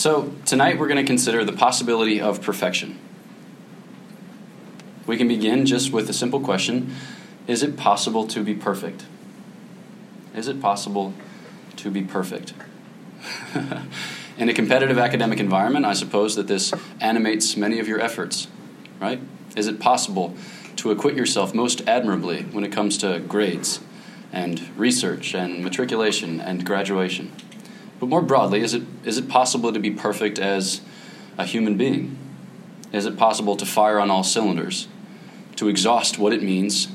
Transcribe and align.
So, 0.00 0.32
tonight 0.46 0.78
we're 0.78 0.88
going 0.88 0.96
to 0.96 1.04
consider 1.04 1.44
the 1.44 1.52
possibility 1.52 2.22
of 2.22 2.40
perfection. 2.40 2.98
We 5.06 5.18
can 5.18 5.28
begin 5.28 5.66
just 5.66 5.92
with 5.92 6.08
a 6.08 6.14
simple 6.14 6.40
question 6.40 6.94
Is 7.46 7.62
it 7.62 7.76
possible 7.76 8.26
to 8.28 8.42
be 8.42 8.54
perfect? 8.54 9.04
Is 10.34 10.48
it 10.48 10.58
possible 10.58 11.12
to 11.76 11.90
be 11.90 12.00
perfect? 12.00 12.54
In 14.38 14.48
a 14.48 14.54
competitive 14.54 14.96
academic 14.96 15.38
environment, 15.38 15.84
I 15.84 15.92
suppose 15.92 16.34
that 16.36 16.46
this 16.46 16.72
animates 16.98 17.54
many 17.58 17.78
of 17.78 17.86
your 17.86 18.00
efforts, 18.00 18.48
right? 19.02 19.20
Is 19.54 19.66
it 19.66 19.80
possible 19.80 20.34
to 20.76 20.92
acquit 20.92 21.14
yourself 21.14 21.52
most 21.52 21.86
admirably 21.86 22.44
when 22.44 22.64
it 22.64 22.72
comes 22.72 22.96
to 22.96 23.20
grades 23.20 23.80
and 24.32 24.66
research 24.78 25.34
and 25.34 25.62
matriculation 25.62 26.40
and 26.40 26.64
graduation? 26.64 27.32
But 28.00 28.08
more 28.08 28.22
broadly, 28.22 28.62
is 28.62 28.72
it, 28.72 28.82
is 29.04 29.18
it 29.18 29.28
possible 29.28 29.72
to 29.72 29.78
be 29.78 29.90
perfect 29.90 30.38
as 30.38 30.80
a 31.36 31.44
human 31.44 31.76
being? 31.76 32.16
Is 32.92 33.04
it 33.06 33.16
possible 33.16 33.56
to 33.56 33.66
fire 33.66 34.00
on 34.00 34.10
all 34.10 34.24
cylinders, 34.24 34.88
to 35.56 35.68
exhaust 35.68 36.18
what 36.18 36.32
it 36.32 36.42
means 36.42 36.88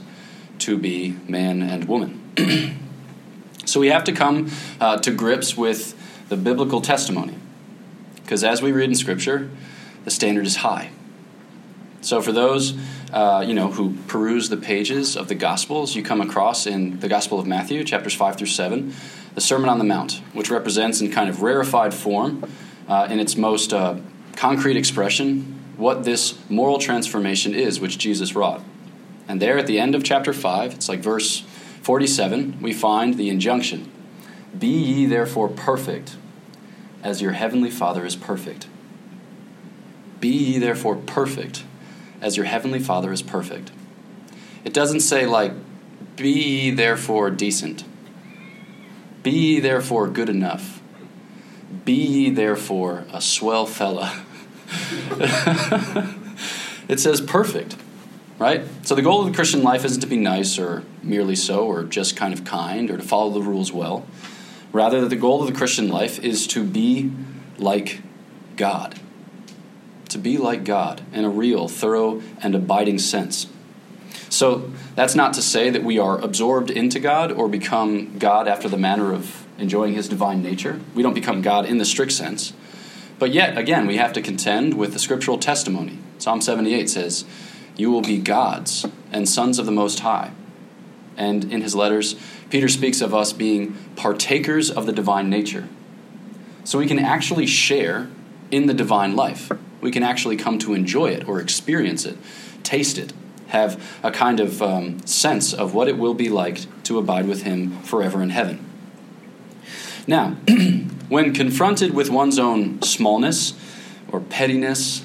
to 0.59 0.77
be 0.77 1.15
man 1.27 1.61
and 1.61 1.87
woman? 1.87 2.21
so 3.65 3.79
we 3.79 3.89
have 3.89 4.03
to 4.05 4.11
come 4.11 4.51
uh, 4.81 4.97
to 4.97 5.11
grips 5.11 5.55
with 5.55 5.95
the 6.27 6.35
biblical 6.35 6.81
testimony, 6.81 7.35
because 8.23 8.43
as 8.43 8.61
we 8.61 8.71
read 8.71 8.89
in 8.89 8.95
Scripture, 8.95 9.51
the 10.03 10.11
standard 10.11 10.47
is 10.47 10.57
high. 10.57 10.89
So 12.01 12.21
for 12.21 12.31
those 12.31 12.77
uh, 13.13 13.43
you 13.47 13.53
know 13.53 13.71
who 13.71 13.95
peruse 14.07 14.49
the 14.49 14.57
pages 14.57 15.15
of 15.15 15.27
the 15.27 15.35
Gospels, 15.35 15.95
you 15.95 16.03
come 16.03 16.19
across 16.19 16.67
in 16.67 16.99
the 16.99 17.07
Gospel 17.07 17.39
of 17.39 17.47
Matthew, 17.47 17.83
chapters 17.83 18.13
five 18.13 18.35
through 18.35 18.47
seven, 18.47 18.93
the 19.35 19.41
Sermon 19.41 19.69
on 19.69 19.77
the 19.77 19.83
Mount, 19.83 20.21
which 20.33 20.49
represents 20.49 21.01
in 21.01 21.11
kind 21.11 21.29
of 21.29 21.41
rarefied 21.41 21.93
form, 21.93 22.49
uh, 22.87 23.07
in 23.09 23.19
its 23.19 23.35
most 23.35 23.73
uh, 23.73 23.97
concrete 24.35 24.77
expression, 24.77 25.59
what 25.75 26.05
this 26.05 26.39
moral 26.49 26.79
transformation 26.79 27.53
is 27.53 27.79
which 27.79 27.97
Jesus 27.97 28.33
wrought. 28.33 28.63
And 29.27 29.41
there 29.41 29.57
at 29.57 29.67
the 29.67 29.77
end 29.77 29.93
of 29.93 30.03
chapter 30.03 30.31
5, 30.31 30.73
it's 30.73 30.87
like 30.87 31.01
verse 31.01 31.41
47, 31.81 32.61
we 32.61 32.73
find 32.73 33.15
the 33.15 33.29
injunction 33.29 33.91
Be 34.57 34.67
ye 34.67 35.05
therefore 35.05 35.49
perfect, 35.49 36.15
as 37.03 37.21
your 37.21 37.33
heavenly 37.33 37.69
Father 37.69 38.05
is 38.05 38.15
perfect. 38.15 38.67
Be 40.21 40.29
ye 40.29 40.59
therefore 40.59 40.95
perfect, 40.95 41.65
as 42.21 42.37
your 42.37 42.45
heavenly 42.45 42.79
Father 42.79 43.11
is 43.11 43.21
perfect. 43.21 43.71
It 44.63 44.73
doesn't 44.73 45.01
say, 45.01 45.25
like, 45.25 45.51
be 46.15 46.31
ye 46.31 46.71
therefore 46.71 47.29
decent 47.29 47.83
be 49.25 49.31
ye 49.31 49.59
therefore 49.59 50.07
good 50.07 50.29
enough. 50.29 50.83
Be 51.83 51.93
ye 51.93 52.29
therefore 52.29 53.05
a 53.11 53.19
swell 53.19 53.65
fella. 53.65 54.23
it 56.87 56.99
says 56.99 57.21
perfect, 57.21 57.75
right? 58.37 58.67
So 58.83 58.93
the 58.93 59.01
goal 59.01 59.21
of 59.21 59.27
the 59.27 59.33
Christian 59.33 59.63
life 59.63 59.83
isn't 59.83 60.01
to 60.01 60.05
be 60.05 60.17
nice 60.17 60.59
or 60.59 60.83
merely 61.01 61.35
so 61.35 61.65
or 61.65 61.83
just 61.85 62.15
kind 62.15 62.35
of 62.35 62.45
kind 62.45 62.91
or 62.91 62.97
to 62.97 63.03
follow 63.03 63.31
the 63.31 63.41
rules 63.41 63.71
well. 63.73 64.05
Rather, 64.71 65.07
the 65.07 65.15
goal 65.15 65.41
of 65.41 65.47
the 65.47 65.57
Christian 65.57 65.87
life 65.87 66.23
is 66.23 66.45
to 66.45 66.63
be 66.63 67.11
like 67.57 68.03
God. 68.57 68.99
To 70.09 70.19
be 70.19 70.37
like 70.37 70.63
God 70.63 71.01
in 71.11 71.25
a 71.25 71.29
real, 71.29 71.67
thorough, 71.67 72.21
and 72.43 72.53
abiding 72.53 72.99
sense. 72.99 73.47
So 74.29 74.71
that's 74.95 75.15
not 75.15 75.33
to 75.33 75.41
say 75.41 75.69
that 75.69 75.83
we 75.83 75.97
are 75.99 76.19
absorbed 76.19 76.69
into 76.69 76.99
God 76.99 77.31
or 77.31 77.47
become 77.47 78.17
God 78.17 78.47
after 78.47 78.67
the 78.67 78.77
manner 78.77 79.13
of 79.13 79.45
enjoying 79.57 79.93
his 79.93 80.09
divine 80.09 80.41
nature. 80.41 80.79
We 80.93 81.03
don't 81.03 81.13
become 81.13 81.41
God 81.41 81.65
in 81.65 81.77
the 81.77 81.85
strict 81.85 82.11
sense. 82.11 82.53
But 83.17 83.31
yet, 83.31 83.57
again, 83.57 83.87
we 83.87 83.97
have 83.97 84.13
to 84.13 84.21
contend 84.21 84.73
with 84.73 84.93
the 84.93 84.99
scriptural 84.99 85.37
testimony. 85.37 85.99
Psalm 86.17 86.41
78 86.41 86.89
says, 86.89 87.25
You 87.77 87.91
will 87.91 88.01
be 88.01 88.17
gods 88.17 88.85
and 89.11 89.27
sons 89.27 89.57
of 89.57 89.65
the 89.65 89.71
Most 89.71 89.99
High. 90.01 90.31
And 91.15 91.51
in 91.51 91.61
his 91.61 91.75
letters, 91.75 92.15
Peter 92.49 92.67
speaks 92.67 92.99
of 93.01 93.13
us 93.13 93.31
being 93.31 93.77
partakers 93.95 94.69
of 94.69 94.85
the 94.85 94.91
divine 94.91 95.29
nature. 95.29 95.69
So 96.65 96.77
we 96.77 96.87
can 96.87 96.99
actually 96.99 97.47
share 97.47 98.09
in 98.51 98.65
the 98.65 98.73
divine 98.73 99.15
life. 99.15 99.51
We 99.81 99.91
can 99.91 100.03
actually 100.03 100.35
come 100.35 100.59
to 100.59 100.73
enjoy 100.73 101.11
it 101.11 101.27
or 101.27 101.39
experience 101.39 102.05
it, 102.05 102.17
taste 102.63 102.97
it, 102.97 103.13
have 103.47 103.81
a 104.03 104.11
kind 104.11 104.39
of 104.39 104.61
um, 104.61 105.05
sense 105.05 105.53
of 105.53 105.73
what 105.73 105.87
it 105.87 105.97
will 105.97 106.13
be 106.13 106.29
like 106.29 106.83
to 106.83 106.97
abide 106.97 107.27
with 107.27 107.43
Him 107.43 107.81
forever 107.81 108.21
in 108.21 108.29
heaven. 108.29 108.63
Now, 110.07 110.31
when 111.09 111.33
confronted 111.33 111.93
with 111.93 112.09
one's 112.09 112.37
own 112.37 112.81
smallness, 112.81 113.53
or 114.11 114.19
pettiness, 114.19 115.03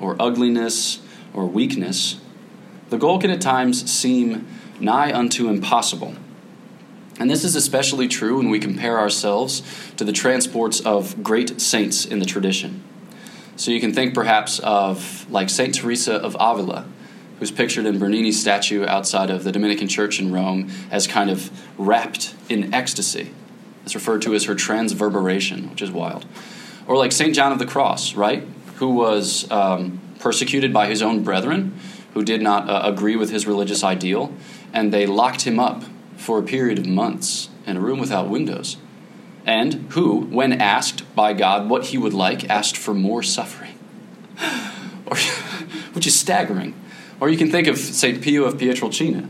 or 0.00 0.16
ugliness, 0.20 1.00
or 1.32 1.46
weakness, 1.46 2.20
the 2.90 2.98
goal 2.98 3.18
can 3.18 3.30
at 3.30 3.40
times 3.40 3.90
seem 3.90 4.46
nigh 4.78 5.12
unto 5.12 5.48
impossible. 5.48 6.14
And 7.18 7.30
this 7.30 7.44
is 7.44 7.56
especially 7.56 8.08
true 8.08 8.38
when 8.38 8.50
we 8.50 8.58
compare 8.58 8.98
ourselves 8.98 9.62
to 9.96 10.04
the 10.04 10.12
transports 10.12 10.80
of 10.80 11.22
great 11.22 11.60
saints 11.60 12.04
in 12.04 12.18
the 12.18 12.24
tradition. 12.24 12.82
So 13.56 13.70
you 13.70 13.80
can 13.80 13.92
think 13.92 14.14
perhaps 14.14 14.58
of 14.58 15.30
like 15.30 15.48
Saint 15.48 15.74
Teresa 15.74 16.14
of 16.14 16.36
Avila, 16.40 16.86
who's 17.42 17.50
pictured 17.50 17.86
in 17.86 17.98
Bernini's 17.98 18.40
statue 18.40 18.86
outside 18.86 19.28
of 19.28 19.42
the 19.42 19.50
Dominican 19.50 19.88
church 19.88 20.20
in 20.20 20.30
Rome 20.30 20.70
as 20.92 21.08
kind 21.08 21.28
of 21.28 21.50
wrapped 21.76 22.36
in 22.48 22.72
ecstasy. 22.72 23.32
It's 23.82 23.96
referred 23.96 24.22
to 24.22 24.34
as 24.36 24.44
her 24.44 24.54
transverberation, 24.54 25.68
which 25.68 25.82
is 25.82 25.90
wild. 25.90 26.24
Or 26.86 26.96
like 26.96 27.10
St. 27.10 27.34
John 27.34 27.50
of 27.50 27.58
the 27.58 27.66
Cross, 27.66 28.14
right? 28.14 28.46
Who 28.76 28.90
was 28.90 29.50
um, 29.50 30.00
persecuted 30.20 30.72
by 30.72 30.86
his 30.86 31.02
own 31.02 31.24
brethren 31.24 31.74
who 32.14 32.22
did 32.24 32.42
not 32.42 32.70
uh, 32.70 32.82
agree 32.84 33.16
with 33.16 33.30
his 33.30 33.44
religious 33.44 33.82
ideal, 33.82 34.32
and 34.72 34.92
they 34.92 35.04
locked 35.04 35.42
him 35.42 35.58
up 35.58 35.82
for 36.16 36.38
a 36.38 36.44
period 36.44 36.78
of 36.78 36.86
months 36.86 37.48
in 37.66 37.76
a 37.76 37.80
room 37.80 37.98
without 37.98 38.28
windows. 38.28 38.76
And 39.44 39.90
who, 39.94 40.20
when 40.26 40.52
asked 40.52 41.12
by 41.16 41.32
God 41.32 41.68
what 41.68 41.86
he 41.86 41.98
would 41.98 42.14
like, 42.14 42.48
asked 42.48 42.76
for 42.76 42.94
more 42.94 43.24
suffering. 43.24 43.76
which 45.92 46.06
is 46.06 46.18
staggering. 46.18 46.74
Or 47.22 47.30
you 47.30 47.38
can 47.38 47.52
think 47.52 47.68
of 47.68 47.78
St. 47.78 48.20
Pio 48.20 48.42
of 48.42 48.54
Pietrelcina, 48.54 49.28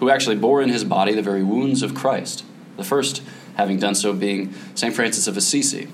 who 0.00 0.10
actually 0.10 0.34
bore 0.34 0.60
in 0.60 0.70
his 0.70 0.82
body 0.82 1.14
the 1.14 1.22
very 1.22 1.44
wounds 1.44 1.82
of 1.84 1.94
Christ, 1.94 2.44
the 2.76 2.82
first 2.82 3.22
having 3.56 3.78
done 3.78 3.94
so 3.94 4.12
being 4.12 4.52
St. 4.74 4.92
Francis 4.92 5.28
of 5.28 5.36
Assisi. 5.36 5.86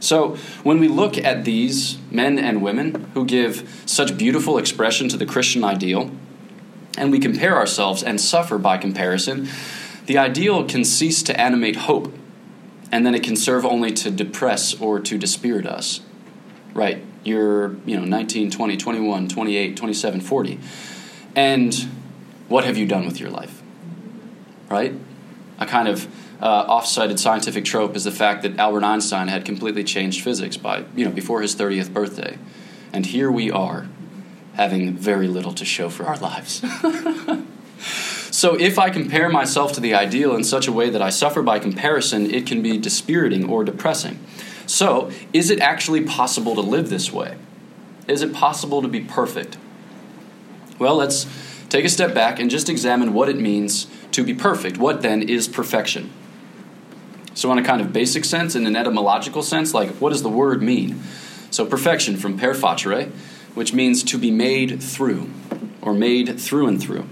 So, 0.00 0.36
when 0.62 0.80
we 0.80 0.88
look 0.88 1.18
at 1.18 1.44
these 1.44 1.98
men 2.10 2.38
and 2.38 2.62
women 2.62 3.10
who 3.12 3.26
give 3.26 3.82
such 3.84 4.16
beautiful 4.16 4.56
expression 4.56 5.06
to 5.10 5.18
the 5.18 5.26
Christian 5.26 5.64
ideal, 5.64 6.10
and 6.96 7.12
we 7.12 7.18
compare 7.18 7.56
ourselves 7.56 8.02
and 8.02 8.18
suffer 8.18 8.56
by 8.56 8.78
comparison, 8.78 9.48
the 10.06 10.16
ideal 10.16 10.64
can 10.64 10.82
cease 10.82 11.22
to 11.24 11.38
animate 11.38 11.76
hope, 11.76 12.10
and 12.90 13.04
then 13.04 13.14
it 13.14 13.22
can 13.22 13.36
serve 13.36 13.66
only 13.66 13.92
to 13.92 14.10
depress 14.10 14.80
or 14.80 14.98
to 14.98 15.18
dispirit 15.18 15.66
us. 15.66 16.00
Right? 16.72 17.04
You're 17.24 17.76
you 17.86 17.96
know 17.96 18.04
19 18.04 18.50
20 18.50 18.76
21 18.76 19.28
28 19.28 19.76
27 19.76 20.20
40 20.20 20.60
and 21.36 21.74
what 22.48 22.64
have 22.64 22.76
you 22.76 22.86
done 22.86 23.06
with 23.06 23.20
your 23.20 23.30
life? 23.30 23.62
Right? 24.68 24.94
A 25.58 25.66
kind 25.66 25.88
of 25.88 26.06
uh, 26.42 26.46
off-cited 26.46 27.18
scientific 27.18 27.64
trope 27.64 27.96
is 27.96 28.04
the 28.04 28.10
fact 28.10 28.42
that 28.42 28.58
albert 28.58 28.84
einstein 28.84 29.28
had 29.28 29.44
completely 29.44 29.84
changed 29.84 30.22
physics 30.22 30.56
by 30.56 30.84
you 30.94 31.04
know 31.04 31.10
before 31.10 31.40
his 31.42 31.54
30th 31.56 31.92
birthday. 31.92 32.38
And 32.92 33.06
here 33.06 33.30
we 33.30 33.50
are 33.50 33.88
having 34.54 34.96
very 34.96 35.26
little 35.26 35.52
to 35.54 35.64
show 35.64 35.88
for 35.90 36.04
our 36.04 36.18
lives. 36.18 36.64
So 38.30 38.58
if 38.58 38.80
i 38.80 38.90
compare 38.90 39.28
myself 39.28 39.72
to 39.74 39.80
the 39.80 39.94
ideal 39.94 40.34
in 40.34 40.42
such 40.42 40.66
a 40.66 40.72
way 40.72 40.90
that 40.90 41.00
i 41.00 41.08
suffer 41.08 41.40
by 41.40 41.60
comparison 41.60 42.28
it 42.28 42.46
can 42.46 42.62
be 42.62 42.78
dispiriting 42.78 43.48
or 43.48 43.62
depressing 43.62 44.18
so, 44.66 45.10
is 45.32 45.50
it 45.50 45.60
actually 45.60 46.02
possible 46.02 46.54
to 46.54 46.60
live 46.60 46.88
this 46.90 47.12
way? 47.12 47.36
Is 48.08 48.22
it 48.22 48.32
possible 48.32 48.82
to 48.82 48.88
be 48.88 49.00
perfect? 49.00 49.58
Well, 50.78 50.96
let's 50.96 51.26
take 51.68 51.84
a 51.84 51.88
step 51.88 52.14
back 52.14 52.38
and 52.38 52.50
just 52.50 52.68
examine 52.68 53.12
what 53.12 53.28
it 53.28 53.38
means 53.38 53.86
to 54.12 54.24
be 54.24 54.34
perfect. 54.34 54.78
What 54.78 55.02
then 55.02 55.22
is 55.22 55.48
perfection? 55.48 56.10
So, 57.34 57.50
in 57.52 57.58
a 57.58 57.64
kind 57.64 57.80
of 57.80 57.92
basic 57.92 58.24
sense, 58.24 58.54
in 58.54 58.66
an 58.66 58.76
etymological 58.76 59.42
sense, 59.42 59.74
like 59.74 59.90
what 59.96 60.10
does 60.10 60.22
the 60.22 60.28
word 60.28 60.62
mean? 60.62 61.02
So, 61.50 61.66
perfection 61.66 62.16
from 62.16 62.38
per 62.38 62.54
facere, 62.54 63.10
which 63.54 63.72
means 63.72 64.02
to 64.04 64.18
be 64.18 64.30
made 64.30 64.82
through, 64.82 65.30
or 65.82 65.94
made 65.94 66.40
through 66.40 66.68
and 66.68 66.80
through. 66.80 67.06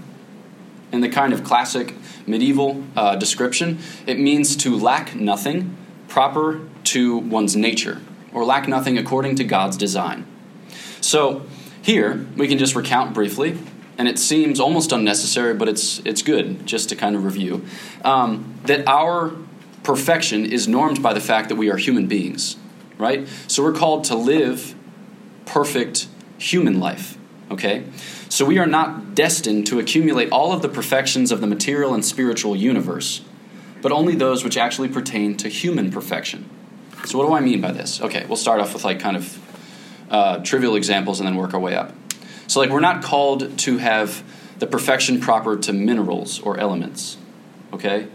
In 0.91 1.01
the 1.01 1.09
kind 1.09 1.33
of 1.33 1.43
classic 1.43 1.95
medieval 2.27 2.83
uh, 2.95 3.15
description, 3.15 3.79
it 4.05 4.19
means 4.19 4.55
to 4.57 4.77
lack 4.77 5.15
nothing, 5.15 5.75
proper 6.13 6.61
to 6.83 7.17
one's 7.17 7.55
nature, 7.55 7.99
or 8.31 8.45
lack 8.45 8.67
nothing 8.67 8.99
according 8.99 9.35
to 9.35 9.43
God's 9.43 9.75
design. 9.75 10.27
So, 11.01 11.41
here 11.81 12.27
we 12.37 12.47
can 12.47 12.59
just 12.59 12.75
recount 12.75 13.15
briefly, 13.15 13.57
and 13.97 14.07
it 14.07 14.19
seems 14.19 14.59
almost 14.59 14.91
unnecessary, 14.91 15.55
but 15.55 15.67
it's, 15.67 15.97
it's 16.05 16.21
good 16.21 16.67
just 16.67 16.89
to 16.89 16.95
kind 16.95 17.15
of 17.15 17.25
review, 17.25 17.65
um, 18.05 18.59
that 18.65 18.87
our 18.87 19.33
perfection 19.81 20.45
is 20.45 20.67
normed 20.67 21.01
by 21.01 21.13
the 21.13 21.19
fact 21.19 21.49
that 21.49 21.55
we 21.55 21.71
are 21.71 21.77
human 21.77 22.05
beings. 22.05 22.57
right? 22.99 23.27
So 23.47 23.63
we're 23.63 23.73
called 23.73 24.03
to 24.05 24.15
live 24.15 24.75
perfect 25.47 26.07
human 26.37 26.79
life, 26.79 27.17
okay? 27.49 27.85
So 28.29 28.45
we 28.45 28.59
are 28.59 28.67
not 28.67 29.15
destined 29.15 29.65
to 29.67 29.79
accumulate 29.79 30.29
all 30.31 30.53
of 30.53 30.61
the 30.61 30.69
perfections 30.69 31.31
of 31.31 31.41
the 31.41 31.47
material 31.47 31.91
and 31.95 32.05
spiritual 32.05 32.55
universe, 32.55 33.21
but 33.83 33.91
only 33.91 34.15
those 34.15 34.43
which 34.43 34.57
actually 34.57 34.87
pertain 34.87 35.35
to 35.37 35.49
human 35.49 35.91
perfection. 35.91 36.49
So 37.05 37.17
what 37.19 37.27
do 37.27 37.33
I 37.33 37.41
mean 37.41 37.59
by 37.61 37.73
this? 37.73 38.01
Okay, 38.01 38.25
we'll 38.25 38.37
start 38.37 38.61
off 38.61 38.73
with 38.73 38.85
like 38.85 39.01
kind 39.01 39.17
of 39.17 40.07
uh, 40.09 40.37
trivial 40.39 40.75
examples 40.75 41.19
and 41.19 41.27
then 41.27 41.35
work 41.35 41.53
our 41.53 41.59
way 41.59 41.75
up. 41.75 41.93
So 42.47 42.61
like 42.61 42.69
we're 42.69 42.79
not 42.79 43.03
called 43.03 43.57
to 43.59 43.77
have 43.77 44.23
the 44.59 44.67
perfection 44.67 45.19
proper 45.19 45.57
to 45.57 45.73
minerals 45.73 46.39
or 46.39 46.57
elements, 46.57 47.17
okay? 47.73 48.07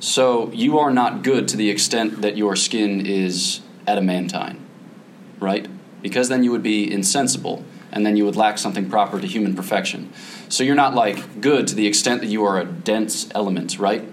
So 0.00 0.52
you 0.52 0.78
are 0.78 0.90
not 0.90 1.22
good 1.22 1.48
to 1.48 1.56
the 1.56 1.70
extent 1.70 2.20
that 2.20 2.36
your 2.36 2.54
skin 2.54 3.06
is 3.06 3.60
adamantine, 3.86 4.60
right? 5.40 5.66
Because 6.02 6.28
then 6.28 6.44
you 6.44 6.50
would 6.50 6.62
be 6.62 6.92
insensible 6.92 7.64
and 7.90 8.04
then 8.04 8.18
you 8.18 8.26
would 8.26 8.36
lack 8.36 8.58
something 8.58 8.90
proper 8.90 9.18
to 9.18 9.26
human 9.26 9.56
perfection. 9.56 10.12
So 10.50 10.62
you're 10.62 10.74
not 10.74 10.94
like 10.94 11.40
good 11.40 11.66
to 11.68 11.74
the 11.74 11.86
extent 11.86 12.20
that 12.20 12.28
you 12.28 12.44
are 12.44 12.60
a 12.60 12.66
dense 12.66 13.30
element, 13.34 13.78
right? 13.78 14.04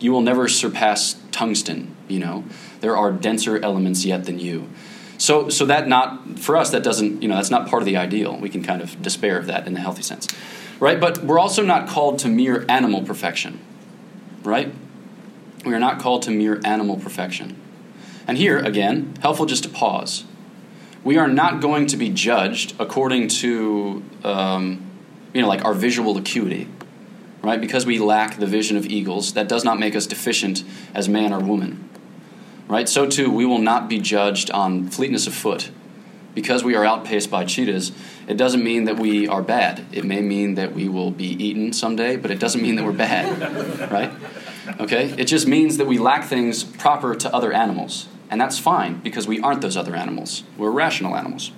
You 0.00 0.12
will 0.12 0.22
never 0.22 0.48
surpass 0.48 1.16
tungsten, 1.30 1.94
you 2.08 2.18
know. 2.18 2.44
There 2.80 2.96
are 2.96 3.12
denser 3.12 3.62
elements 3.62 4.04
yet 4.04 4.24
than 4.24 4.38
you. 4.38 4.68
So 5.18 5.50
so 5.50 5.66
that 5.66 5.86
not 5.86 6.38
for 6.38 6.56
us 6.56 6.70
that 6.70 6.82
doesn't, 6.82 7.22
you 7.22 7.28
know, 7.28 7.36
that's 7.36 7.50
not 7.50 7.68
part 7.68 7.82
of 7.82 7.86
the 7.86 7.98
ideal. 7.98 8.38
We 8.38 8.48
can 8.48 8.62
kind 8.62 8.80
of 8.80 9.00
despair 9.02 9.38
of 9.38 9.46
that 9.46 9.66
in 9.66 9.76
a 9.76 9.80
healthy 9.80 10.02
sense. 10.02 10.26
Right? 10.80 10.98
But 10.98 11.22
we're 11.22 11.38
also 11.38 11.62
not 11.62 11.86
called 11.86 12.18
to 12.20 12.28
mere 12.28 12.64
animal 12.68 13.02
perfection. 13.02 13.60
Right? 14.42 14.72
We 15.64 15.74
are 15.74 15.78
not 15.78 16.00
called 16.00 16.22
to 16.22 16.30
mere 16.30 16.60
animal 16.64 16.96
perfection. 16.96 17.56
And 18.26 18.38
here, 18.38 18.58
again, 18.58 19.14
helpful 19.20 19.44
just 19.44 19.64
to 19.64 19.68
pause. 19.68 20.24
We 21.04 21.18
are 21.18 21.28
not 21.28 21.60
going 21.60 21.86
to 21.88 21.96
be 21.96 22.10
judged 22.10 22.74
according 22.78 23.28
to, 23.28 24.02
um, 24.24 24.86
you 25.34 25.42
know, 25.42 25.48
like 25.48 25.64
our 25.64 25.74
visual 25.74 26.16
acuity, 26.16 26.68
right? 27.42 27.60
Because 27.60 27.86
we 27.86 27.98
lack 27.98 28.38
the 28.38 28.46
vision 28.46 28.76
of 28.76 28.86
eagles, 28.86 29.32
that 29.34 29.48
does 29.48 29.64
not 29.64 29.78
make 29.78 29.94
us 29.94 30.06
deficient 30.06 30.62
as 30.94 31.08
man 31.08 31.32
or 31.32 31.40
woman, 31.40 31.88
right? 32.68 32.88
So 32.88 33.06
too, 33.06 33.30
we 33.30 33.46
will 33.46 33.58
not 33.58 33.88
be 33.88 33.98
judged 33.98 34.50
on 34.50 34.88
fleetness 34.88 35.26
of 35.26 35.34
foot. 35.34 35.70
Because 36.32 36.62
we 36.62 36.76
are 36.76 36.84
outpaced 36.84 37.28
by 37.28 37.44
cheetahs, 37.44 37.90
it 38.28 38.36
doesn't 38.36 38.62
mean 38.62 38.84
that 38.84 38.96
we 38.96 39.26
are 39.26 39.42
bad. 39.42 39.84
It 39.90 40.04
may 40.04 40.20
mean 40.20 40.54
that 40.54 40.72
we 40.72 40.88
will 40.88 41.10
be 41.10 41.26
eaten 41.44 41.72
someday, 41.72 42.14
but 42.14 42.30
it 42.30 42.38
doesn't 42.38 42.62
mean 42.62 42.76
that 42.76 42.84
we're 42.84 42.92
bad, 42.92 43.90
right? 43.90 44.12
Okay? 44.78 45.12
It 45.18 45.24
just 45.24 45.48
means 45.48 45.76
that 45.78 45.88
we 45.88 45.98
lack 45.98 46.24
things 46.24 46.62
proper 46.62 47.16
to 47.16 47.34
other 47.34 47.52
animals. 47.52 48.06
And 48.30 48.40
that's 48.40 48.60
fine 48.60 49.00
because 49.00 49.26
we 49.26 49.40
aren't 49.40 49.60
those 49.60 49.76
other 49.76 49.96
animals. 49.96 50.44
We're 50.56 50.70
rational 50.70 51.16
animals. 51.16 51.50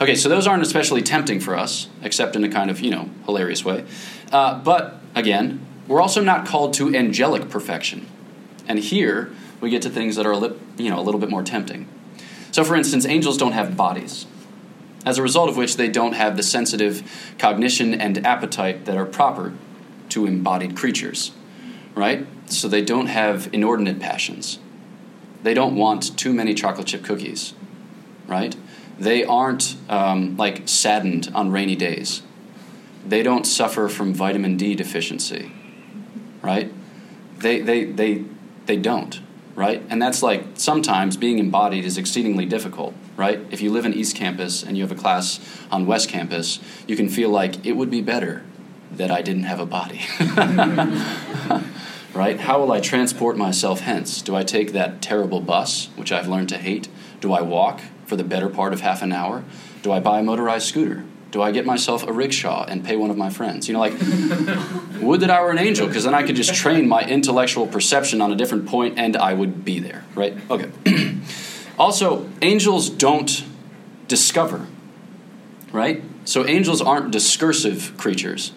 Okay, 0.00 0.14
so 0.16 0.28
those 0.28 0.46
aren't 0.46 0.62
especially 0.62 1.02
tempting 1.02 1.38
for 1.38 1.54
us, 1.54 1.88
except 2.02 2.34
in 2.34 2.42
a 2.42 2.48
kind 2.48 2.70
of, 2.70 2.80
you 2.80 2.90
know, 2.90 3.10
hilarious 3.26 3.64
way. 3.64 3.84
Uh, 4.32 4.58
but 4.58 5.00
again, 5.14 5.64
we're 5.86 6.00
also 6.00 6.22
not 6.22 6.46
called 6.46 6.74
to 6.74 6.94
angelic 6.94 7.48
perfection. 7.50 8.06
And 8.66 8.78
here 8.78 9.30
we 9.60 9.70
get 9.70 9.82
to 9.82 9.90
things 9.90 10.16
that 10.16 10.26
are 10.26 10.32
a 10.32 10.38
li- 10.38 10.58
you 10.76 10.90
know, 10.90 10.98
a 10.98 11.02
little 11.02 11.20
bit 11.20 11.30
more 11.30 11.42
tempting. 11.42 11.88
So, 12.50 12.64
for 12.64 12.74
instance, 12.74 13.06
angels 13.06 13.36
don't 13.36 13.52
have 13.52 13.76
bodies, 13.76 14.26
as 15.06 15.18
a 15.18 15.22
result 15.22 15.48
of 15.48 15.56
which 15.56 15.76
they 15.76 15.88
don't 15.88 16.14
have 16.14 16.36
the 16.36 16.42
sensitive 16.42 17.34
cognition 17.38 17.94
and 17.94 18.26
appetite 18.26 18.84
that 18.86 18.96
are 18.96 19.06
proper 19.06 19.54
to 20.10 20.26
embodied 20.26 20.76
creatures 20.76 21.32
right? 21.94 22.26
So 22.46 22.68
they 22.68 22.82
don't 22.82 23.06
have 23.06 23.48
inordinate 23.52 24.00
passions. 24.00 24.58
They 25.42 25.54
don't 25.54 25.76
want 25.76 26.16
too 26.16 26.32
many 26.32 26.54
chocolate 26.54 26.86
chip 26.86 27.04
cookies, 27.04 27.54
right? 28.26 28.54
They 28.98 29.24
aren't 29.24 29.76
um, 29.88 30.36
like 30.36 30.68
saddened 30.68 31.30
on 31.34 31.50
rainy 31.50 31.76
days. 31.76 32.22
They 33.06 33.22
don't 33.22 33.44
suffer 33.44 33.88
from 33.88 34.14
vitamin 34.14 34.56
D 34.56 34.74
deficiency, 34.74 35.52
right? 36.40 36.72
They, 37.38 37.60
they, 37.60 37.84
they, 37.84 38.24
they 38.66 38.76
don't, 38.76 39.20
right? 39.54 39.82
And 39.88 40.00
that's 40.00 40.22
like 40.22 40.44
sometimes 40.54 41.16
being 41.16 41.38
embodied 41.38 41.84
is 41.84 41.98
exceedingly 41.98 42.46
difficult, 42.46 42.94
right? 43.16 43.40
If 43.50 43.60
you 43.60 43.70
live 43.70 43.84
in 43.84 43.92
East 43.94 44.14
Campus 44.14 44.62
and 44.62 44.76
you 44.76 44.84
have 44.84 44.92
a 44.92 45.00
class 45.00 45.40
on 45.70 45.86
West 45.86 46.08
Campus, 46.08 46.60
you 46.86 46.96
can 46.96 47.08
feel 47.08 47.30
like 47.30 47.66
it 47.66 47.72
would 47.72 47.90
be 47.90 48.00
better 48.00 48.44
that 48.92 49.10
I 49.10 49.22
didn't 49.22 49.44
have 49.44 49.58
a 49.58 49.66
body. 49.66 50.02
right? 52.14 52.40
How 52.40 52.60
will 52.60 52.72
I 52.72 52.80
transport 52.80 53.36
myself 53.36 53.80
hence? 53.80 54.20
Do 54.22 54.36
I 54.36 54.42
take 54.42 54.72
that 54.72 55.00
terrible 55.00 55.40
bus, 55.40 55.88
which 55.96 56.12
I've 56.12 56.28
learned 56.28 56.50
to 56.50 56.58
hate? 56.58 56.88
Do 57.20 57.32
I 57.32 57.40
walk 57.40 57.80
for 58.06 58.16
the 58.16 58.24
better 58.24 58.48
part 58.48 58.72
of 58.72 58.80
half 58.80 59.02
an 59.02 59.12
hour? 59.12 59.44
Do 59.82 59.92
I 59.92 60.00
buy 60.00 60.20
a 60.20 60.22
motorized 60.22 60.66
scooter? 60.66 61.04
Do 61.32 61.40
I 61.40 61.50
get 61.50 61.64
myself 61.64 62.06
a 62.06 62.12
rickshaw 62.12 62.66
and 62.66 62.84
pay 62.84 62.94
one 62.94 63.10
of 63.10 63.16
my 63.16 63.30
friends? 63.30 63.66
You 63.66 63.72
know, 63.72 63.80
like, 63.80 63.94
would 65.00 65.20
that 65.20 65.30
I 65.30 65.40
were 65.40 65.50
an 65.50 65.58
angel, 65.58 65.86
because 65.86 66.04
then 66.04 66.14
I 66.14 66.22
could 66.22 66.36
just 66.36 66.54
train 66.54 66.86
my 66.86 67.02
intellectual 67.02 67.66
perception 67.66 68.20
on 68.20 68.30
a 68.30 68.36
different 68.36 68.66
point 68.66 68.98
and 68.98 69.16
I 69.16 69.32
would 69.32 69.64
be 69.64 69.80
there, 69.80 70.04
right? 70.14 70.36
Okay. 70.50 70.70
also, 71.78 72.28
angels 72.42 72.90
don't 72.90 73.44
discover, 74.08 74.66
right? 75.72 76.02
So 76.26 76.46
angels 76.46 76.82
aren't 76.82 77.10
discursive 77.10 77.96
creatures. 77.96 78.52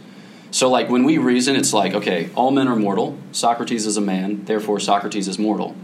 So, 0.51 0.69
like, 0.69 0.89
when 0.89 1.05
we 1.05 1.17
reason, 1.17 1.55
it's 1.55 1.71
like, 1.71 1.93
okay, 1.93 2.29
all 2.35 2.51
men 2.51 2.67
are 2.67 2.75
mortal. 2.75 3.17
Socrates 3.31 3.85
is 3.85 3.95
a 3.95 4.01
man, 4.01 4.43
therefore 4.45 4.81
Socrates 4.81 5.29
is 5.29 5.39
mortal. 5.39 5.77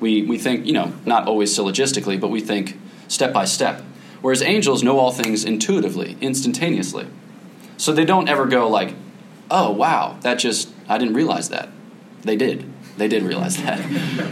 We, 0.00 0.22
we 0.22 0.36
think, 0.36 0.66
you 0.66 0.74
know, 0.74 0.92
not 1.06 1.26
always 1.26 1.56
syllogistically, 1.56 2.20
but 2.20 2.28
we 2.28 2.42
think 2.42 2.78
step 3.08 3.32
by 3.32 3.46
step. 3.46 3.82
Whereas 4.20 4.42
angels 4.42 4.82
know 4.82 4.98
all 4.98 5.12
things 5.12 5.44
intuitively, 5.44 6.16
instantaneously. 6.20 7.06
So 7.76 7.92
they 7.92 8.04
don't 8.04 8.28
ever 8.28 8.46
go 8.46 8.68
like, 8.68 8.94
oh, 9.50 9.70
wow, 9.70 10.18
that 10.22 10.36
just, 10.36 10.70
I 10.88 10.98
didn't 10.98 11.14
realize 11.14 11.48
that. 11.50 11.68
They 12.22 12.36
did. 12.36 12.70
They 12.96 13.08
did 13.08 13.22
realize 13.22 13.56
that, 13.58 13.80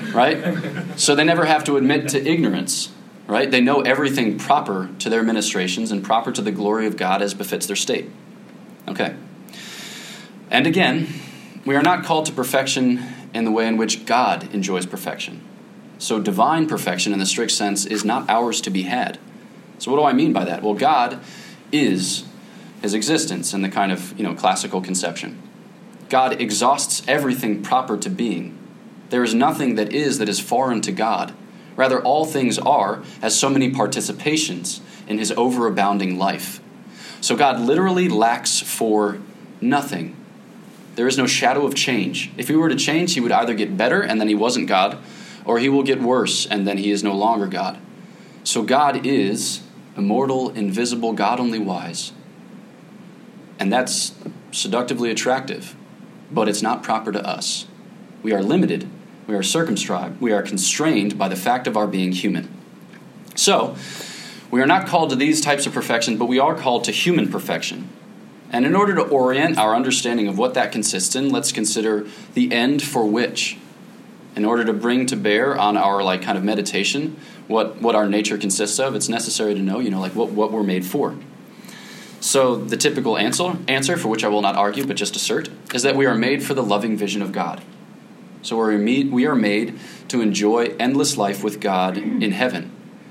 right? 0.15 0.99
So 0.99 1.15
they 1.15 1.25
never 1.25 1.45
have 1.45 1.65
to 1.65 1.77
admit 1.77 2.09
to 2.11 2.27
ignorance, 2.27 2.91
right? 3.27 3.51
They 3.51 3.61
know 3.61 3.83
everything 3.83 4.39
proper 4.39 4.91
to 5.01 5.11
their 5.11 5.23
ministrations 5.23 5.93
and 5.93 6.03
proper 6.03 6.33
to 6.33 6.41
the 6.41 6.53
glory 6.53 6.87
of 6.87 6.97
God 6.97 7.21
as 7.21 7.35
befits 7.35 7.67
their 7.67 7.77
state. 7.77 8.11
Okay. 8.89 9.15
And 10.51 10.67
again, 10.67 11.09
we 11.67 11.77
are 11.77 11.83
not 11.83 12.05
called 12.05 12.27
to 12.27 12.33
perfection 12.33 13.03
in 13.35 13.45
the 13.45 13.51
way 13.51 13.67
in 13.67 13.77
which 13.77 14.07
God 14.07 14.53
enjoys 14.55 14.87
perfection. 14.87 15.43
So, 15.99 16.21
divine 16.21 16.67
perfection 16.67 17.13
in 17.13 17.19
the 17.19 17.27
strict 17.27 17.53
sense 17.53 17.87
is 17.87 18.05
not 18.05 18.29
ours 18.29 18.61
to 18.63 18.71
be 18.71 18.83
had. 18.83 19.19
So, 19.85 19.91
what 19.91 19.99
do 19.99 20.05
I 20.05 20.15
mean 20.15 20.33
by 20.33 20.47
that? 20.47 20.62
Well, 20.62 20.73
God 20.73 21.21
is 21.71 22.25
his 22.81 22.95
existence 22.95 23.53
in 23.53 23.61
the 23.61 23.69
kind 23.69 23.93
of 23.93 24.19
you 24.19 24.25
know 24.25 24.35
classical 24.35 24.81
conception. 24.81 25.43
God 26.09 26.41
exhausts 26.41 27.03
everything 27.07 27.62
proper 27.62 27.99
to 27.99 28.09
being. 28.09 28.57
There 29.11 29.23
is 29.23 29.35
nothing 29.35 29.75
that 29.75 29.93
is 29.93 30.17
that 30.21 30.29
is 30.31 30.41
foreign 30.41 30.81
to 30.81 30.91
God. 30.91 31.35
Rather, 31.76 32.00
all 32.00 32.25
things 32.25 32.59
are 32.59 33.03
as 33.21 33.38
so 33.38 33.50
many 33.50 33.71
participations 33.71 34.81
in 35.07 35.19
his 35.19 35.31
overabounding 35.33 36.17
life. 36.17 36.62
So, 37.21 37.37
God 37.37 37.61
literally 37.61 38.09
lacks 38.09 38.61
for 38.61 39.19
nothing 39.61 40.17
there 40.95 41.09
is 41.09 41.19
no 41.19 41.26
shadow 41.26 41.67
of 41.67 41.75
change. 41.75 42.31
If 42.38 42.49
he 42.49 42.57
were 42.57 42.71
to 42.71 42.76
change, 42.76 43.12
he 43.12 43.21
would 43.21 43.33
either 43.33 43.53
get 43.53 43.76
better 43.76 44.00
and 44.00 44.19
then 44.19 44.29
he 44.29 44.35
wasn't 44.35 44.69
God, 44.69 44.97
or 45.45 45.59
he 45.59 45.69
will 45.69 45.83
get 45.83 46.00
worse 46.00 46.47
and 46.47 46.67
then 46.67 46.79
he 46.79 46.91
is 46.91 47.03
no 47.03 47.14
longer 47.14 47.49
God. 47.49 47.79
So 48.45 48.62
God 48.62 49.05
is 49.05 49.63
immortal, 49.97 50.51
invisible, 50.51 51.13
God 51.13 51.41
only 51.41 51.59
wise. 51.59 52.13
And 53.59 53.73
that's 53.73 54.13
seductively 54.51 55.11
attractive, 55.11 55.75
but 56.31 56.49
it's 56.49 56.63
not 56.63 56.83
proper 56.83 57.13
to 57.13 57.25
us. 57.25 57.67
We 58.23 58.33
are 58.33 58.43
limited, 58.43 58.89
we 59.27 59.35
are 59.35 59.43
circumscribed, 59.43 60.21
we 60.21 60.33
are 60.33 60.43
constrained 60.43 61.19
by 61.19 61.29
the 61.29 61.37
fact 61.37 61.67
of 61.67 61.77
our 61.77 61.87
being 61.87 62.13
human. 62.13 62.49
So, 63.35 63.77
we 64.51 64.61
are 64.61 64.67
not 64.67 64.87
called 64.87 65.11
to 65.11 65.17
these 65.17 65.41
types 65.41 65.67
of 65.67 65.73
perfection, 65.73 66.17
but 66.17 66.27
we 66.27 66.39
are 66.39 66.55
called 66.55 66.85
to 66.85 66.93
human 66.93 67.31
perfection. 67.31 67.89
And 68.51 68.65
in 68.65 68.77
order 68.77 68.95
to 68.95 69.03
orient 69.03 69.59
our 69.59 69.75
understanding 69.75 70.29
of 70.29 70.39
what 70.39 70.55
that 70.55 70.71
consists 70.71 71.17
in, 71.17 71.31
let's 71.31 71.51
consider 71.51 72.07
the 72.35 72.53
end 72.53 72.83
for 72.83 73.05
which. 73.05 73.59
In 74.37 74.45
order 74.45 74.65
to 74.65 74.73
bring 74.73 75.07
to 75.07 75.17
bear 75.17 75.59
on 75.59 75.77
our 75.77 76.03
like 76.05 76.23
kind 76.23 76.39
of 76.39 76.45
meditation 76.45 77.17
what, 77.49 77.81
what 77.81 77.95
our 77.95 78.09
nature 78.09 78.39
consists 78.39 78.79
of, 78.79 78.95
it's 78.95 79.09
necessary 79.09 79.55
to 79.55 79.61
know, 79.61 79.79
you 79.79 79.91
know, 79.91 80.01
like 80.01 80.15
what, 80.15 80.31
what 80.31 80.51
we're 80.53 80.63
made 80.63 80.85
for. 80.85 81.15
So 82.21 82.57
the 82.57 82.77
typical 82.77 83.19
answer, 83.19 83.57
answer, 83.69 83.97
for 83.97 84.09
which 84.09 84.25
I 84.25 84.29
will 84.29 84.41
not 84.41 84.57
argue 84.57 84.87
but 84.87 84.97
just 84.97 85.15
assert, 85.15 85.51
is 85.75 85.83
that 85.83 85.95
we 85.95 86.07
are 86.07 86.15
made 86.15 86.43
for 86.43 86.55
the 86.55 86.63
loving 86.63 86.97
vision 86.97 87.21
of 87.21 87.33
God. 87.33 87.63
So 88.43 88.57
we're 88.57 88.79
we 88.79 89.27
are 89.27 89.35
made 89.35 89.79
to 90.09 90.21
enjoy 90.21 90.75
endless 90.79 91.17
life 91.17 91.43
with 91.43 91.61
God 91.61 91.97
in 91.97 92.33
heaven 92.33 92.71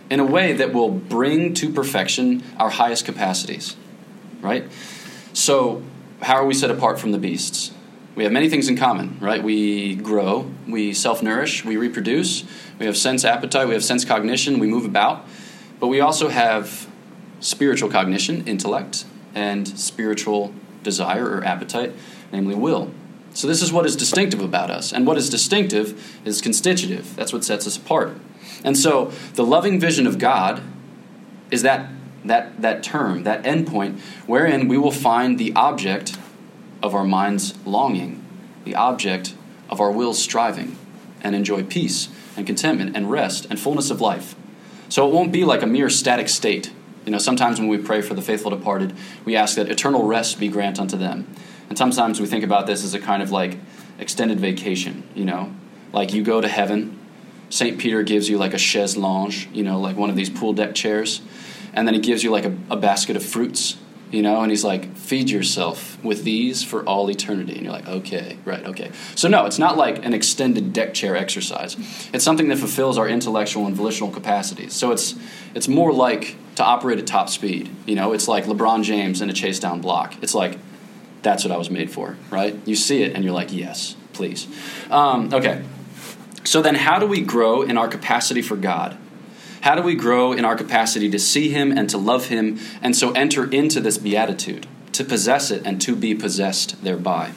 in 0.10 0.20
a 0.20 0.25
way 0.25 0.54
that 0.54 0.74
will 0.74 0.90
bring 0.90 1.54
to 1.56 1.72
perfection 1.72 2.44
our 2.58 2.70
highest 2.70 3.04
capacities, 3.06 3.75
right? 4.42 4.66
So, 5.34 5.82
how 6.22 6.36
are 6.36 6.46
we 6.46 6.54
set 6.54 6.70
apart 6.70 7.00
from 7.00 7.12
the 7.12 7.18
beasts? 7.18 7.73
We 8.15 8.24
have 8.24 8.32
many 8.32 8.48
things 8.48 8.70
in 8.70 8.77
common, 8.77 9.17
right? 9.20 9.41
We 9.41 9.96
grow, 9.96 10.51
we 10.67 10.93
self 10.93 11.24
nourish, 11.24 11.65
we 11.65 11.77
reproduce, 11.77 12.43
we 12.77 12.86
have 12.86 12.96
sense 12.96 13.25
appetite, 13.25 13.67
we 13.67 13.74
have 13.74 13.84
sense 13.84 14.05
cognition, 14.05 14.60
we 14.60 14.67
move 14.67 14.86
about. 14.86 15.25
But 15.79 15.88
we 15.88 16.00
also 16.00 16.29
have 16.29 16.88
spiritual 17.39 17.89
cognition, 17.89 18.48
intellect, 18.48 19.05
and 19.34 19.67
spiritual 19.67 20.53
desire 20.84 21.25
or 21.25 21.43
appetite, 21.43 21.93
namely 22.32 22.55
will. 22.55 22.91
So, 23.34 23.48
this 23.48 23.63
is 23.63 23.74
what 23.74 23.88
is 23.88 23.96
distinctive 23.96 24.41
about 24.41 24.70
us. 24.70 24.93
And 24.93 25.08
what 25.08 25.17
is 25.17 25.27
distinctive 25.27 26.22
is 26.24 26.39
constitutive. 26.39 27.15
That's 27.15 27.34
what 27.34 27.43
sets 27.43 27.65
us 27.65 27.77
apart. 27.77 28.15
And 28.63 28.77
so, 28.77 29.12
the 29.34 29.43
loving 29.43 29.79
vision 29.79 30.05
of 30.05 30.20
God 30.20 30.62
is 31.50 31.63
that, 31.63 31.89
that, 32.24 32.62
that 32.62 32.84
term, 32.84 33.24
that 33.24 33.43
endpoint, 33.43 34.00
wherein 34.27 34.67
we 34.67 34.77
will 34.77 34.91
find 34.91 35.39
the 35.39 35.51
object 35.55 36.15
of 36.84 36.94
our 36.94 37.04
mind's 37.04 37.58
longing, 37.66 38.24
the 38.66 38.75
object 38.75 39.34
of 39.70 39.82
our 39.82 39.92
will's 39.92 40.22
striving, 40.22 40.78
and 41.22 41.36
enjoy 41.36 41.63
peace 41.63 42.10
and 42.38 42.46
contentment 42.46 42.96
and 42.96 43.10
rest 43.10 43.48
and 43.50 43.60
fullness 43.60 43.90
of 43.90 44.02
life. 44.02 44.36
So, 44.90 45.08
it 45.08 45.13
won't 45.13 45.32
be 45.32 45.44
like 45.44 45.63
a 45.63 45.68
mere 45.68 45.90
static 45.90 46.30
state. 46.30 46.72
You 47.06 47.12
know, 47.12 47.18
sometimes 47.18 47.60
when 47.60 47.70
we 47.70 47.80
pray 47.80 48.02
for 48.02 48.13
the 48.13 48.22
faithful 48.22 48.52
departed, 48.52 48.94
we 49.25 49.36
ask 49.36 49.56
that 49.56 49.70
eternal 49.70 50.04
rest 50.04 50.40
be 50.40 50.50
grant 50.50 50.80
unto 50.80 50.98
them. 50.98 51.28
And 51.70 51.78
sometimes 51.78 52.22
we 52.22 52.28
think 52.28 52.44
about 52.44 52.68
this 52.68 52.84
as 52.84 52.94
a 52.94 53.00
kind 53.00 53.24
of 53.24 53.32
like 53.32 53.58
extended 53.98 54.40
vacation, 54.40 55.04
you 55.16 55.25
know? 55.25 55.54
Like 55.92 56.13
you 56.13 56.24
go 56.24 56.42
to 56.42 56.48
heaven, 56.48 57.00
St. 57.50 57.78
Peter 57.78 58.04
gives 58.04 58.30
you 58.30 58.38
like 58.38 58.54
a 58.54 58.58
chaise 58.58 58.98
lounge, 58.98 59.48
you 59.54 59.63
know, 59.63 59.80
like 59.80 59.96
one 59.96 60.10
of 60.10 60.16
these 60.16 60.30
pool 60.30 60.54
deck 60.54 60.75
chairs, 60.75 61.22
and 61.74 61.88
then 61.88 61.94
he 61.94 62.00
gives 62.00 62.24
you 62.24 62.32
like 62.32 62.46
a, 62.46 62.56
a 62.70 62.75
basket 62.75 63.16
of 63.16 63.24
fruits, 63.24 63.78
you 64.13 64.22
know, 64.22 64.41
and 64.41 64.51
he's 64.51 64.63
like, 64.63 64.96
feed 64.96 65.27
yourself 65.32 66.01
with 66.03 66.24
these 66.24 66.63
for 66.63 66.84
all 66.84 67.10
eternity. 67.10 67.53
And 67.53 67.63
you're 67.63 67.74
like, 67.74 67.88
okay, 67.88 68.38
right, 68.46 68.63
okay. 68.63 68.91
So, 69.15 69.27
no, 69.27 69.48
it's 69.48 69.58
not 69.58 69.75
like 69.75 70.05
an 70.05 70.13
extended 70.13 70.72
deck 70.72 70.93
chair 70.93 71.17
exercise. 71.17 71.75
It's 72.13 72.24
something 72.24 72.48
that 72.50 72.60
fulfills 72.60 73.00
our 73.00 73.10
intellectual 73.10 73.65
and 73.65 73.75
volitional 73.75 74.12
capacities. 74.12 74.74
So, 74.74 74.91
it's, 74.91 75.15
it's 75.55 75.67
more 75.67 75.91
like 75.91 76.36
to 76.55 76.63
operate 76.63 77.00
at 77.00 77.08
top 77.08 77.27
speed. 77.27 77.75
You 77.88 77.96
know, 77.96 78.13
it's 78.13 78.27
like 78.27 78.46
LeBron 78.46 78.84
James 78.84 79.20
in 79.20 79.32
a 79.32 79.34
chase 79.34 79.60
down 79.60 79.82
block. 79.82 80.13
It's 80.22 80.36
like, 80.36 80.60
that's 81.24 81.43
what 81.43 81.51
I 81.51 81.58
was 81.58 81.72
made 81.72 81.89
for, 81.89 82.15
right? 82.29 82.55
You 82.65 82.75
see 82.75 83.01
it 83.01 83.15
and 83.15 83.24
you're 83.24 83.34
like, 83.34 83.51
yes, 83.51 83.96
please. 84.13 84.48
Um, 84.91 85.34
okay. 85.34 85.63
So 86.43 86.62
then, 86.62 86.75
how 86.75 87.00
do 87.00 87.08
we 87.08 87.22
grow 87.22 87.63
in 87.63 87.79
our 87.79 87.88
capacity 87.88 88.43
for 88.43 88.58
God? 88.58 88.96
How 89.63 89.75
do 89.75 89.82
we 89.82 89.96
grow 89.96 90.34
in 90.34 90.43
our 90.43 90.58
capacity 90.58 91.10
to 91.10 91.17
see 91.17 91.48
Him 91.48 91.72
and 91.72 91.89
to 91.89 91.98
love 91.98 92.25
Him 92.25 92.60
and 92.82 92.93
so 92.93 93.13
enter 93.13 93.50
into 93.50 93.79
this 93.79 93.98
beatitude, 93.98 94.67
to 94.91 95.05
possess 95.05 95.51
it 95.51 95.62
and 95.65 95.79
to 95.84 95.96
be 95.96 96.13
possessed 96.13 96.84
thereby? 96.84 97.32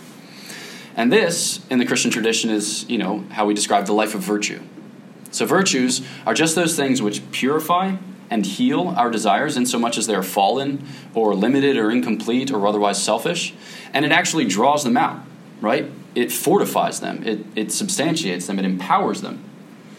And 0.96 1.12
this, 1.12 1.64
in 1.70 1.78
the 1.78 1.86
Christian 1.86 2.10
tradition, 2.10 2.50
is, 2.50 2.84
you 2.90 2.98
know, 2.98 3.24
how 3.30 3.46
we 3.46 3.54
describe 3.54 3.86
the 3.86 3.92
life 3.92 4.12
of 4.12 4.22
virtue. 4.22 4.60
So, 5.30 5.46
virtues 5.46 6.04
are 6.26 6.34
just 6.34 6.56
those 6.56 6.74
things 6.74 7.00
which 7.00 7.22
purify 7.30 7.94
and 8.28 8.44
heal 8.44 8.88
our 8.96 9.08
desires 9.08 9.56
in 9.56 9.64
so 9.64 9.78
much 9.78 9.96
as 9.96 10.08
they 10.08 10.14
are 10.16 10.24
fallen 10.24 10.84
or 11.14 11.32
limited 11.32 11.76
or 11.76 11.92
incomplete 11.92 12.50
or 12.50 12.66
otherwise 12.66 13.00
selfish. 13.00 13.54
And 13.94 14.04
it 14.04 14.10
actually 14.10 14.46
draws 14.46 14.82
them 14.82 14.96
out, 14.96 15.20
right? 15.60 15.88
It 16.16 16.32
fortifies 16.32 16.98
them, 16.98 17.22
it, 17.22 17.46
it 17.54 17.70
substantiates 17.70 18.48
them, 18.48 18.58
it 18.58 18.64
empowers 18.64 19.20
them. 19.20 19.44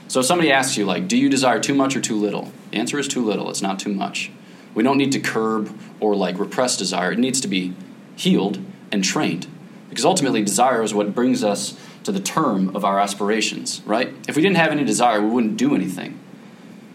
So 0.08 0.22
if 0.22 0.26
somebody 0.26 0.52
asks 0.52 0.78
you, 0.78 0.86
like, 0.86 1.08
do 1.08 1.18
you 1.18 1.30
desire 1.30 1.60
too 1.60 1.74
much 1.74 1.96
or 1.96 2.02
too 2.02 2.16
little? 2.16 2.52
The 2.72 2.78
answer 2.78 2.98
is 2.98 3.08
too 3.08 3.24
little, 3.24 3.50
it's 3.50 3.62
not 3.62 3.80
too 3.80 3.94
much. 3.94 4.32
We 4.74 4.84
don't 4.84 4.98
need 4.98 5.12
to 5.14 5.20
curb 5.20 5.76
or 6.00 6.16
like 6.16 6.38
repress 6.40 6.78
desire. 6.78 7.12
It 7.12 7.20
needs 7.20 7.42
to 7.42 7.48
be 7.48 7.74
healed 8.16 8.60
and 8.92 9.04
trained. 9.04 9.48
Because 9.90 10.06
ultimately, 10.06 10.44
desire 10.44 10.84
is 10.84 10.94
what 10.94 11.16
brings 11.16 11.44
us 11.44 11.80
to 12.04 12.12
the 12.12 12.20
term 12.20 12.76
of 12.76 12.86
our 12.86 13.00
aspirations, 13.00 13.82
right? 13.86 14.14
If 14.28 14.36
we 14.36 14.42
didn't 14.42 14.58
have 14.58 14.72
any 14.72 14.84
desire, 14.84 15.22
we 15.22 15.30
wouldn't 15.30 15.58
do 15.58 15.74
anything 15.74 16.20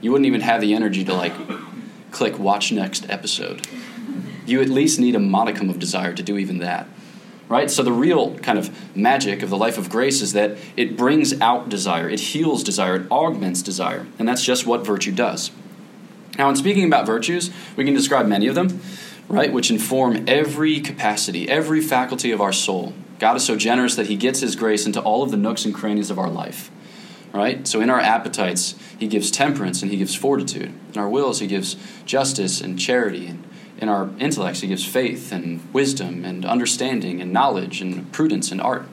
you 0.02 0.10
wouldn't 0.10 0.26
even 0.26 0.42
have 0.42 0.60
the 0.60 0.74
energy 0.74 1.04
to 1.04 1.14
like 1.14 1.32
click 2.10 2.38
watch 2.38 2.72
next 2.72 3.08
episode. 3.08 3.66
You 4.44 4.60
at 4.60 4.68
least 4.68 4.98
need 4.98 5.14
a 5.14 5.20
modicum 5.20 5.70
of 5.70 5.78
desire 5.78 6.12
to 6.12 6.22
do 6.22 6.36
even 6.36 6.58
that. 6.58 6.88
Right? 7.52 7.70
So 7.70 7.82
the 7.82 7.92
real 7.92 8.38
kind 8.38 8.58
of 8.58 8.96
magic 8.96 9.42
of 9.42 9.50
the 9.50 9.58
life 9.58 9.76
of 9.76 9.90
grace 9.90 10.22
is 10.22 10.32
that 10.32 10.56
it 10.74 10.96
brings 10.96 11.38
out 11.38 11.68
desire, 11.68 12.08
it 12.08 12.18
heals 12.18 12.64
desire, 12.64 12.96
it 12.96 13.10
augments 13.10 13.60
desire. 13.60 14.06
And 14.18 14.26
that's 14.26 14.42
just 14.42 14.66
what 14.66 14.86
virtue 14.86 15.12
does. 15.12 15.50
Now, 16.38 16.48
in 16.48 16.56
speaking 16.56 16.86
about 16.86 17.04
virtues, 17.04 17.50
we 17.76 17.84
can 17.84 17.92
describe 17.92 18.26
many 18.26 18.46
of 18.46 18.54
them, 18.54 18.80
right, 19.28 19.52
which 19.52 19.70
inform 19.70 20.24
every 20.26 20.80
capacity, 20.80 21.46
every 21.46 21.82
faculty 21.82 22.30
of 22.32 22.40
our 22.40 22.54
soul. 22.54 22.94
God 23.18 23.36
is 23.36 23.44
so 23.44 23.54
generous 23.54 23.96
that 23.96 24.06
He 24.06 24.16
gets 24.16 24.40
His 24.40 24.56
grace 24.56 24.86
into 24.86 25.02
all 25.02 25.22
of 25.22 25.30
the 25.30 25.36
nooks 25.36 25.66
and 25.66 25.74
crannies 25.74 26.08
of 26.08 26.18
our 26.18 26.30
life 26.30 26.70
right? 27.32 27.66
So 27.66 27.80
in 27.80 27.88
our 27.88 27.98
appetites, 27.98 28.74
he 28.98 29.08
gives 29.08 29.30
temperance 29.30 29.80
and 29.80 29.90
he 29.90 29.96
gives 29.96 30.14
fortitude. 30.14 30.70
In 30.92 31.00
our 31.00 31.08
wills, 31.08 31.40
he 31.40 31.46
gives 31.46 31.76
justice 32.04 32.60
and 32.60 32.78
charity. 32.78 33.26
And 33.26 33.42
in 33.82 33.88
our 33.88 34.08
intellects, 34.20 34.60
he 34.60 34.68
gives 34.68 34.84
faith 34.86 35.32
and 35.32 35.60
wisdom 35.74 36.24
and 36.24 36.44
understanding 36.46 37.20
and 37.20 37.32
knowledge 37.32 37.82
and 37.82 38.10
prudence 38.12 38.52
and 38.52 38.60
art. 38.60 38.86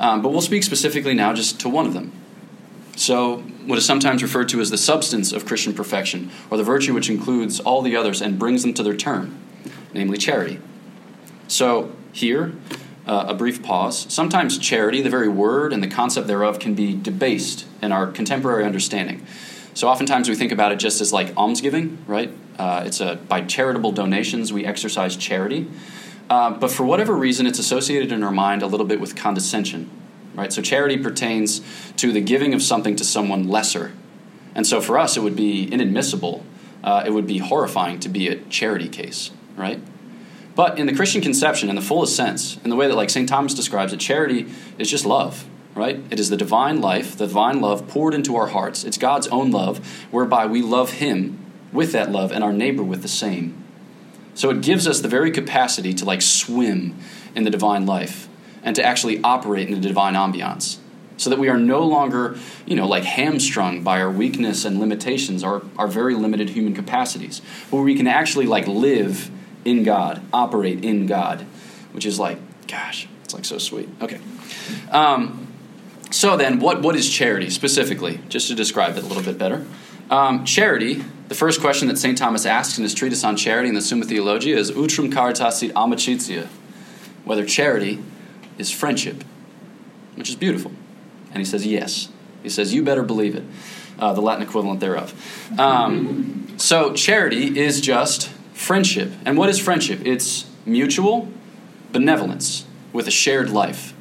Um, 0.00 0.20
but 0.20 0.30
we'll 0.30 0.40
speak 0.40 0.64
specifically 0.64 1.14
now 1.14 1.32
just 1.32 1.60
to 1.60 1.68
one 1.68 1.86
of 1.86 1.94
them. 1.94 2.12
So, 2.96 3.38
what 3.66 3.78
is 3.78 3.86
sometimes 3.86 4.22
referred 4.22 4.48
to 4.48 4.60
as 4.60 4.70
the 4.70 4.76
substance 4.76 5.32
of 5.32 5.46
Christian 5.46 5.72
perfection, 5.74 6.30
or 6.50 6.58
the 6.58 6.64
virtue 6.64 6.92
which 6.92 7.08
includes 7.08 7.60
all 7.60 7.82
the 7.82 7.96
others 7.96 8.20
and 8.20 8.38
brings 8.38 8.62
them 8.62 8.74
to 8.74 8.82
their 8.82 8.96
term, 8.96 9.38
namely 9.94 10.18
charity. 10.18 10.58
So, 11.46 11.92
here, 12.12 12.52
uh, 13.06 13.26
a 13.28 13.34
brief 13.34 13.62
pause. 13.62 14.12
Sometimes 14.12 14.58
charity, 14.58 15.02
the 15.02 15.10
very 15.10 15.28
word 15.28 15.72
and 15.72 15.82
the 15.82 15.88
concept 15.88 16.26
thereof, 16.26 16.58
can 16.58 16.74
be 16.74 16.96
debased 16.96 17.64
in 17.80 17.92
our 17.92 18.08
contemporary 18.08 18.64
understanding. 18.64 19.24
So 19.80 19.88
oftentimes 19.88 20.28
we 20.28 20.34
think 20.34 20.52
about 20.52 20.72
it 20.72 20.78
just 20.78 21.00
as 21.00 21.10
like 21.10 21.34
almsgiving, 21.38 22.04
right? 22.06 22.30
Uh, 22.58 22.82
it's 22.84 23.00
a 23.00 23.16
by 23.16 23.40
charitable 23.40 23.92
donations 23.92 24.52
we 24.52 24.66
exercise 24.66 25.16
charity, 25.16 25.68
uh, 26.28 26.50
but 26.50 26.70
for 26.70 26.84
whatever 26.84 27.14
reason, 27.14 27.46
it's 27.46 27.58
associated 27.58 28.12
in 28.12 28.22
our 28.22 28.30
mind 28.30 28.60
a 28.60 28.66
little 28.66 28.84
bit 28.84 29.00
with 29.00 29.16
condescension, 29.16 29.88
right? 30.34 30.52
So 30.52 30.60
charity 30.60 30.98
pertains 30.98 31.62
to 31.96 32.12
the 32.12 32.20
giving 32.20 32.52
of 32.52 32.62
something 32.62 32.94
to 32.96 33.04
someone 33.04 33.48
lesser, 33.48 33.92
and 34.54 34.66
so 34.66 34.82
for 34.82 34.98
us, 34.98 35.16
it 35.16 35.20
would 35.20 35.34
be 35.34 35.72
inadmissible. 35.72 36.44
Uh, 36.84 37.04
it 37.06 37.12
would 37.12 37.26
be 37.26 37.38
horrifying 37.38 37.98
to 38.00 38.10
be 38.10 38.28
a 38.28 38.36
charity 38.50 38.86
case, 38.86 39.30
right? 39.56 39.80
But 40.54 40.78
in 40.78 40.88
the 40.88 40.94
Christian 40.94 41.22
conception, 41.22 41.70
in 41.70 41.76
the 41.76 41.80
fullest 41.80 42.14
sense, 42.14 42.58
in 42.64 42.68
the 42.68 42.76
way 42.76 42.86
that 42.86 42.96
like 42.96 43.08
St. 43.08 43.26
Thomas 43.26 43.54
describes 43.54 43.94
it, 43.94 44.00
charity 44.00 44.46
is 44.76 44.90
just 44.90 45.06
love, 45.06 45.46
right? 45.74 46.02
It 46.10 46.18
is 46.18 46.30
the 46.30 46.36
divine 46.36 46.80
life, 46.80 47.16
the 47.16 47.26
divine 47.26 47.60
love 47.60 47.88
poured 47.88 48.14
into 48.14 48.36
our 48.36 48.48
hearts. 48.48 48.84
It's 48.84 48.98
God's 48.98 49.28
own 49.28 49.50
love, 49.50 49.78
whereby 50.10 50.46
we 50.46 50.62
love 50.62 50.92
Him 50.92 51.38
with 51.72 51.92
that 51.92 52.10
love 52.10 52.32
and 52.32 52.42
our 52.42 52.52
neighbor 52.52 52.82
with 52.82 53.02
the 53.02 53.08
same. 53.08 53.62
So 54.34 54.50
it 54.50 54.62
gives 54.62 54.86
us 54.86 55.00
the 55.00 55.08
very 55.08 55.30
capacity 55.30 55.92
to 55.94 56.04
like 56.04 56.22
swim 56.22 56.96
in 57.34 57.44
the 57.44 57.50
divine 57.50 57.86
life 57.86 58.28
and 58.62 58.74
to 58.76 58.84
actually 58.84 59.20
operate 59.22 59.68
in 59.68 59.80
the 59.80 59.88
divine 59.88 60.14
ambiance. 60.14 60.78
So 61.16 61.28
that 61.28 61.38
we 61.38 61.50
are 61.50 61.58
no 61.58 61.82
longer, 61.84 62.38
you 62.64 62.76
know, 62.76 62.88
like 62.88 63.04
hamstrung 63.04 63.82
by 63.82 64.00
our 64.00 64.10
weakness 64.10 64.64
and 64.64 64.80
limitations, 64.80 65.44
our, 65.44 65.62
our 65.76 65.86
very 65.86 66.14
limited 66.14 66.50
human 66.50 66.74
capacities, 66.74 67.42
but 67.70 67.76
we 67.82 67.94
can 67.94 68.06
actually 68.06 68.46
like 68.46 68.66
live 68.66 69.30
in 69.64 69.82
God, 69.82 70.22
operate 70.32 70.82
in 70.82 71.06
God, 71.06 71.42
which 71.92 72.06
is 72.06 72.18
like, 72.18 72.38
gosh, 72.66 73.06
it's 73.24 73.34
like 73.34 73.44
so 73.44 73.58
sweet. 73.58 73.90
Okay. 74.00 74.18
Um, 74.90 75.49
so 76.10 76.36
then, 76.36 76.58
what, 76.60 76.82
what 76.82 76.96
is 76.96 77.08
charity 77.10 77.50
specifically? 77.50 78.20
Just 78.28 78.48
to 78.48 78.54
describe 78.54 78.96
it 78.96 79.04
a 79.04 79.06
little 79.06 79.22
bit 79.22 79.38
better. 79.38 79.64
Um, 80.10 80.44
charity, 80.44 81.04
the 81.28 81.34
first 81.34 81.60
question 81.60 81.88
that 81.88 81.98
St. 81.98 82.18
Thomas 82.18 82.44
asks 82.44 82.78
in 82.78 82.82
his 82.82 82.94
treatise 82.94 83.22
on 83.22 83.36
charity 83.36 83.68
in 83.68 83.74
the 83.74 83.82
Summa 83.82 84.04
Theologiae 84.04 84.56
is 84.56 84.72
Utrum 84.72 85.12
caritas 85.12 85.58
sit 85.58 85.72
amicitia, 85.74 86.46
whether 87.24 87.44
charity 87.44 88.02
is 88.58 88.70
friendship, 88.70 89.22
which 90.16 90.28
is 90.28 90.36
beautiful. 90.36 90.72
And 91.28 91.38
he 91.38 91.44
says, 91.44 91.64
yes. 91.64 92.08
He 92.42 92.48
says, 92.48 92.74
you 92.74 92.82
better 92.82 93.02
believe 93.02 93.36
it, 93.36 93.44
uh, 93.98 94.12
the 94.12 94.20
Latin 94.20 94.42
equivalent 94.42 94.80
thereof. 94.80 95.14
Um, 95.58 96.48
so, 96.56 96.92
charity 96.92 97.58
is 97.58 97.80
just 97.80 98.30
Friendship. 98.60 99.10
And 99.24 99.38
what 99.38 99.48
is 99.48 99.58
friendship? 99.58 100.02
It's 100.04 100.44
mutual 100.66 101.28
benevolence 101.92 102.66
with 102.92 103.08
a 103.08 103.10
shared 103.10 103.48
life. 103.48 103.94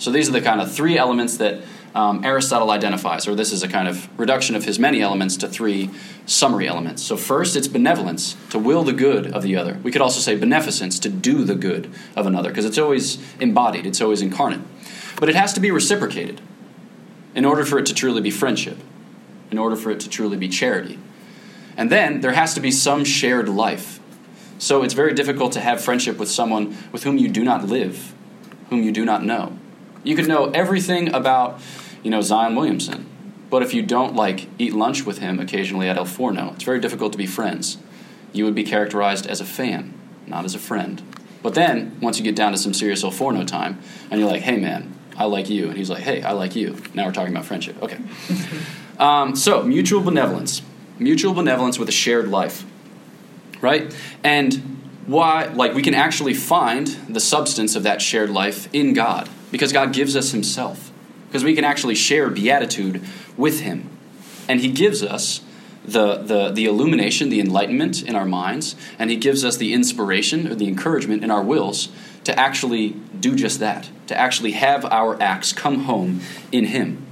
So 0.00 0.10
these 0.10 0.30
are 0.30 0.32
the 0.32 0.40
kind 0.40 0.62
of 0.62 0.72
three 0.72 0.96
elements 0.96 1.36
that 1.36 1.60
um, 1.94 2.24
Aristotle 2.24 2.70
identifies, 2.70 3.28
or 3.28 3.34
this 3.34 3.52
is 3.52 3.62
a 3.62 3.68
kind 3.68 3.86
of 3.86 4.08
reduction 4.18 4.56
of 4.56 4.64
his 4.64 4.78
many 4.78 5.02
elements 5.02 5.36
to 5.38 5.48
three 5.48 5.90
summary 6.24 6.66
elements. 6.66 7.02
So, 7.02 7.18
first, 7.18 7.54
it's 7.54 7.68
benevolence, 7.68 8.34
to 8.48 8.58
will 8.58 8.82
the 8.82 8.94
good 8.94 9.30
of 9.30 9.42
the 9.42 9.56
other. 9.56 9.78
We 9.82 9.92
could 9.92 10.00
also 10.00 10.20
say 10.20 10.36
beneficence, 10.36 10.98
to 11.00 11.10
do 11.10 11.44
the 11.44 11.54
good 11.54 11.92
of 12.16 12.26
another, 12.26 12.48
because 12.48 12.64
it's 12.64 12.78
always 12.78 13.18
embodied, 13.40 13.84
it's 13.84 14.00
always 14.00 14.22
incarnate. 14.22 14.62
But 15.18 15.28
it 15.28 15.34
has 15.34 15.52
to 15.52 15.60
be 15.60 15.70
reciprocated 15.70 16.40
in 17.34 17.44
order 17.44 17.66
for 17.66 17.78
it 17.78 17.84
to 17.86 17.94
truly 17.94 18.22
be 18.22 18.30
friendship, 18.30 18.78
in 19.50 19.58
order 19.58 19.76
for 19.76 19.90
it 19.90 20.00
to 20.00 20.08
truly 20.08 20.38
be 20.38 20.48
charity. 20.48 20.98
And 21.76 21.90
then 21.90 22.22
there 22.22 22.32
has 22.32 22.54
to 22.54 22.60
be 22.60 22.70
some 22.70 23.04
shared 23.04 23.50
life. 23.50 24.00
So 24.58 24.82
it's 24.82 24.94
very 24.94 25.12
difficult 25.12 25.52
to 25.52 25.60
have 25.60 25.82
friendship 25.82 26.16
with 26.16 26.30
someone 26.30 26.76
with 26.90 27.02
whom 27.02 27.18
you 27.18 27.28
do 27.28 27.44
not 27.44 27.66
live, 27.66 28.14
whom 28.70 28.82
you 28.82 28.92
do 28.92 29.04
not 29.04 29.22
know. 29.24 29.58
You 30.02 30.16
could 30.16 30.28
know 30.28 30.50
everything 30.50 31.12
about, 31.12 31.60
you 32.02 32.10
know, 32.10 32.20
Zion 32.20 32.56
Williamson, 32.56 33.06
but 33.50 33.62
if 33.62 33.74
you 33.74 33.82
don't 33.82 34.14
like 34.14 34.46
eat 34.58 34.72
lunch 34.72 35.04
with 35.04 35.18
him 35.18 35.38
occasionally 35.40 35.88
at 35.88 35.96
El 35.96 36.04
Forno, 36.04 36.52
it's 36.54 36.64
very 36.64 36.80
difficult 36.80 37.12
to 37.12 37.18
be 37.18 37.26
friends. 37.26 37.78
You 38.32 38.44
would 38.44 38.54
be 38.54 38.64
characterized 38.64 39.26
as 39.26 39.40
a 39.40 39.44
fan, 39.44 39.92
not 40.26 40.44
as 40.44 40.54
a 40.54 40.58
friend. 40.58 41.02
But 41.42 41.54
then, 41.54 41.98
once 42.00 42.18
you 42.18 42.24
get 42.24 42.36
down 42.36 42.52
to 42.52 42.58
some 42.58 42.72
serious 42.72 43.02
El 43.02 43.10
Forno 43.10 43.44
time, 43.44 43.80
and 44.10 44.20
you're 44.20 44.30
like, 44.30 44.42
hey 44.42 44.56
man, 44.56 44.94
I 45.16 45.24
like 45.24 45.50
you. 45.50 45.68
And 45.68 45.76
he's 45.76 45.90
like, 45.90 46.02
hey, 46.02 46.22
I 46.22 46.32
like 46.32 46.54
you. 46.54 46.76
Now 46.94 47.06
we're 47.06 47.12
talking 47.12 47.34
about 47.34 47.44
friendship. 47.44 47.82
Okay. 47.82 47.98
um, 48.98 49.34
so, 49.36 49.62
mutual 49.62 50.00
benevolence. 50.00 50.62
Mutual 50.98 51.34
benevolence 51.34 51.78
with 51.78 51.88
a 51.88 51.92
shared 51.92 52.28
life. 52.28 52.64
Right? 53.60 53.94
And 54.22 54.54
why, 55.06 55.46
like, 55.46 55.74
we 55.74 55.82
can 55.82 55.94
actually 55.94 56.34
find 56.34 56.86
the 56.86 57.20
substance 57.20 57.74
of 57.74 57.82
that 57.82 58.00
shared 58.00 58.30
life 58.30 58.68
in 58.72 58.94
God 58.94 59.28
because 59.50 59.72
God 59.72 59.92
gives 59.92 60.16
us 60.16 60.32
Himself. 60.32 60.90
Because 61.28 61.44
we 61.44 61.54
can 61.54 61.64
actually 61.64 61.94
share 61.94 62.28
beatitude 62.28 63.02
with 63.36 63.60
Him. 63.60 63.88
And 64.48 64.60
He 64.60 64.70
gives 64.70 65.02
us 65.02 65.42
the, 65.84 66.16
the, 66.16 66.50
the 66.50 66.66
illumination, 66.66 67.28
the 67.28 67.40
enlightenment 67.40 68.02
in 68.02 68.14
our 68.14 68.26
minds, 68.26 68.76
and 68.98 69.10
He 69.10 69.16
gives 69.16 69.44
us 69.44 69.56
the 69.56 69.72
inspiration 69.72 70.48
or 70.48 70.54
the 70.54 70.68
encouragement 70.68 71.24
in 71.24 71.30
our 71.30 71.42
wills 71.42 71.88
to 72.24 72.38
actually 72.38 72.90
do 73.18 73.34
just 73.34 73.60
that, 73.60 73.88
to 74.06 74.18
actually 74.18 74.52
have 74.52 74.84
our 74.84 75.20
acts 75.22 75.52
come 75.52 75.80
home 75.80 76.20
in 76.52 76.66
Him. 76.66 77.06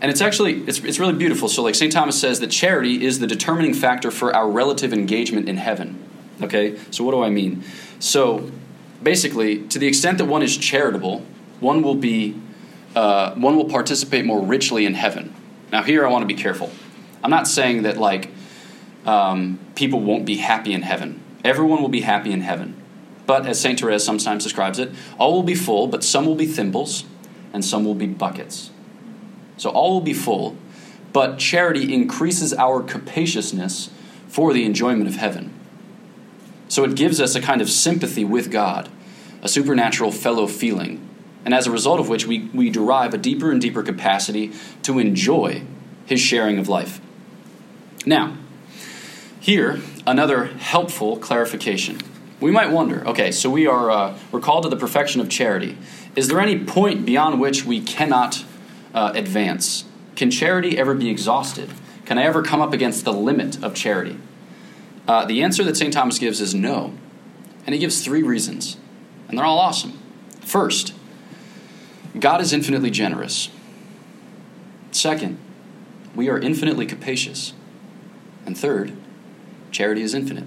And 0.00 0.10
it's 0.10 0.20
actually 0.20 0.62
it's, 0.66 0.80
it's 0.80 0.98
really 0.98 1.14
beautiful. 1.14 1.48
So 1.48 1.62
like 1.62 1.74
St. 1.74 1.92
Thomas 1.92 2.20
says 2.20 2.40
that 2.40 2.50
charity 2.50 3.04
is 3.04 3.20
the 3.20 3.26
determining 3.26 3.74
factor 3.74 4.10
for 4.10 4.34
our 4.34 4.50
relative 4.50 4.92
engagement 4.92 5.48
in 5.48 5.56
heaven. 5.56 5.98
Okay? 6.42 6.78
So 6.90 7.04
what 7.04 7.12
do 7.12 7.22
I 7.22 7.30
mean? 7.30 7.64
So 8.00 8.50
basically, 9.02 9.66
to 9.68 9.78
the 9.78 9.86
extent 9.86 10.18
that 10.18 10.26
one 10.26 10.42
is 10.42 10.56
charitable, 10.58 11.24
one 11.64 11.82
will 11.82 11.94
be 11.94 12.40
uh, 12.94 13.34
one 13.34 13.56
will 13.56 13.68
participate 13.68 14.24
more 14.24 14.40
richly 14.40 14.86
in 14.86 14.94
heaven. 14.94 15.34
Now 15.72 15.82
here 15.82 16.06
I 16.06 16.10
want 16.10 16.22
to 16.22 16.32
be 16.32 16.40
careful. 16.40 16.70
I'm 17.24 17.30
not 17.30 17.48
saying 17.48 17.82
that 17.82 17.96
like 17.96 18.30
um, 19.04 19.58
people 19.74 20.00
won't 20.00 20.24
be 20.24 20.36
happy 20.36 20.72
in 20.72 20.82
heaven. 20.82 21.20
Everyone 21.42 21.82
will 21.82 21.88
be 21.88 22.02
happy 22.02 22.30
in 22.30 22.42
heaven. 22.42 22.80
But 23.26 23.46
as 23.46 23.58
St. 23.58 23.80
Therese 23.80 24.04
sometimes 24.04 24.44
describes 24.44 24.78
it, 24.78 24.90
all 25.18 25.32
will 25.32 25.42
be 25.42 25.54
full, 25.54 25.86
but 25.86 26.04
some 26.04 26.26
will 26.26 26.34
be 26.34 26.46
thimbles 26.46 27.04
and 27.52 27.64
some 27.64 27.84
will 27.84 27.94
be 27.94 28.06
buckets. 28.06 28.70
So 29.56 29.70
all 29.70 29.94
will 29.94 30.00
be 30.00 30.12
full, 30.12 30.56
but 31.12 31.38
charity 31.38 31.92
increases 31.94 32.52
our 32.52 32.82
capaciousness 32.82 33.90
for 34.28 34.52
the 34.52 34.64
enjoyment 34.64 35.08
of 35.08 35.16
heaven. 35.16 35.52
So 36.68 36.84
it 36.84 36.96
gives 36.96 37.20
us 37.20 37.34
a 37.34 37.40
kind 37.40 37.62
of 37.62 37.70
sympathy 37.70 38.24
with 38.24 38.50
God, 38.50 38.90
a 39.42 39.48
supernatural 39.48 40.10
fellow 40.10 40.46
feeling, 40.46 41.08
and 41.44 41.54
as 41.54 41.66
a 41.66 41.70
result 41.70 42.00
of 42.00 42.08
which 42.08 42.26
we, 42.26 42.50
we 42.54 42.70
derive 42.70 43.14
a 43.14 43.18
deeper 43.18 43.50
and 43.50 43.60
deeper 43.60 43.82
capacity 43.82 44.52
to 44.82 44.98
enjoy 44.98 45.62
his 46.06 46.20
sharing 46.20 46.58
of 46.58 46.68
life. 46.68 47.00
Now, 48.06 48.36
here, 49.40 49.80
another 50.06 50.46
helpful 50.46 51.16
clarification. 51.16 51.98
We 52.40 52.50
might 52.50 52.70
wonder 52.70 53.06
okay, 53.08 53.30
so 53.30 53.48
we 53.48 53.66
are 53.66 53.90
uh, 53.90 54.18
we're 54.30 54.40
called 54.40 54.64
to 54.64 54.68
the 54.68 54.76
perfection 54.76 55.20
of 55.20 55.28
charity. 55.28 55.78
Is 56.16 56.28
there 56.28 56.40
any 56.40 56.58
point 56.64 57.06
beyond 57.06 57.40
which 57.40 57.64
we 57.64 57.80
cannot 57.80 58.44
uh, 58.92 59.12
advance? 59.14 59.84
Can 60.16 60.30
charity 60.30 60.78
ever 60.78 60.94
be 60.94 61.08
exhausted? 61.08 61.70
Can 62.04 62.18
I 62.18 62.24
ever 62.24 62.42
come 62.42 62.60
up 62.60 62.72
against 62.72 63.04
the 63.04 63.12
limit 63.12 63.62
of 63.62 63.74
charity? 63.74 64.18
Uh, 65.08 65.24
the 65.24 65.42
answer 65.42 65.64
that 65.64 65.76
St. 65.76 65.92
Thomas 65.92 66.18
gives 66.18 66.40
is 66.40 66.54
no. 66.54 66.94
And 67.66 67.74
he 67.74 67.80
gives 67.80 68.04
three 68.04 68.22
reasons, 68.22 68.76
and 69.28 69.38
they're 69.38 69.44
all 69.44 69.58
awesome. 69.58 69.98
First, 70.40 70.92
God 72.18 72.40
is 72.40 72.52
infinitely 72.52 72.90
generous. 72.90 73.50
Second, 74.92 75.38
we 76.14 76.28
are 76.28 76.38
infinitely 76.38 76.86
capacious. 76.86 77.52
And 78.46 78.56
third, 78.56 78.92
charity 79.70 80.02
is 80.02 80.14
infinite. 80.14 80.44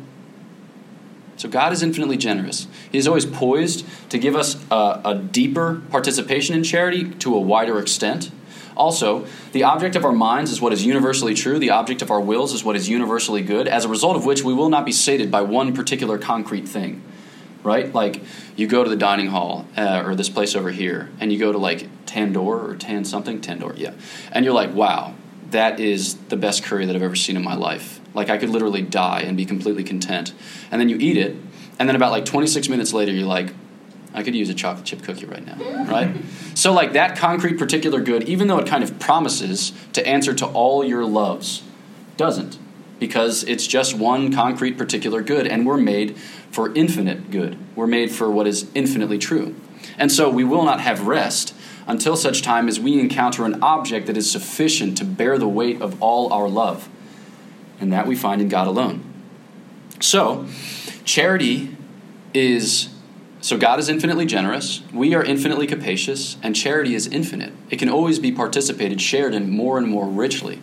So 1.35 1.47
God 1.47 1.71
is 1.71 1.83
infinitely 1.83 2.17
generous. 2.17 2.67
He 2.91 2.97
is 2.97 3.07
always 3.07 3.25
poised 3.25 3.85
to 4.09 4.17
give 4.17 4.35
us 4.35 4.55
a, 4.71 5.01
a, 5.05 5.15
deeper 5.15 5.83
participation 5.91 6.55
in 6.55 6.63
charity 6.63 7.11
to 7.15 7.35
a 7.35 7.39
wider 7.39 7.79
extent. 7.79 8.31
Also, 8.75 9.27
the 9.51 9.63
object 9.63 9.95
of 9.95 10.03
our 10.03 10.11
minds 10.11 10.51
is 10.51 10.61
what 10.61 10.73
is 10.73 10.85
universally 10.85 11.33
true, 11.33 11.59
the 11.59 11.69
object 11.69 12.01
of 12.01 12.09
our 12.09 12.21
wills 12.21 12.53
is 12.53 12.63
what 12.63 12.75
is 12.75 12.89
universally 12.89 13.41
good, 13.41 13.67
as 13.67 13.85
a 13.85 13.87
result 13.87 14.15
of 14.15 14.25
which 14.25 14.43
we 14.43 14.53
will 14.53 14.69
not 14.69 14.85
be 14.85 14.91
sated 14.91 15.29
by 15.29 15.41
one 15.41 15.75
particular 15.75 16.17
concrete 16.17 16.67
thing. 16.67 17.03
Right? 17.67 17.93
Like, 17.93 18.23
you 18.55 18.65
go 18.65 18.85
to 18.85 18.89
the 18.89 18.95
dining 18.95 19.27
hall, 19.27 19.65
uh, 19.75 20.03
or 20.05 20.15
this 20.15 20.29
place 20.29 20.55
over 20.55 20.71
here, 20.71 21.09
and 21.19 21.33
you 21.33 21.37
go 21.37 21.51
to 21.51 21.57
like 21.57 21.89
Tandoor 22.05 22.69
or 22.69 22.75
Tan 22.77 23.03
something, 23.03 23.41
Tandoor, 23.41 23.77
yeah. 23.77 23.91
And 24.31 24.45
you're 24.45 24.53
like, 24.53 24.73
wow, 24.73 25.15
that 25.51 25.77
is 25.77 26.15
the 26.29 26.37
best 26.37 26.63
curry 26.63 26.85
that 26.85 26.95
I've 26.95 27.03
ever 27.03 27.17
seen 27.17 27.35
in 27.35 27.43
my 27.43 27.55
life. 27.55 27.99
Like 28.13 28.29
I 28.29 28.37
could 28.37 28.49
literally 28.49 28.83
die 28.83 29.19
and 29.19 29.35
be 29.35 29.43
completely 29.43 29.83
content. 29.83 30.33
And 30.71 30.79
then 30.79 30.87
you 30.87 30.95
eat 30.97 31.17
it, 31.17 31.35
and 31.77 31.89
then 31.89 31.97
about 31.97 32.11
like 32.11 32.23
26 32.23 32.69
minutes 32.69 32.93
later, 32.93 33.11
you're 33.11 33.27
like, 33.27 33.53
I 34.13 34.23
could 34.23 34.33
use 34.33 34.47
a 34.49 34.53
chocolate 34.53 34.85
chip 34.85 35.03
cookie 35.03 35.25
right 35.25 35.45
now, 35.45 35.57
right? 35.91 36.15
So, 36.55 36.71
like 36.71 36.93
that 36.93 37.17
concrete 37.17 37.57
particular 37.59 37.99
good, 37.99 38.23
even 38.23 38.47
though 38.47 38.59
it 38.59 38.67
kind 38.67 38.81
of 38.81 38.97
promises 38.97 39.73
to 39.91 40.07
answer 40.07 40.33
to 40.35 40.45
all 40.45 40.85
your 40.85 41.03
loves, 41.03 41.63
doesn't 42.15 42.57
because 42.99 43.43
it's 43.43 43.67
just 43.67 43.95
one 43.95 44.33
concrete 44.33 44.77
particular 44.77 45.21
good, 45.21 45.47
and 45.47 45.65
we're 45.65 45.77
made 45.77 46.17
for 46.51 46.73
infinite 46.73 47.31
good. 47.31 47.57
We're 47.75 47.87
made 47.87 48.11
for 48.11 48.29
what 48.29 48.47
is 48.47 48.69
infinitely 48.73 49.17
true. 49.17 49.55
And 49.97 50.11
so 50.11 50.29
we 50.29 50.43
will 50.43 50.63
not 50.63 50.81
have 50.81 51.07
rest 51.07 51.53
until 51.85 52.15
such 52.15 52.41
time 52.41 52.67
as 52.67 52.79
we 52.79 52.99
encounter 52.99 53.45
an 53.45 53.61
object 53.63 54.07
that 54.07 54.17
is 54.17 54.29
sufficient 54.29 54.97
to 54.97 55.05
bear 55.05 55.37
the 55.37 55.47
weight 55.47 55.81
of 55.81 56.01
all 56.01 56.31
our 56.33 56.49
love. 56.49 56.89
And 57.79 57.93
that 57.93 58.07
we 58.07 58.15
find 58.15 58.41
in 58.41 58.49
God 58.49 58.67
alone. 58.67 59.03
So, 59.99 60.47
charity 61.05 61.75
is 62.33 62.89
so 63.39 63.57
God 63.57 63.79
is 63.79 63.87
infinitely 63.87 64.25
generous, 64.25 64.81
we 64.91 65.13
are 65.13 65.23
infinitely 65.23 65.67
capacious, 65.67 66.37
and 66.41 66.55
charity 66.55 66.95
is 66.95 67.07
infinite. 67.07 67.53
It 67.69 67.77
can 67.77 67.87
always 67.87 68.19
be 68.19 68.31
participated, 68.31 68.99
shared 68.99 69.33
in 69.33 69.49
more 69.49 69.77
and 69.77 69.87
more 69.87 70.07
richly. 70.07 70.59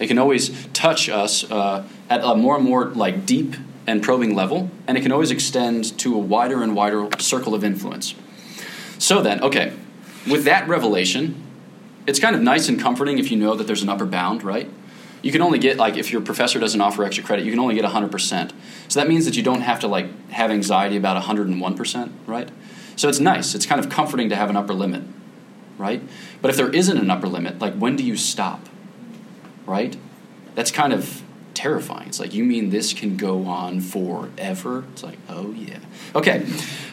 It 0.00 0.08
can 0.08 0.18
always 0.18 0.66
touch 0.72 1.08
us 1.08 1.48
uh, 1.50 1.86
at 2.08 2.24
a 2.24 2.34
more 2.34 2.56
and 2.56 2.64
more 2.64 2.86
like 2.86 3.26
deep 3.26 3.54
and 3.86 4.02
probing 4.02 4.34
level, 4.34 4.70
and 4.86 4.96
it 4.96 5.02
can 5.02 5.12
always 5.12 5.30
extend 5.30 5.96
to 5.98 6.14
a 6.14 6.18
wider 6.18 6.62
and 6.62 6.74
wider 6.74 7.08
circle 7.18 7.54
of 7.54 7.62
influence. 7.62 8.14
So 8.98 9.22
then, 9.22 9.42
okay, 9.42 9.72
with 10.28 10.44
that 10.44 10.66
revelation, 10.68 11.42
it's 12.06 12.18
kind 12.18 12.34
of 12.34 12.42
nice 12.42 12.68
and 12.68 12.80
comforting 12.80 13.18
if 13.18 13.30
you 13.30 13.36
know 13.36 13.54
that 13.54 13.66
there's 13.66 13.82
an 13.82 13.88
upper 13.88 14.06
bound, 14.06 14.42
right? 14.42 14.70
You 15.22 15.32
can 15.32 15.42
only 15.42 15.58
get 15.58 15.76
like 15.76 15.96
if 15.96 16.10
your 16.10 16.22
professor 16.22 16.58
doesn't 16.58 16.80
offer 16.80 17.04
extra 17.04 17.22
credit, 17.22 17.44
you 17.44 17.52
can 17.52 17.60
only 17.60 17.74
get 17.74 17.84
100%. 17.84 18.52
So 18.88 19.00
that 19.00 19.08
means 19.08 19.26
that 19.26 19.36
you 19.36 19.42
don't 19.42 19.60
have 19.60 19.80
to 19.80 19.86
like 19.86 20.30
have 20.30 20.50
anxiety 20.50 20.96
about 20.96 21.22
101%, 21.22 22.10
right? 22.26 22.48
So 22.96 23.08
it's 23.08 23.20
nice. 23.20 23.54
It's 23.54 23.66
kind 23.66 23.78
of 23.78 23.90
comforting 23.90 24.30
to 24.30 24.36
have 24.36 24.48
an 24.48 24.56
upper 24.56 24.72
limit, 24.72 25.02
right? 25.76 26.02
But 26.40 26.50
if 26.50 26.56
there 26.56 26.70
isn't 26.70 26.96
an 26.96 27.10
upper 27.10 27.28
limit, 27.28 27.58
like 27.58 27.74
when 27.74 27.96
do 27.96 28.04
you 28.04 28.16
stop? 28.16 28.66
Right? 29.70 29.96
That's 30.54 30.70
kind 30.70 30.92
of 30.92 31.22
terrifying. 31.54 32.08
It's 32.08 32.20
like, 32.20 32.34
you 32.34 32.44
mean 32.44 32.70
this 32.70 32.92
can 32.92 33.16
go 33.16 33.46
on 33.46 33.80
forever? 33.80 34.84
It's 34.92 35.02
like, 35.02 35.18
oh 35.28 35.52
yeah. 35.52 35.78
Okay, 36.14 36.46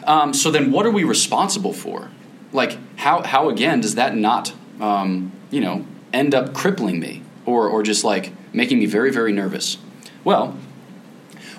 um, 0.04 0.32
so 0.32 0.50
then 0.50 0.70
what 0.70 0.86
are 0.86 0.90
we 0.90 1.04
responsible 1.04 1.72
for? 1.72 2.10
like 2.52 2.78
how 2.96 3.22
how 3.22 3.48
again 3.48 3.80
does 3.80 3.94
that 3.96 4.16
not 4.16 4.52
um, 4.80 5.32
you 5.50 5.60
know 5.60 5.86
end 6.12 6.34
up 6.34 6.54
crippling 6.54 7.00
me 7.00 7.22
or 7.44 7.68
or 7.68 7.82
just 7.82 8.04
like 8.04 8.32
making 8.52 8.78
me 8.78 8.86
very 8.86 9.10
very 9.10 9.32
nervous? 9.32 9.78
Well, 10.24 10.56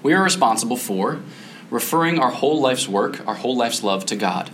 we 0.03 0.13
are 0.13 0.23
responsible 0.23 0.77
for 0.77 1.19
referring 1.69 2.19
our 2.19 2.31
whole 2.31 2.59
life's 2.59 2.87
work, 2.87 3.25
our 3.27 3.35
whole 3.35 3.55
life's 3.55 3.83
love 3.83 4.05
to 4.07 4.15
God. 4.15 4.49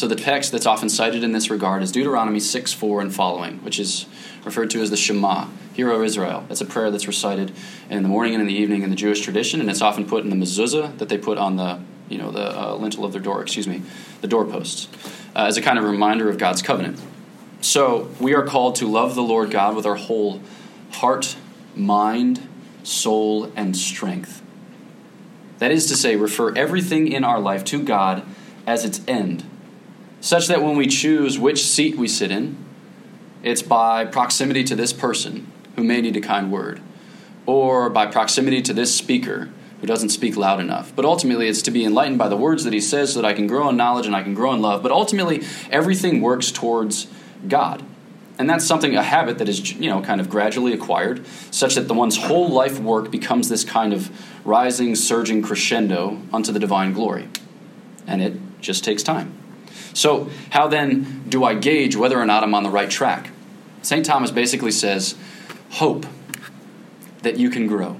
So 0.00 0.08
the 0.08 0.16
text 0.16 0.50
that's 0.50 0.64
often 0.64 0.88
cited 0.88 1.22
in 1.22 1.32
this 1.32 1.50
regard 1.50 1.82
is 1.82 1.92
Deuteronomy 1.92 2.40
6 2.40 2.72
4 2.72 3.02
and 3.02 3.14
following, 3.14 3.58
which 3.58 3.78
is 3.78 4.06
referred 4.46 4.70
to 4.70 4.80
as 4.80 4.88
the 4.88 4.96
Shema, 4.96 5.48
Hear, 5.74 5.90
O 5.90 6.02
Israel. 6.02 6.46
It's 6.48 6.62
a 6.62 6.64
prayer 6.64 6.90
that's 6.90 7.06
recited 7.06 7.52
in 7.90 8.02
the 8.02 8.08
morning 8.08 8.32
and 8.32 8.40
in 8.40 8.46
the 8.46 8.54
evening 8.54 8.82
in 8.82 8.88
the 8.88 8.96
Jewish 8.96 9.20
tradition, 9.20 9.60
and 9.60 9.68
it's 9.68 9.82
often 9.82 10.06
put 10.06 10.24
in 10.24 10.30
the 10.30 10.36
mezuzah 10.36 10.96
that 10.96 11.10
they 11.10 11.18
put 11.18 11.36
on 11.36 11.56
the 11.56 11.80
you 12.08 12.16
know 12.16 12.30
the 12.30 12.58
uh, 12.58 12.76
lintel 12.76 13.04
of 13.04 13.12
their 13.12 13.20
door, 13.20 13.42
excuse 13.42 13.68
me, 13.68 13.82
the 14.22 14.26
doorposts 14.26 14.88
uh, 15.36 15.40
as 15.40 15.58
a 15.58 15.60
kind 15.60 15.78
of 15.78 15.84
reminder 15.84 16.30
of 16.30 16.38
God's 16.38 16.62
covenant. 16.62 16.98
So 17.60 18.08
we 18.18 18.34
are 18.34 18.46
called 18.46 18.76
to 18.76 18.86
love 18.86 19.14
the 19.14 19.22
Lord 19.22 19.50
God 19.50 19.76
with 19.76 19.84
our 19.84 19.96
whole 19.96 20.40
heart, 20.92 21.36
mind, 21.76 22.48
soul, 22.84 23.52
and 23.54 23.76
strength. 23.76 24.40
That 25.58 25.70
is 25.70 25.84
to 25.88 25.94
say, 25.94 26.16
refer 26.16 26.54
everything 26.54 27.12
in 27.12 27.22
our 27.22 27.38
life 27.38 27.64
to 27.66 27.82
God 27.82 28.22
as 28.66 28.86
its 28.86 29.02
end, 29.06 29.44
such 30.20 30.48
that 30.48 30.62
when 30.62 30.76
we 30.76 30.86
choose 30.86 31.38
which 31.38 31.64
seat 31.64 31.96
we 31.96 32.08
sit 32.08 32.30
in, 32.30 32.56
it's 33.42 33.62
by 33.62 34.04
proximity 34.04 34.64
to 34.64 34.76
this 34.76 34.92
person 34.92 35.50
who 35.76 35.84
may 35.84 36.00
need 36.00 36.16
a 36.16 36.20
kind 36.20 36.52
word, 36.52 36.80
or 37.46 37.88
by 37.88 38.06
proximity 38.06 38.60
to 38.62 38.72
this 38.74 38.94
speaker 38.94 39.48
who 39.80 39.86
doesn't 39.86 40.10
speak 40.10 40.36
loud 40.36 40.60
enough. 40.60 40.94
But 40.94 41.06
ultimately, 41.06 41.48
it's 41.48 41.62
to 41.62 41.70
be 41.70 41.84
enlightened 41.84 42.18
by 42.18 42.28
the 42.28 42.36
words 42.36 42.64
that 42.64 42.72
he 42.74 42.80
says 42.80 43.14
so 43.14 43.22
that 43.22 43.26
I 43.26 43.32
can 43.32 43.46
grow 43.46 43.70
in 43.70 43.76
knowledge 43.78 44.06
and 44.06 44.14
I 44.14 44.22
can 44.22 44.34
grow 44.34 44.52
in 44.52 44.60
love. 44.60 44.82
But 44.82 44.92
ultimately, 44.92 45.42
everything 45.70 46.20
works 46.20 46.52
towards 46.52 47.06
God. 47.48 47.82
And 48.38 48.48
that's 48.48 48.66
something, 48.66 48.94
a 48.94 49.02
habit 49.02 49.38
that 49.38 49.48
is, 49.48 49.72
you 49.72 49.88
know, 49.88 50.02
kind 50.02 50.20
of 50.20 50.28
gradually 50.28 50.72
acquired, 50.72 51.26
such 51.50 51.74
that 51.74 51.88
the 51.88 51.94
one's 51.94 52.16
whole 52.16 52.48
life 52.48 52.78
work 52.78 53.10
becomes 53.10 53.48
this 53.48 53.64
kind 53.64 53.92
of 53.92 54.10
rising, 54.46 54.94
surging 54.94 55.42
crescendo 55.42 56.20
unto 56.32 56.52
the 56.52 56.58
divine 56.58 56.92
glory. 56.92 57.28
And 58.06 58.22
it 58.22 58.34
just 58.60 58.84
takes 58.84 59.02
time. 59.02 59.39
So, 59.92 60.30
how 60.50 60.68
then 60.68 61.24
do 61.28 61.44
I 61.44 61.54
gauge 61.54 61.96
whether 61.96 62.18
or 62.18 62.26
not 62.26 62.42
I'm 62.42 62.54
on 62.54 62.62
the 62.62 62.70
right 62.70 62.90
track? 62.90 63.30
St. 63.82 64.04
Thomas 64.04 64.30
basically 64.30 64.70
says, 64.70 65.16
hope 65.70 66.06
that 67.22 67.38
you 67.38 67.50
can 67.50 67.66
grow. 67.66 67.96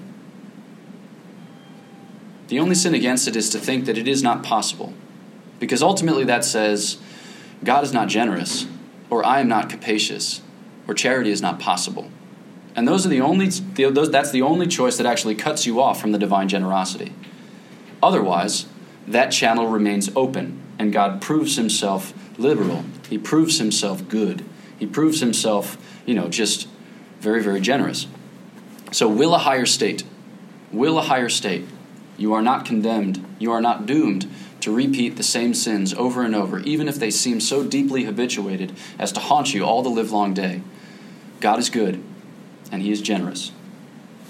The 2.49 2.59
only 2.59 2.75
sin 2.75 2.95
against 2.95 3.29
it 3.29 3.37
is 3.37 3.51
to 3.51 3.59
think 3.59 3.85
that 3.85 3.97
it 3.97 4.09
is 4.09 4.23
not 4.23 4.43
possible. 4.43 4.93
Because 5.59 5.83
ultimately 5.83 6.25
that 6.25 6.45
says, 6.45 6.99
God 7.63 7.85
is 7.85 7.93
not 7.93 8.09
generous, 8.09 8.67
or 9.09 9.25
I 9.25 9.41
am 9.41 9.49
not 9.49 9.69
capacious, 9.69 10.41
or 10.89 10.95
charity 10.95 11.31
is 11.31 11.43
not 11.43 11.61
possible. 11.61 12.11
And 12.75 12.89
those 12.89 13.05
are 13.05 13.11
the 13.11 13.21
only, 13.21 13.49
those, 13.49 14.11
that's 14.11 14.31
the 14.31 14.43
only 14.43 14.67
choice 14.67 14.97
that 14.97 15.07
actually 15.07 15.35
cuts 15.35 15.67
you 15.67 15.81
off 15.81 16.01
from 16.01 16.13
the 16.13 16.19
divine 16.19 16.49
generosity. 16.49 17.13
Otherwise, 18.03 18.67
that 19.07 19.29
channel 19.29 19.67
remains 19.67 20.11
open, 20.17 20.61
and 20.81 20.95
God 20.95 21.21
proves 21.21 21.57
himself 21.57 22.15
liberal. 22.39 22.87
He 23.11 23.19
proves 23.19 23.59
himself 23.59 24.09
good. 24.09 24.43
He 24.79 24.87
proves 24.87 25.21
himself, 25.21 25.77
you 26.07 26.15
know, 26.15 26.31
just 26.31 26.69
very, 27.21 27.43
very 27.43 27.61
generous. 27.61 28.07
So, 28.91 29.07
will 29.07 29.35
a 29.35 29.39
higher 29.39 29.67
state, 29.67 30.05
will 30.73 30.99
a 30.99 31.03
higher 31.03 31.29
state 31.29 31.67
you 32.17 32.33
are 32.33 32.41
not 32.41 32.65
condemned. 32.65 33.23
You 33.39 33.53
are 33.53 33.61
not 33.61 33.85
doomed 33.85 34.31
to 34.61 34.75
repeat 34.75 35.17
the 35.17 35.23
same 35.23 35.53
sins 35.53 35.93
over 35.93 36.23
and 36.23 36.35
over, 36.35 36.61
even 36.61 36.89
if 36.89 36.97
they 36.97 37.11
seem 37.11 37.41
so 37.41 37.63
deeply 37.63 38.05
habituated 38.05 38.75
as 38.99 39.13
to 39.13 39.21
haunt 39.21 39.53
you 39.53 39.65
all 39.65 39.83
the 39.83 39.91
livelong 39.91 40.33
day. 40.33 40.63
God 41.41 41.59
is 41.59 41.69
good, 41.69 42.03
and 42.73 42.83
He 42.83 42.91
is 42.91 43.03
generous. 43.03 43.53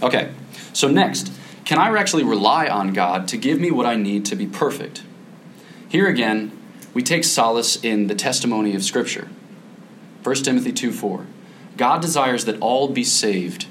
Okay, 0.03 0.33
so 0.73 0.89
next, 0.89 1.33
can 1.65 1.79
I 1.79 1.97
actually 1.97 2.25
rely 2.25 2.69
on 2.69 2.93
God 2.93 3.29
to 3.29 3.37
give 3.37 3.61
me 3.61 3.71
what 3.71 3.87
I 3.87 3.95
need 3.95 4.25
to 4.27 4.37
be 4.37 4.47
perfect? 4.47 5.03
Here 5.91 6.07
again, 6.07 6.57
we 6.95 7.03
take 7.03 7.25
solace 7.25 7.75
in 7.83 8.07
the 8.07 8.15
testimony 8.15 8.77
of 8.77 8.85
Scripture. 8.85 9.29
1 10.23 10.37
Timothy 10.37 10.73
2 10.73 10.93
4. 10.93 11.27
God 11.77 12.01
desires 12.01 12.45
that 12.45 12.61
all 12.61 12.89
be 12.89 13.03
saved 13.03 13.67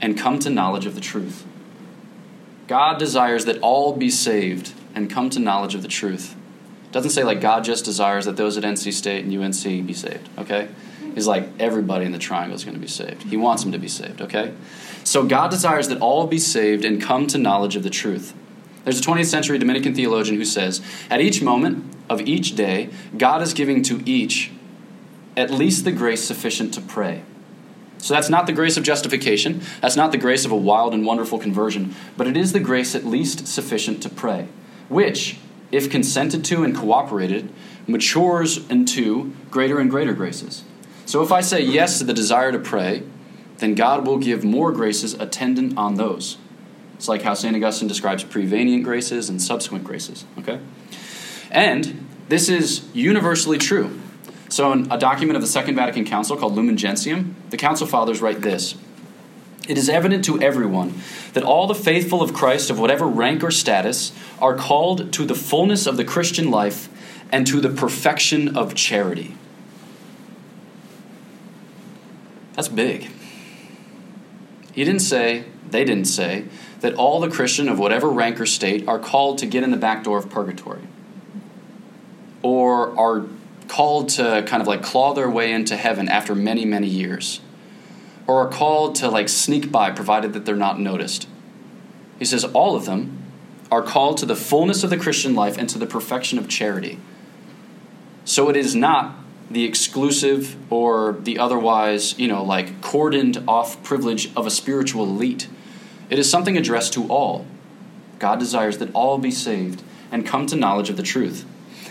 and 0.00 0.18
come 0.18 0.40
to 0.40 0.50
knowledge 0.50 0.84
of 0.84 0.96
the 0.96 1.00
truth. 1.00 1.46
God 2.66 2.98
desires 2.98 3.44
that 3.44 3.60
all 3.60 3.94
be 3.94 4.10
saved 4.10 4.72
and 4.96 5.08
come 5.08 5.30
to 5.30 5.38
knowledge 5.38 5.76
of 5.76 5.82
the 5.82 5.88
truth. 5.88 6.34
It 6.86 6.92
doesn't 6.92 7.12
say 7.12 7.22
like 7.22 7.40
God 7.40 7.62
just 7.62 7.84
desires 7.84 8.24
that 8.24 8.36
those 8.36 8.58
at 8.58 8.64
NC 8.64 8.92
State 8.92 9.24
and 9.24 9.32
UNC 9.32 9.86
be 9.86 9.94
saved, 9.94 10.28
okay? 10.38 10.68
He's 11.14 11.28
like 11.28 11.48
everybody 11.60 12.04
in 12.04 12.10
the 12.10 12.18
triangle 12.18 12.56
is 12.56 12.64
going 12.64 12.74
to 12.74 12.80
be 12.80 12.88
saved. 12.88 13.22
He 13.24 13.36
wants 13.36 13.62
them 13.62 13.70
to 13.70 13.78
be 13.78 13.88
saved, 13.88 14.20
okay? 14.22 14.52
So 15.04 15.24
God 15.24 15.52
desires 15.52 15.86
that 15.88 16.00
all 16.00 16.26
be 16.26 16.38
saved 16.38 16.84
and 16.84 17.00
come 17.00 17.28
to 17.28 17.38
knowledge 17.38 17.76
of 17.76 17.84
the 17.84 17.90
truth. 17.90 18.34
There's 18.84 18.98
a 18.98 19.02
20th 19.02 19.26
century 19.26 19.58
Dominican 19.58 19.94
theologian 19.94 20.36
who 20.36 20.44
says, 20.44 20.80
At 21.10 21.20
each 21.20 21.42
moment 21.42 21.84
of 22.08 22.20
each 22.22 22.56
day, 22.56 22.90
God 23.16 23.42
is 23.42 23.52
giving 23.52 23.82
to 23.84 24.02
each 24.06 24.50
at 25.36 25.50
least 25.50 25.84
the 25.84 25.92
grace 25.92 26.22
sufficient 26.24 26.74
to 26.74 26.80
pray. 26.80 27.22
So 27.98 28.14
that's 28.14 28.30
not 28.30 28.46
the 28.46 28.52
grace 28.52 28.76
of 28.76 28.82
justification. 28.82 29.60
That's 29.82 29.96
not 29.96 30.10
the 30.10 30.18
grace 30.18 30.44
of 30.44 30.50
a 30.50 30.56
wild 30.56 30.94
and 30.94 31.04
wonderful 31.04 31.38
conversion. 31.38 31.94
But 32.16 32.26
it 32.26 32.36
is 32.36 32.52
the 32.52 32.60
grace 32.60 32.94
at 32.94 33.04
least 33.04 33.46
sufficient 33.46 34.02
to 34.02 34.08
pray, 34.08 34.48
which, 34.88 35.38
if 35.70 35.90
consented 35.90 36.44
to 36.46 36.64
and 36.64 36.74
cooperated, 36.74 37.52
matures 37.86 38.68
into 38.70 39.34
greater 39.50 39.78
and 39.78 39.90
greater 39.90 40.14
graces. 40.14 40.64
So 41.04 41.22
if 41.22 41.30
I 41.30 41.40
say 41.40 41.60
yes 41.60 41.98
to 41.98 42.04
the 42.04 42.14
desire 42.14 42.52
to 42.52 42.58
pray, 42.58 43.02
then 43.58 43.74
God 43.74 44.06
will 44.06 44.18
give 44.18 44.44
more 44.44 44.72
graces 44.72 45.12
attendant 45.14 45.76
on 45.76 45.96
those. 45.96 46.38
It's 47.00 47.08
like 47.08 47.22
how 47.22 47.32
St. 47.32 47.56
Augustine 47.56 47.88
describes 47.88 48.24
prevenient 48.24 48.84
graces 48.84 49.30
and 49.30 49.40
subsequent 49.40 49.84
graces. 49.84 50.26
Okay? 50.38 50.60
And 51.50 52.06
this 52.28 52.50
is 52.50 52.86
universally 52.92 53.56
true. 53.56 53.98
So, 54.50 54.70
in 54.72 54.92
a 54.92 54.98
document 54.98 55.34
of 55.36 55.40
the 55.40 55.48
Second 55.48 55.76
Vatican 55.76 56.04
Council 56.04 56.36
called 56.36 56.54
Lumen 56.54 56.76
Gentium, 56.76 57.36
the 57.48 57.56
Council 57.56 57.86
Fathers 57.86 58.20
write 58.20 58.42
this 58.42 58.74
It 59.66 59.78
is 59.78 59.88
evident 59.88 60.26
to 60.26 60.42
everyone 60.42 61.00
that 61.32 61.42
all 61.42 61.66
the 61.66 61.74
faithful 61.74 62.20
of 62.20 62.34
Christ, 62.34 62.68
of 62.68 62.78
whatever 62.78 63.06
rank 63.06 63.42
or 63.42 63.50
status, 63.50 64.12
are 64.38 64.54
called 64.54 65.10
to 65.14 65.24
the 65.24 65.34
fullness 65.34 65.86
of 65.86 65.96
the 65.96 66.04
Christian 66.04 66.50
life 66.50 66.90
and 67.32 67.46
to 67.46 67.62
the 67.62 67.70
perfection 67.70 68.58
of 68.58 68.74
charity. 68.74 69.34
That's 72.56 72.68
big. 72.68 73.10
He 74.74 74.84
didn't 74.84 75.00
say, 75.00 75.46
they 75.70 75.84
didn't 75.86 76.04
say, 76.04 76.44
that 76.80 76.94
all 76.94 77.20
the 77.20 77.28
Christian 77.28 77.68
of 77.68 77.78
whatever 77.78 78.08
rank 78.08 78.40
or 78.40 78.46
state 78.46 78.86
are 78.88 78.98
called 78.98 79.38
to 79.38 79.46
get 79.46 79.62
in 79.62 79.70
the 79.70 79.76
back 79.76 80.04
door 80.04 80.18
of 80.18 80.30
purgatory 80.30 80.82
or 82.42 82.98
are 82.98 83.26
called 83.68 84.08
to 84.08 84.42
kind 84.46 84.60
of 84.60 84.66
like 84.66 84.82
claw 84.82 85.14
their 85.14 85.30
way 85.30 85.52
into 85.52 85.76
heaven 85.76 86.08
after 86.08 86.34
many, 86.34 86.64
many 86.64 86.86
years, 86.86 87.40
or 88.26 88.46
are 88.46 88.50
called 88.50 88.94
to 88.96 89.08
like 89.08 89.28
sneak 89.28 89.70
by 89.70 89.90
provided 89.90 90.32
that 90.32 90.44
they're 90.44 90.56
not 90.56 90.80
noticed. 90.80 91.28
He 92.18 92.24
says 92.24 92.44
all 92.44 92.74
of 92.74 92.86
them 92.86 93.18
are 93.70 93.82
called 93.82 94.18
to 94.18 94.26
the 94.26 94.34
fullness 94.34 94.82
of 94.82 94.90
the 94.90 94.96
Christian 94.96 95.34
life 95.34 95.56
and 95.56 95.68
to 95.68 95.78
the 95.78 95.86
perfection 95.86 96.38
of 96.38 96.48
charity. 96.48 96.98
So 98.24 98.48
it 98.48 98.56
is 98.56 98.74
not 98.74 99.14
the 99.50 99.64
exclusive 99.64 100.56
or 100.72 101.16
the 101.20 101.38
otherwise, 101.38 102.18
you 102.18 102.28
know, 102.28 102.42
like 102.42 102.80
cordoned 102.80 103.44
off 103.46 103.82
privilege 103.82 104.30
of 104.36 104.46
a 104.46 104.50
spiritual 104.50 105.04
elite. 105.04 105.48
It 106.10 106.18
is 106.18 106.28
something 106.28 106.58
addressed 106.58 106.92
to 106.94 107.08
all. 107.08 107.46
God 108.18 108.38
desires 108.38 108.78
that 108.78 108.92
all 108.92 109.16
be 109.16 109.30
saved 109.30 109.82
and 110.12 110.26
come 110.26 110.46
to 110.46 110.56
knowledge 110.56 110.90
of 110.90 110.96
the 110.96 111.02
truth. 111.02 111.46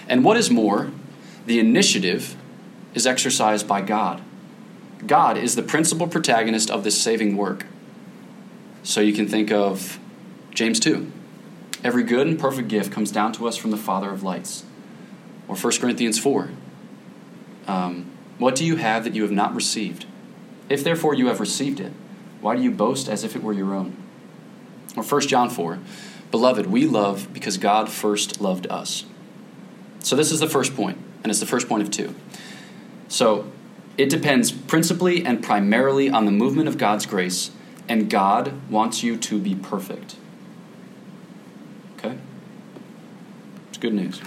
And 0.08 0.23
what 0.23 0.38
is 0.38 0.51
more, 0.51 0.91
the 1.45 1.60
initiative 1.60 2.36
is 2.93 3.08
exercised 3.08 3.67
by 3.67 3.82
God. 3.82 4.21
God 5.08 5.38
is 5.38 5.55
the 5.55 5.63
principal 5.63 6.08
protagonist 6.08 6.69
of 6.69 6.84
this 6.84 7.01
saving 7.01 7.38
work. 7.38 7.65
So 8.84 8.99
you 9.01 9.13
can 9.13 9.27
think 9.27 9.51
of 9.51 9.99
James 10.53 10.79
2. 10.79 11.12
Every 11.84 12.03
good 12.03 12.27
and 12.27 12.38
perfect 12.38 12.67
gift 12.67 12.91
comes 12.91 13.12
down 13.12 13.32
to 13.34 13.47
us 13.47 13.55
from 13.55 13.71
the 13.71 13.77
Father 13.77 14.10
of 14.10 14.21
lights. 14.21 14.65
Or 15.47 15.55
1 15.55 15.77
Corinthians 15.79 16.19
4. 16.19 16.49
Um, 17.67 18.12
what 18.38 18.55
do 18.55 18.65
you 18.65 18.75
have 18.75 19.05
that 19.05 19.15
you 19.15 19.21
have 19.21 19.32
not 19.32 19.55
received? 19.55 20.05
If 20.67 20.84
therefore 20.84 21.13
you 21.13 21.27
have 21.27 21.39
received 21.39 21.79
it, 21.79 21.93
why 22.41 22.55
do 22.55 22.62
you 22.62 22.71
boast 22.71 23.08
as 23.08 23.23
if 23.23 23.36
it 23.36 23.43
were 23.43 23.53
your 23.53 23.73
own? 23.73 23.95
Or 24.95 25.04
1 25.04 25.21
John 25.21 25.49
4. 25.49 25.80
Beloved, 26.32 26.67
we 26.67 26.86
love 26.86 27.34
because 27.34 27.58
God 27.58 27.89
first 27.89 28.39
loved 28.39 28.67
us. 28.67 29.06
So 29.99 30.15
this 30.15 30.32
is 30.32 30.39
the 30.39 30.49
first 30.49 30.75
point 30.75 30.97
and 31.23 31.30
it's 31.30 31.39
the 31.39 31.45
first 31.45 31.67
point 31.67 31.84
of 31.84 31.91
two. 31.91 32.15
So 33.08 33.52
it 33.97 34.10
depends 34.10 34.52
principally 34.52 35.25
and 35.25 35.43
primarily 35.43 36.10
on 36.10 36.25
the 36.25 36.32
movement 36.32 36.69
of 36.69 36.78
God's 36.78 37.06
grace, 37.06 37.52
and 37.89 38.10
God 38.10 38.54
wants 38.69 39.04
you 39.04 39.17
to 39.17 39.39
be 39.39 39.56
perfect. 39.56 40.15
Okay? 41.97 42.17
It's 43.67 43.78
good 43.78 43.93
news. 43.93 44.21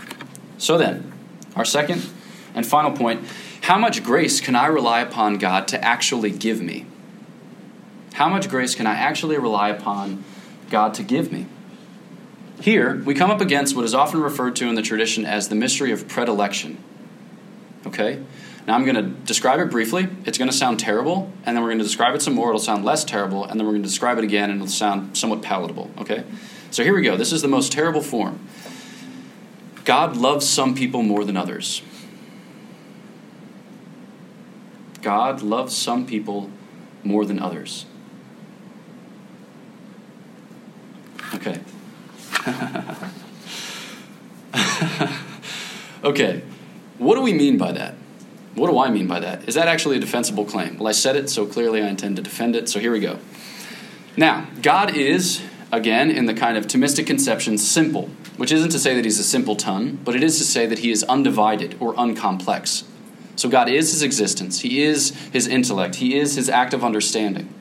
So 0.59 0.77
then, 0.77 1.13
our 1.57 1.65
second 1.65 2.07
and 2.55 2.67
final 2.67 2.93
point 2.93 3.25
how 3.63 3.79
much 3.79 4.03
grace 4.03 4.41
can 4.41 4.57
I 4.57 4.67
rely 4.67 5.01
upon 5.01 5.39
God 5.39 5.69
to 5.69 5.83
actually 5.83 6.33
give 6.33 6.61
me? 6.61 6.85
How 8.15 8.29
much 8.29 8.49
grace 8.49 8.75
can 8.75 8.89
I 8.89 8.95
actually 8.95 9.39
rely 9.39 9.69
upon 9.69 10.25
God 10.73 10.95
to 10.95 11.05
give 11.05 11.31
me? 11.31 11.47
Here, 12.61 13.01
we 13.05 13.15
come 13.15 13.31
up 13.31 13.41
against 13.41 13.77
what 13.77 13.85
is 13.85 13.95
often 13.95 14.21
referred 14.21 14.57
to 14.57 14.69
in 14.69 14.75
the 14.75 14.83
tradition 14.83 15.25
as 15.25 15.49
the 15.49 15.55
mystery 15.55 15.93
of 15.93 16.09
predilection. 16.09 16.83
Okay? 17.87 18.23
Now 18.67 18.75
I'm 18.75 18.85
going 18.85 18.97
to 18.97 19.03
describe 19.03 19.61
it 19.61 19.71
briefly. 19.71 20.09
It's 20.25 20.39
going 20.39 20.51
to 20.51 20.57
sound 20.57 20.81
terrible, 20.81 21.31
and 21.45 21.57
then 21.57 21.63
we're 21.63 21.71
going 21.71 21.79
to 21.79 21.85
describe 21.85 22.15
it 22.15 22.23
some 22.23 22.35
more. 22.35 22.49
It'll 22.49 22.61
sound 22.61 22.85
less 22.85 23.05
terrible, 23.05 23.45
and 23.45 23.61
then 23.61 23.67
we're 23.67 23.73
going 23.73 23.83
to 23.83 23.89
describe 23.89 24.19
it 24.19 24.25
again, 24.25 24.51
and 24.51 24.61
it'll 24.61 24.73
sound 24.73 25.17
somewhat 25.17 25.43
palatable. 25.43 25.91
Okay? 25.99 26.25
So 26.71 26.83
here 26.83 26.95
we 26.95 27.03
go. 27.03 27.17
This 27.17 27.33
is 27.33 27.43
the 27.43 27.49
most 27.49 27.71
terrible 27.71 28.01
form. 28.01 28.41
God 29.85 30.17
loves 30.17 30.49
some 30.49 30.75
people 30.75 31.03
more 31.03 31.25
than 31.25 31.37
others. 31.37 31.83
God 35.03 35.43
loves 35.43 35.77
some 35.77 36.07
people 36.07 36.51
more 37.03 37.27
than 37.27 37.41
others. 37.41 37.85
Okay. 41.35 41.61
okay, 46.05 46.43
what 46.99 47.15
do 47.15 47.23
we 47.23 47.33
mean 47.33 47.59
by 47.59 47.73
that? 47.73 47.95
What 48.55 48.71
do 48.71 48.79
I 48.79 48.91
mean 48.91 49.07
by 49.07 49.21
that? 49.21 49.49
Is 49.49 49.55
that 49.55 49.69
actually 49.69 49.97
a 49.97 50.01
defensible 50.01 50.45
claim? 50.45 50.77
Well, 50.77 50.89
I 50.89 50.93
said 50.93 51.17
it, 51.17 51.31
so 51.31 51.47
clearly 51.47 51.83
I 51.83 51.89
intend 51.89 52.17
to 52.17 52.23
defend 52.23 52.55
it, 52.55 52.69
so 52.69 52.79
here 52.79 52.93
we 52.93 53.01
go. 53.01 53.19
Now, 54.17 54.47
God 54.61 54.95
is 54.95 55.43
again, 55.73 56.11
in 56.11 56.27
the 56.27 56.35
kind 56.35 56.57
of 56.57 56.67
Thomistic 56.67 57.07
conception, 57.07 57.57
simple, 57.57 58.11
which 58.37 58.53
isn't 58.53 58.71
to 58.71 58.79
say 58.79 58.95
that 58.95 59.05
he's 59.05 59.19
a 59.19 59.25
simple 59.25 59.57
ton, 59.57 59.99
but 60.05 60.15
it 60.15 60.23
is 60.23 60.37
to 60.39 60.45
say 60.45 60.67
that 60.67 60.81
he 60.81 60.91
is 60.91 61.03
undivided 61.05 61.77
or 61.81 61.95
uncomplex. 61.95 62.85
So 63.35 63.49
God 63.49 63.69
is 63.69 63.91
his 63.91 64.03
existence, 64.03 64.61
he 64.61 64.83
is 64.83 65.11
his 65.33 65.49
intellect, 65.49 65.97
he 65.97 66.19
is 66.19 66.35
his 66.35 66.51
active 66.51 66.85
understanding. 66.85 67.53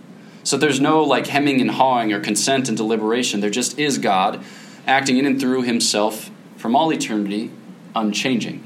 So 0.44 0.58
there's 0.58 0.80
no 0.80 1.04
like 1.04 1.28
hemming 1.28 1.62
and 1.62 1.72
hawing 1.72 2.12
or 2.12 2.20
consent 2.20 2.68
and 2.68 2.78
deliberation. 2.78 3.42
There 3.42 3.50
just 3.50 3.78
is 3.78 3.98
God 3.98 4.44
acting 4.88 5.18
in 5.18 5.26
and 5.26 5.40
through 5.40 5.64
himself 5.64 6.32
from 6.58 6.76
all 6.76 6.92
eternity, 6.92 7.52
unchanging. 7.96 8.64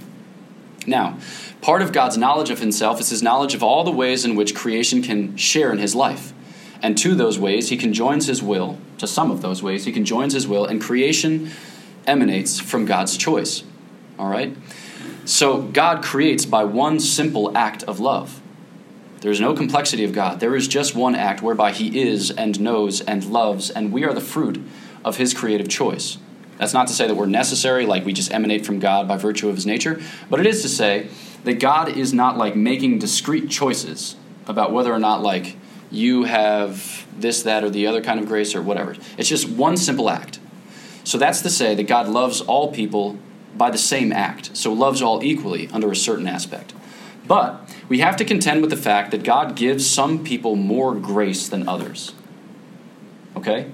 Now, 0.88 1.18
part 1.62 1.82
of 1.82 1.92
God's 1.92 2.18
knowledge 2.18 2.50
of 2.50 2.60
himself 2.60 3.00
is 3.00 3.10
his 3.10 3.24
knowledge 3.24 3.54
of 3.54 3.64
all 3.64 3.84
the 3.84 3.92
ways 3.92 4.24
in 4.24 4.36
which 4.36 4.56
creation 4.56 5.02
can 5.02 5.36
share 5.36 5.72
in 5.72 5.80
his 5.80 5.96
life. 5.96 6.34
And 6.82 6.98
to 7.00 7.16
those 7.16 7.40
ways, 7.40 7.70
he 7.70 7.78
conjoins 7.78 8.28
his 8.28 8.44
will, 8.44 8.78
to 9.00 9.08
some 9.08 9.32
of 9.32 9.42
those 9.42 9.64
ways, 9.64 9.86
he 9.86 9.92
conjoins 9.92 10.34
his 10.34 10.48
will, 10.48 10.66
and 10.66 10.82
creation 10.82 11.50
emanates 12.06 12.60
from 12.60 12.86
God's 12.86 13.18
choice. 13.18 13.64
All 14.20 14.30
right? 14.30 14.56
So 15.26 15.64
God 15.64 16.04
creates 16.04 16.46
by 16.46 16.64
one 16.64 17.00
simple 17.00 17.58
act 17.58 17.84
of 17.84 18.00
love. 18.00 18.42
There 19.26 19.32
is 19.32 19.42
no 19.42 19.56
complexity 19.56 20.04
of 20.04 20.14
God. 20.14 20.40
There 20.40 20.56
is 20.56 20.68
just 20.68 20.94
one 20.94 21.16
act 21.16 21.42
whereby 21.42 21.72
he 21.72 22.00
is 22.00 22.30
and 22.30 22.60
knows 22.60 23.02
and 23.02 23.26
loves, 23.26 23.72
and 23.72 23.92
we 23.92 24.04
are 24.04 24.14
the 24.14 24.22
fruit 24.22 24.64
of 25.04 25.18
his 25.18 25.34
creative 25.34 25.68
choice. 25.68 26.20
That's 26.60 26.76
not 26.76 26.86
to 26.90 26.94
say 26.94 27.08
that 27.08 27.16
we're 27.16 27.26
necessary, 27.26 27.88
like 27.88 28.06
we 28.06 28.14
just 28.14 28.32
emanate 28.32 28.68
from 28.68 28.78
God 28.78 29.08
by 29.08 29.18
virtue 29.18 29.50
of 29.50 29.56
his 29.56 29.66
nature, 29.66 30.00
but 30.30 30.40
it 30.40 30.46
is 30.46 30.62
to 30.62 30.70
say 30.70 31.08
that 31.44 31.60
God 31.60 31.90
is 31.90 32.14
not 32.14 32.38
like 32.38 32.56
making 32.56 33.00
discrete 33.00 33.50
choices 33.50 34.16
about 34.46 34.72
whether 34.72 34.94
or 34.94 35.00
not, 35.00 35.24
like, 35.24 35.58
you 35.90 36.26
have 36.26 37.08
this, 37.20 37.42
that, 37.42 37.64
or 37.64 37.72
the 37.72 37.88
other 37.88 38.04
kind 38.04 38.20
of 38.20 38.28
grace 38.28 38.54
or 38.54 38.62
whatever. 38.62 38.96
It's 39.18 39.28
just 39.28 39.50
one 39.50 39.76
simple 39.76 40.08
act. 40.08 40.38
So 41.04 41.18
that's 41.18 41.42
to 41.42 41.50
say 41.50 41.74
that 41.74 41.88
God 41.88 42.08
loves 42.08 42.42
all 42.42 42.72
people 42.72 43.18
by 43.58 43.72
the 43.72 43.80
same 43.80 44.12
act, 44.12 44.56
so 44.56 44.72
loves 44.72 45.02
all 45.02 45.24
equally 45.24 45.68
under 45.74 45.90
a 45.90 45.96
certain 45.96 46.28
aspect. 46.28 46.76
But 47.28 47.76
we 47.90 48.00
have 48.00 48.16
to 48.18 48.26
contend 48.26 48.62
with 48.62 48.70
the 48.70 48.78
fact 48.78 49.12
that 49.12 49.24
God 49.24 49.56
gives 49.56 49.90
some 49.90 50.24
people 50.24 50.56
more 50.56 50.94
grace 50.94 51.48
than 51.48 51.68
others. 51.68 52.14
Okay? 53.36 53.72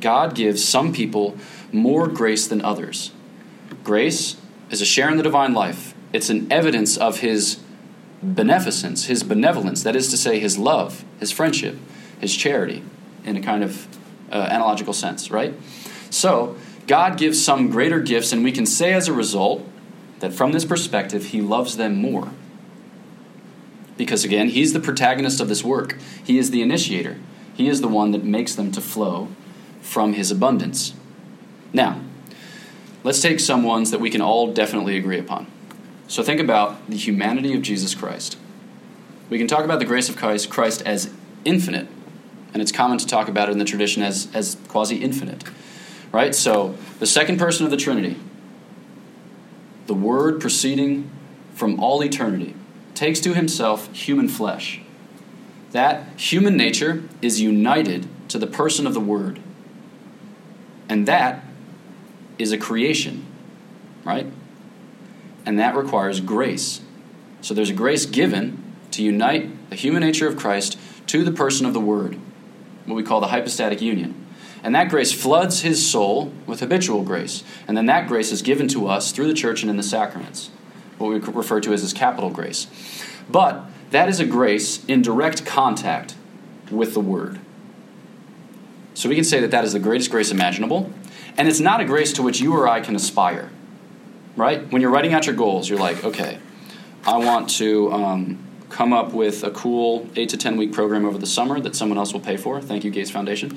God 0.00 0.34
gives 0.34 0.64
some 0.64 0.92
people 0.92 1.36
more 1.72 2.08
grace 2.08 2.46
than 2.46 2.62
others. 2.62 3.12
Grace 3.84 4.36
is 4.70 4.80
a 4.80 4.86
share 4.86 5.10
in 5.10 5.16
the 5.16 5.22
divine 5.22 5.54
life, 5.54 5.94
it's 6.12 6.30
an 6.30 6.50
evidence 6.50 6.96
of 6.96 7.20
His 7.20 7.60
beneficence, 8.22 9.06
His 9.06 9.22
benevolence, 9.22 9.82
that 9.82 9.96
is 9.96 10.08
to 10.08 10.16
say, 10.16 10.38
His 10.38 10.58
love, 10.58 11.04
His 11.20 11.30
friendship, 11.30 11.76
His 12.20 12.34
charity, 12.36 12.82
in 13.24 13.36
a 13.36 13.40
kind 13.40 13.62
of 13.62 13.86
uh, 14.30 14.48
analogical 14.50 14.92
sense, 14.92 15.30
right? 15.30 15.54
So, 16.10 16.56
God 16.86 17.18
gives 17.18 17.42
some 17.42 17.70
greater 17.70 18.00
gifts, 18.00 18.32
and 18.32 18.42
we 18.42 18.52
can 18.52 18.66
say 18.66 18.94
as 18.94 19.08
a 19.08 19.12
result 19.12 19.66
that 20.20 20.32
from 20.32 20.52
this 20.52 20.64
perspective, 20.64 21.26
He 21.26 21.40
loves 21.40 21.76
them 21.76 21.96
more. 21.96 22.30
Because 23.98 24.24
again, 24.24 24.48
He's 24.48 24.72
the 24.72 24.80
protagonist 24.80 25.40
of 25.40 25.48
this 25.48 25.62
work, 25.62 25.98
He 26.24 26.38
is 26.38 26.50
the 26.50 26.62
initiator, 26.62 27.18
He 27.52 27.68
is 27.68 27.82
the 27.82 27.88
one 27.88 28.12
that 28.12 28.24
makes 28.24 28.54
them 28.54 28.72
to 28.72 28.80
flow 28.80 29.28
from 29.82 30.14
His 30.14 30.30
abundance. 30.30 30.94
Now, 31.74 32.00
let's 33.04 33.20
take 33.20 33.40
some 33.40 33.62
ones 33.62 33.90
that 33.90 34.00
we 34.00 34.08
can 34.08 34.22
all 34.22 34.54
definitely 34.54 34.96
agree 34.96 35.18
upon. 35.18 35.46
So 36.06 36.22
think 36.22 36.40
about 36.40 36.88
the 36.88 36.96
humanity 36.96 37.54
of 37.54 37.60
Jesus 37.60 37.94
Christ. 37.94 38.38
We 39.28 39.36
can 39.36 39.46
talk 39.46 39.64
about 39.64 39.78
the 39.78 39.84
grace 39.84 40.08
of 40.08 40.16
Christ, 40.16 40.48
Christ 40.48 40.80
as 40.86 41.12
infinite, 41.44 41.86
and 42.54 42.62
it's 42.62 42.72
common 42.72 42.96
to 42.96 43.06
talk 43.06 43.28
about 43.28 43.50
it 43.50 43.52
in 43.52 43.58
the 43.58 43.64
tradition 43.66 44.02
as, 44.02 44.28
as 44.34 44.56
quasi 44.68 44.96
infinite. 44.96 45.44
Right? 46.10 46.34
So, 46.34 46.76
the 46.98 47.06
second 47.06 47.38
person 47.38 47.66
of 47.66 47.70
the 47.70 47.76
Trinity, 47.76 48.16
the 49.86 49.94
Word 49.94 50.40
proceeding 50.40 51.10
from 51.54 51.78
all 51.78 52.02
eternity, 52.02 52.54
takes 52.98 53.20
to 53.20 53.32
himself 53.32 53.92
human 53.94 54.28
flesh. 54.28 54.80
That 55.70 56.18
human 56.18 56.56
nature 56.56 57.04
is 57.22 57.40
united 57.40 58.08
to 58.28 58.38
the 58.38 58.46
person 58.46 58.86
of 58.86 58.94
the 58.94 59.00
Word. 59.00 59.38
And 60.88 61.06
that 61.06 61.44
is 62.38 62.50
a 62.50 62.58
creation, 62.58 63.24
right? 64.04 64.26
And 65.46 65.60
that 65.60 65.76
requires 65.76 66.20
grace. 66.20 66.80
So 67.40 67.54
there's 67.54 67.70
a 67.70 67.74
grace 67.74 68.04
given 68.04 68.74
to 68.90 69.02
unite 69.02 69.70
the 69.70 69.76
human 69.76 70.00
nature 70.00 70.26
of 70.26 70.36
Christ 70.36 70.76
to 71.06 71.22
the 71.22 71.30
person 71.32 71.66
of 71.66 71.74
the 71.74 71.80
Word, 71.80 72.18
what 72.84 72.96
we 72.96 73.04
call 73.04 73.20
the 73.20 73.28
hypostatic 73.28 73.80
union. 73.80 74.26
And 74.64 74.74
that 74.74 74.88
grace 74.88 75.12
floods 75.12 75.60
his 75.60 75.88
soul 75.88 76.32
with 76.46 76.60
habitual 76.60 77.04
grace. 77.04 77.44
And 77.68 77.76
then 77.76 77.86
that 77.86 78.08
grace 78.08 78.32
is 78.32 78.42
given 78.42 78.66
to 78.68 78.88
us 78.88 79.12
through 79.12 79.28
the 79.28 79.34
church 79.34 79.62
and 79.62 79.70
in 79.70 79.76
the 79.76 79.84
sacraments, 79.84 80.50
what 80.98 81.10
we 81.10 81.18
refer 81.18 81.60
to 81.60 81.72
as 81.72 81.82
his 81.82 81.92
capital 81.92 82.30
grace. 82.30 82.66
But 83.30 83.64
that 83.90 84.08
is 84.08 84.20
a 84.20 84.26
grace 84.26 84.84
in 84.86 85.02
direct 85.02 85.46
contact 85.46 86.14
with 86.70 86.94
the 86.94 87.00
Word. 87.00 87.38
So 88.94 89.08
we 89.08 89.14
can 89.14 89.24
say 89.24 89.40
that 89.40 89.50
that 89.52 89.64
is 89.64 89.72
the 89.72 89.78
greatest 89.78 90.10
grace 90.10 90.30
imaginable. 90.30 90.92
And 91.36 91.46
it's 91.46 91.60
not 91.60 91.80
a 91.80 91.84
grace 91.84 92.12
to 92.14 92.22
which 92.22 92.40
you 92.40 92.52
or 92.54 92.66
I 92.66 92.80
can 92.80 92.96
aspire, 92.96 93.48
right? 94.36 94.70
When 94.72 94.82
you're 94.82 94.90
writing 94.90 95.14
out 95.14 95.26
your 95.26 95.36
goals, 95.36 95.68
you're 95.68 95.78
like, 95.78 96.02
okay, 96.02 96.40
I 97.06 97.16
want 97.18 97.48
to 97.50 97.92
um, 97.92 98.38
come 98.70 98.92
up 98.92 99.12
with 99.12 99.44
a 99.44 99.50
cool 99.52 100.08
eight 100.16 100.30
to 100.30 100.36
10 100.36 100.56
week 100.56 100.72
program 100.72 101.04
over 101.04 101.16
the 101.16 101.26
summer 101.26 101.60
that 101.60 101.76
someone 101.76 101.96
else 101.96 102.12
will 102.12 102.20
pay 102.20 102.36
for. 102.36 102.60
Thank 102.60 102.82
you, 102.82 102.90
Gates 102.90 103.10
Foundation. 103.10 103.56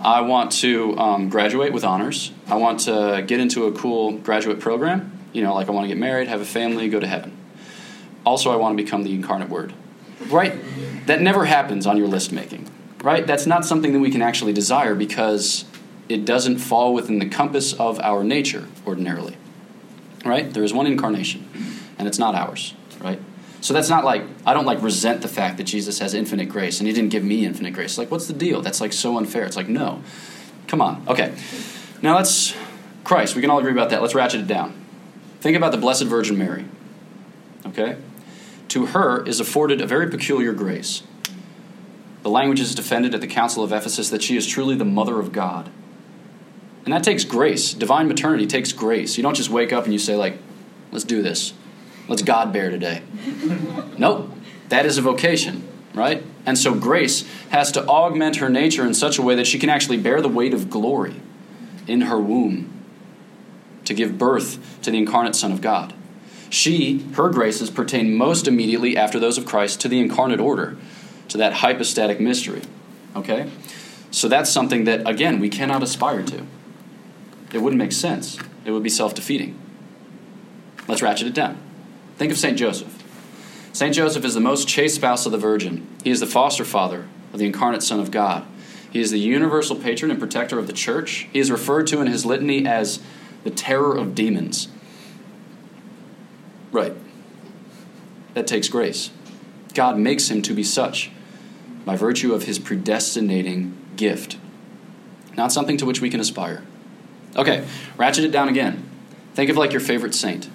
I 0.00 0.20
want 0.20 0.52
to 0.52 0.96
um, 0.98 1.30
graduate 1.30 1.72
with 1.72 1.84
honors. 1.84 2.32
I 2.46 2.56
want 2.56 2.80
to 2.80 3.24
get 3.26 3.40
into 3.40 3.64
a 3.64 3.72
cool 3.72 4.12
graduate 4.18 4.60
program. 4.60 5.21
You 5.32 5.42
know, 5.42 5.54
like 5.54 5.68
I 5.68 5.72
want 5.72 5.84
to 5.84 5.88
get 5.88 5.98
married, 5.98 6.28
have 6.28 6.40
a 6.40 6.44
family, 6.44 6.88
go 6.88 7.00
to 7.00 7.06
heaven. 7.06 7.36
Also, 8.24 8.52
I 8.52 8.56
want 8.56 8.76
to 8.76 8.82
become 8.82 9.02
the 9.02 9.14
incarnate 9.14 9.48
word. 9.48 9.72
Right? 10.28 10.54
That 11.06 11.20
never 11.20 11.46
happens 11.46 11.86
on 11.86 11.96
your 11.96 12.06
list 12.06 12.32
making. 12.32 12.70
Right? 13.02 13.26
That's 13.26 13.46
not 13.46 13.64
something 13.64 13.92
that 13.92 13.98
we 13.98 14.10
can 14.10 14.22
actually 14.22 14.52
desire 14.52 14.94
because 14.94 15.64
it 16.08 16.24
doesn't 16.24 16.58
fall 16.58 16.94
within 16.94 17.18
the 17.18 17.28
compass 17.28 17.72
of 17.72 17.98
our 18.00 18.22
nature 18.22 18.68
ordinarily. 18.86 19.36
Right? 20.24 20.52
There 20.52 20.62
is 20.62 20.72
one 20.72 20.86
incarnation, 20.86 21.48
and 21.98 22.06
it's 22.06 22.18
not 22.18 22.34
ours. 22.34 22.74
Right? 23.00 23.20
So 23.62 23.72
that's 23.72 23.88
not 23.88 24.04
like 24.04 24.24
I 24.44 24.54
don't 24.54 24.66
like 24.66 24.82
resent 24.82 25.22
the 25.22 25.28
fact 25.28 25.56
that 25.56 25.64
Jesus 25.64 26.00
has 26.00 26.14
infinite 26.14 26.48
grace 26.48 26.80
and 26.80 26.88
he 26.88 26.92
didn't 26.92 27.10
give 27.10 27.22
me 27.22 27.46
infinite 27.46 27.72
grace. 27.72 27.96
Like 27.96 28.10
what's 28.10 28.26
the 28.26 28.32
deal? 28.32 28.60
That's 28.60 28.80
like 28.80 28.92
so 28.92 29.16
unfair. 29.16 29.44
It's 29.44 29.56
like 29.56 29.68
no. 29.68 30.02
Come 30.66 30.82
on. 30.82 31.04
Okay. 31.06 31.32
Now 32.02 32.16
let's 32.16 32.54
Christ. 33.04 33.36
We 33.36 33.40
can 33.40 33.50
all 33.50 33.60
agree 33.60 33.70
about 33.70 33.90
that. 33.90 34.02
Let's 34.02 34.16
ratchet 34.16 34.40
it 34.40 34.46
down. 34.48 34.81
Think 35.42 35.56
about 35.56 35.72
the 35.72 35.78
Blessed 35.78 36.04
Virgin 36.04 36.38
Mary. 36.38 36.64
Okay? 37.66 37.96
To 38.68 38.86
her 38.86 39.26
is 39.26 39.40
afforded 39.40 39.80
a 39.80 39.86
very 39.88 40.08
peculiar 40.08 40.52
grace. 40.52 41.02
The 42.22 42.30
language 42.30 42.60
is 42.60 42.76
defended 42.76 43.12
at 43.12 43.20
the 43.20 43.26
Council 43.26 43.64
of 43.64 43.72
Ephesus 43.72 44.08
that 44.10 44.22
she 44.22 44.36
is 44.36 44.46
truly 44.46 44.76
the 44.76 44.84
mother 44.84 45.18
of 45.18 45.32
God. 45.32 45.68
And 46.84 46.94
that 46.94 47.02
takes 47.02 47.24
grace. 47.24 47.74
Divine 47.74 48.06
maternity 48.06 48.46
takes 48.46 48.70
grace. 48.70 49.16
You 49.16 49.24
don't 49.24 49.34
just 49.34 49.50
wake 49.50 49.72
up 49.72 49.82
and 49.82 49.92
you 49.92 49.98
say, 49.98 50.14
like, 50.14 50.38
let's 50.92 51.04
do 51.04 51.22
this. 51.22 51.54
Let's 52.06 52.22
God 52.22 52.52
bear 52.52 52.70
today. 52.70 53.02
nope. 53.98 54.30
That 54.68 54.86
is 54.86 54.96
a 54.96 55.02
vocation, 55.02 55.66
right? 55.92 56.22
And 56.46 56.56
so 56.56 56.72
grace 56.72 57.28
has 57.50 57.72
to 57.72 57.84
augment 57.86 58.36
her 58.36 58.48
nature 58.48 58.86
in 58.86 58.94
such 58.94 59.18
a 59.18 59.22
way 59.22 59.34
that 59.34 59.48
she 59.48 59.58
can 59.58 59.70
actually 59.70 59.98
bear 59.98 60.20
the 60.20 60.28
weight 60.28 60.54
of 60.54 60.70
glory 60.70 61.20
in 61.88 62.02
her 62.02 62.20
womb 62.20 62.71
to 63.84 63.94
give 63.94 64.18
birth 64.18 64.80
to 64.82 64.90
the 64.90 64.98
incarnate 64.98 65.34
Son 65.34 65.52
of 65.52 65.60
God. 65.60 65.94
She, 66.50 67.00
her 67.14 67.30
graces, 67.30 67.70
pertain 67.70 68.14
most 68.14 68.46
immediately 68.46 68.96
after 68.96 69.18
those 69.18 69.38
of 69.38 69.46
Christ 69.46 69.80
to 69.80 69.88
the 69.88 69.98
incarnate 69.98 70.40
order, 70.40 70.76
to 71.28 71.38
that 71.38 71.54
hypostatic 71.54 72.20
mystery. 72.20 72.62
Okay? 73.16 73.50
So 74.10 74.28
that's 74.28 74.50
something 74.50 74.84
that, 74.84 75.08
again, 75.08 75.40
we 75.40 75.48
cannot 75.48 75.82
aspire 75.82 76.22
to. 76.24 76.44
It 77.52 77.58
wouldn't 77.58 77.78
make 77.78 77.92
sense. 77.92 78.38
It 78.64 78.70
would 78.70 78.82
be 78.82 78.90
self 78.90 79.14
defeating. 79.14 79.58
Let's 80.88 81.02
ratchet 81.02 81.28
it 81.28 81.34
down. 81.34 81.58
Think 82.18 82.32
of 82.32 82.38
St. 82.38 82.58
Joseph. 82.58 83.02
St. 83.72 83.94
Joseph 83.94 84.24
is 84.24 84.34
the 84.34 84.40
most 84.40 84.68
chaste 84.68 84.96
spouse 84.96 85.24
of 85.24 85.32
the 85.32 85.38
Virgin. 85.38 85.86
He 86.04 86.10
is 86.10 86.20
the 86.20 86.26
foster 86.26 86.64
father 86.64 87.08
of 87.32 87.38
the 87.38 87.46
incarnate 87.46 87.82
Son 87.82 88.00
of 88.00 88.10
God. 88.10 88.44
He 88.90 89.00
is 89.00 89.10
the 89.10 89.18
universal 89.18 89.76
patron 89.76 90.10
and 90.10 90.20
protector 90.20 90.58
of 90.58 90.66
the 90.66 90.74
church. 90.74 91.26
He 91.32 91.38
is 91.38 91.50
referred 91.50 91.86
to 91.86 92.00
in 92.02 92.06
his 92.06 92.26
litany 92.26 92.66
as 92.66 93.00
the 93.44 93.50
terror 93.50 93.96
of 93.96 94.14
demons. 94.14 94.68
Right. 96.70 96.94
That 98.34 98.46
takes 98.46 98.68
grace. 98.68 99.10
God 99.74 99.98
makes 99.98 100.30
him 100.30 100.42
to 100.42 100.54
be 100.54 100.64
such 100.64 101.10
by 101.84 101.96
virtue 101.96 102.32
of 102.34 102.44
his 102.44 102.58
predestinating 102.58 103.76
gift, 103.96 104.38
not 105.36 105.52
something 105.52 105.76
to 105.78 105.86
which 105.86 106.00
we 106.00 106.10
can 106.10 106.20
aspire. 106.20 106.62
Okay, 107.36 107.66
ratchet 107.96 108.24
it 108.24 108.32
down 108.32 108.48
again. 108.48 108.88
Think 109.34 109.50
of 109.50 109.56
like 109.56 109.72
your 109.72 109.80
favorite 109.80 110.14
saint. 110.14 110.48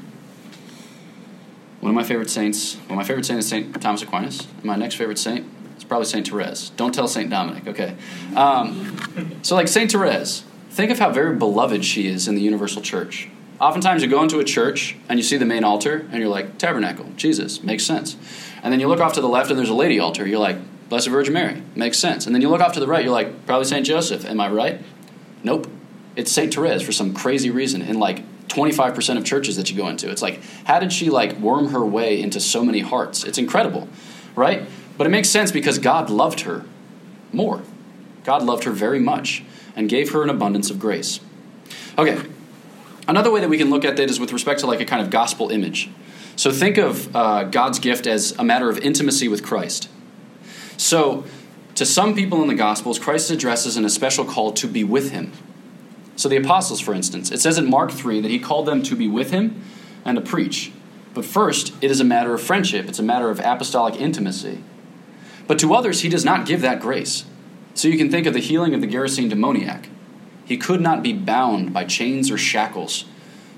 One 1.79 1.89
of 1.91 1.95
my 1.95 2.03
favorite 2.03 2.29
saints, 2.29 2.77
well, 2.87 2.95
my 2.95 3.03
favorite 3.03 3.25
saint 3.25 3.39
is 3.39 3.47
St. 3.47 3.79
Thomas 3.81 4.01
Aquinas. 4.01 4.47
My 4.63 4.75
next 4.75 4.95
favorite 4.95 5.19
saint, 5.19 5.45
is 5.77 5.83
probably 5.83 6.05
St. 6.05 6.27
Therese. 6.27 6.71
Don't 6.75 6.93
tell 6.93 7.07
St. 7.07 7.29
Dominic, 7.29 7.67
okay? 7.67 7.95
Um, 8.35 9.39
so, 9.41 9.55
like 9.55 9.67
St. 9.67 9.91
Therese, 9.91 10.43
think 10.77 10.91
of 10.91 10.99
how 10.99 11.09
very 11.09 11.35
beloved 11.35 11.83
she 11.83 12.07
is 12.07 12.27
in 12.27 12.35
the 12.35 12.41
universal 12.41 12.83
church. 12.83 13.27
Oftentimes, 13.59 14.03
you 14.03 14.07
go 14.07 14.21
into 14.21 14.37
a 14.37 14.43
church 14.43 14.95
and 15.09 15.17
you 15.17 15.23
see 15.23 15.35
the 15.35 15.45
main 15.45 15.63
altar, 15.63 16.07
and 16.11 16.19
you're 16.19 16.29
like, 16.29 16.59
Tabernacle, 16.59 17.07
Jesus, 17.17 17.63
makes 17.63 17.83
sense. 17.83 18.15
And 18.61 18.71
then 18.71 18.79
you 18.79 18.87
look 18.87 18.99
off 18.99 19.13
to 19.13 19.21
the 19.21 19.27
left, 19.27 19.49
and 19.49 19.57
there's 19.57 19.71
a 19.71 19.73
lady 19.73 19.97
altar. 19.97 20.27
You're 20.27 20.37
like, 20.37 20.57
Blessed 20.87 21.07
Virgin 21.07 21.33
Mary, 21.33 21.63
makes 21.75 21.97
sense. 21.97 22.27
And 22.27 22.35
then 22.35 22.43
you 22.43 22.49
look 22.49 22.61
off 22.61 22.73
to 22.73 22.79
the 22.79 22.85
right, 22.85 23.03
you're 23.03 23.11
like, 23.11 23.47
probably 23.47 23.65
St. 23.65 23.83
Joseph. 23.87 24.23
Am 24.23 24.39
I 24.39 24.49
right? 24.49 24.79
Nope. 25.43 25.67
It's 26.15 26.31
St. 26.31 26.53
Therese 26.53 26.83
for 26.83 26.91
some 26.91 27.11
crazy 27.15 27.49
reason 27.49 27.81
in 27.81 27.97
like 27.99 28.23
25% 28.49 29.17
of 29.17 29.25
churches 29.25 29.55
that 29.55 29.71
you 29.71 29.75
go 29.75 29.87
into. 29.87 30.11
It's 30.11 30.21
like, 30.21 30.41
how 30.65 30.79
did 30.79 30.93
she 30.93 31.09
like 31.09 31.37
worm 31.39 31.69
her 31.69 31.83
way 31.83 32.21
into 32.21 32.39
so 32.39 32.63
many 32.63 32.81
hearts? 32.81 33.23
It's 33.23 33.39
incredible, 33.39 33.89
right? 34.35 34.61
But 34.95 35.07
it 35.07 35.09
makes 35.09 35.29
sense 35.29 35.51
because 35.51 35.79
God 35.79 36.11
loved 36.11 36.41
her 36.41 36.65
more. 37.33 37.63
God 38.23 38.43
loved 38.43 38.65
her 38.65 38.71
very 38.71 38.99
much 38.99 39.43
and 39.77 39.87
gave 39.87 40.11
her 40.11 40.21
an 40.23 40.29
abundance 40.29 40.69
of 40.69 40.77
grace. 40.79 41.21
Okay, 41.97 42.21
Another 43.07 43.31
way 43.31 43.39
that 43.39 43.49
we 43.49 43.57
can 43.57 43.69
look 43.69 43.85
at 43.85 43.95
that 43.97 44.09
is 44.09 44.19
with 44.19 44.33
respect 44.33 44.59
to 44.59 44.67
like 44.67 44.81
a 44.81 44.85
kind 44.85 45.01
of 45.01 45.09
gospel 45.09 45.49
image. 45.49 45.89
So 46.35 46.51
think 46.51 46.77
of 46.77 47.15
uh, 47.15 47.45
God's 47.45 47.79
gift 47.79 48.05
as 48.05 48.33
a 48.37 48.43
matter 48.43 48.69
of 48.69 48.77
intimacy 48.79 49.27
with 49.27 49.43
Christ. 49.43 49.89
So 50.75 51.23
to 51.75 51.85
some 51.85 52.13
people 52.13 52.41
in 52.41 52.47
the 52.47 52.55
Gospels, 52.55 52.99
Christ 52.99 53.31
addresses 53.31 53.77
in 53.77 53.85
a 53.85 53.89
special 53.89 54.25
call 54.25 54.51
to 54.53 54.67
be 54.67 54.83
with 54.83 55.11
him. 55.11 55.31
So 56.15 56.27
the 56.27 56.35
apostles, 56.35 56.81
for 56.81 56.93
instance, 56.93 57.31
it 57.31 57.39
says 57.39 57.57
in 57.57 57.69
Mark 57.69 57.91
3 57.91 58.19
that 58.21 58.29
he 58.29 58.39
called 58.39 58.65
them 58.65 58.83
to 58.83 58.95
be 58.95 59.07
with 59.07 59.31
him 59.31 59.63
and 60.03 60.15
to 60.17 60.21
preach. 60.21 60.71
But 61.13 61.25
first, 61.25 61.73
it 61.81 61.89
is 61.89 61.99
a 61.99 62.03
matter 62.03 62.33
of 62.33 62.41
friendship, 62.41 62.87
it's 62.87 62.99
a 62.99 63.03
matter 63.03 63.29
of 63.29 63.39
apostolic 63.39 63.95
intimacy. 63.95 64.63
But 65.47 65.59
to 65.59 65.73
others, 65.73 66.01
he 66.01 66.09
does 66.09 66.25
not 66.25 66.45
give 66.45 66.61
that 66.61 66.81
grace. 66.81 67.25
So 67.77 67.87
you 67.87 67.97
can 67.99 68.09
think 68.09 68.25
of 68.25 68.33
the 68.33 68.39
healing 68.39 68.73
of 68.73 68.81
the 68.81 68.87
Gerasene 68.87 69.29
demoniac. 69.29 69.87
He 70.45 70.57
could 70.57 70.81
not 70.81 71.03
be 71.03 71.13
bound 71.13 71.73
by 71.73 71.83
chains 71.83 72.31
or 72.31 72.37
shackles. 72.37 73.05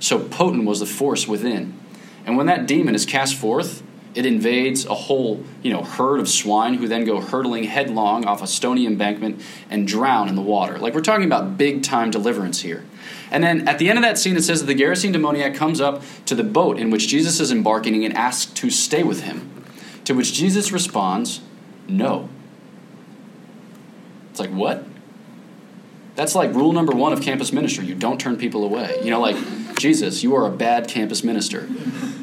So 0.01 0.19
potent 0.19 0.65
was 0.65 0.81
the 0.81 0.85
force 0.85 1.25
within. 1.25 1.79
And 2.25 2.35
when 2.35 2.47
that 2.47 2.67
demon 2.67 2.95
is 2.95 3.05
cast 3.05 3.35
forth, 3.35 3.81
it 4.15 4.25
invades 4.25 4.85
a 4.85 4.93
whole, 4.93 5.45
you 5.63 5.71
know, 5.71 5.83
herd 5.83 6.19
of 6.19 6.27
swine 6.27 6.73
who 6.73 6.85
then 6.89 7.05
go 7.05 7.21
hurtling 7.21 7.63
headlong 7.63 8.25
off 8.25 8.41
a 8.41 8.47
stony 8.47 8.85
embankment 8.85 9.41
and 9.69 9.87
drown 9.87 10.27
in 10.27 10.35
the 10.35 10.41
water. 10.41 10.77
Like 10.77 10.93
we're 10.93 10.99
talking 10.99 11.25
about 11.25 11.57
big 11.57 11.81
time 11.81 12.11
deliverance 12.11 12.59
here. 12.59 12.83
And 13.31 13.41
then 13.41 13.69
at 13.69 13.79
the 13.79 13.87
end 13.87 13.97
of 13.97 14.03
that 14.03 14.17
scene, 14.17 14.35
it 14.35 14.43
says 14.43 14.59
that 14.59 14.65
the 14.65 14.75
Gerasene 14.75 15.13
demoniac 15.13 15.55
comes 15.55 15.79
up 15.79 16.03
to 16.25 16.35
the 16.35 16.43
boat 16.43 16.77
in 16.77 16.89
which 16.89 17.07
Jesus 17.07 17.39
is 17.39 17.53
embarking 17.53 18.03
and 18.03 18.13
asks 18.17 18.51
to 18.51 18.69
stay 18.69 19.01
with 19.01 19.23
him. 19.23 19.63
To 20.03 20.13
which 20.13 20.33
Jesus 20.33 20.73
responds, 20.73 21.39
No. 21.87 22.27
It's 24.39 24.47
like, 24.47 24.57
what? 24.57 24.85
That's 26.15 26.33
like 26.33 26.53
rule 26.53 26.71
number 26.71 26.93
one 26.93 27.11
of 27.11 27.21
campus 27.21 27.51
ministry. 27.51 27.85
You 27.85 27.95
don't 27.95 28.19
turn 28.19 28.37
people 28.37 28.63
away. 28.63 28.97
You 29.03 29.11
know, 29.11 29.19
like, 29.19 29.35
Jesus, 29.77 30.23
you 30.23 30.33
are 30.35 30.45
a 30.45 30.49
bad 30.49 30.87
campus 30.87 31.25
minister. 31.25 31.67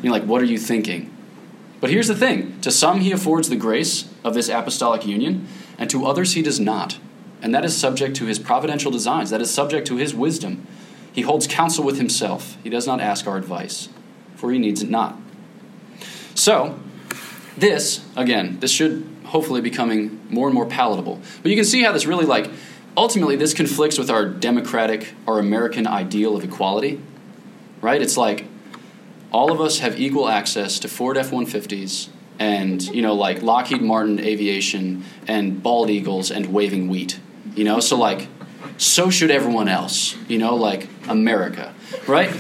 You're 0.03 0.13
like, 0.13 0.25
what 0.25 0.41
are 0.41 0.47
you 0.47 0.57
thinking? 0.57 1.15
But 1.79 1.91
here's 1.91 2.09
the 2.09 2.15
thing 2.15 2.59
to 2.63 2.71
some, 2.71 3.01
he 3.01 3.13
affords 3.13 3.51
the 3.51 3.57
grace 3.57 4.09
of 4.25 4.33
this 4.33 4.49
apostolic 4.49 5.07
union, 5.07 5.47
and 5.77 5.91
to 5.91 6.07
others, 6.07 6.33
he 6.33 6.41
does 6.41 6.59
not. 6.59 6.99
And 7.43 7.55
that 7.55 7.67
is 7.67 7.77
subject 7.77 8.17
to 8.17 8.25
his 8.25 8.39
providential 8.39 8.91
designs, 8.91 9.29
that 9.29 9.43
is 9.43 9.53
subject 9.53 9.87
to 9.89 9.97
his 9.97 10.15
wisdom. 10.15 10.67
He 11.13 11.21
holds 11.21 11.47
counsel 11.47 11.85
with 11.85 11.99
himself. 11.99 12.57
He 12.63 12.71
does 12.71 12.87
not 12.87 13.01
ask 13.01 13.27
our 13.27 13.37
advice, 13.37 13.91
for 14.37 14.51
he 14.51 14.59
needs 14.59 14.83
it 14.83 14.89
not. 14.89 15.17
So, 16.35 16.79
this, 17.59 18.07
again, 18.17 18.59
this 18.61 18.71
should 18.71 19.07
hopefully 19.37 19.61
becoming 19.61 20.19
more 20.31 20.49
and 20.49 20.55
more 20.55 20.65
palatable. 20.65 21.21
But 21.43 21.51
you 21.51 21.57
can 21.57 21.67
see 21.67 21.83
how 21.83 21.93
this 21.93 22.07
really 22.07 22.25
like 22.25 22.51
ultimately, 22.97 23.37
this 23.37 23.53
conflicts 23.53 23.99
with 23.99 24.09
our 24.09 24.25
democratic, 24.25 25.13
our 25.29 25.39
American 25.39 25.87
ideal 25.87 26.35
of 26.35 26.43
equality, 26.43 26.99
right? 27.83 28.01
It's 28.01 28.17
like 28.17 28.47
all 29.31 29.53
of 29.53 29.61
us 29.61 29.81
have 29.81 30.01
equal 30.01 30.27
access 30.27 30.79
to 30.79 30.89
Ford 30.89 31.19
F 31.19 31.33
150s 31.33 32.09
and, 32.39 32.83
you 32.87 33.03
know, 33.03 33.13
like 33.13 33.43
Lockheed 33.43 33.83
Martin 33.83 34.19
aviation 34.19 35.05
and 35.29 35.63
bald 35.63 35.91
eagles 35.91 36.31
and 36.31 36.47
waving 36.47 36.89
wheat, 36.89 37.21
you 37.55 37.65
know? 37.65 37.79
So, 37.79 37.99
like, 37.99 38.29
so 38.79 39.11
should 39.11 39.31
everyone 39.31 39.69
else, 39.69 40.17
you 40.29 40.39
know, 40.39 40.55
like 40.55 40.89
America, 41.09 41.75
right? 42.07 42.31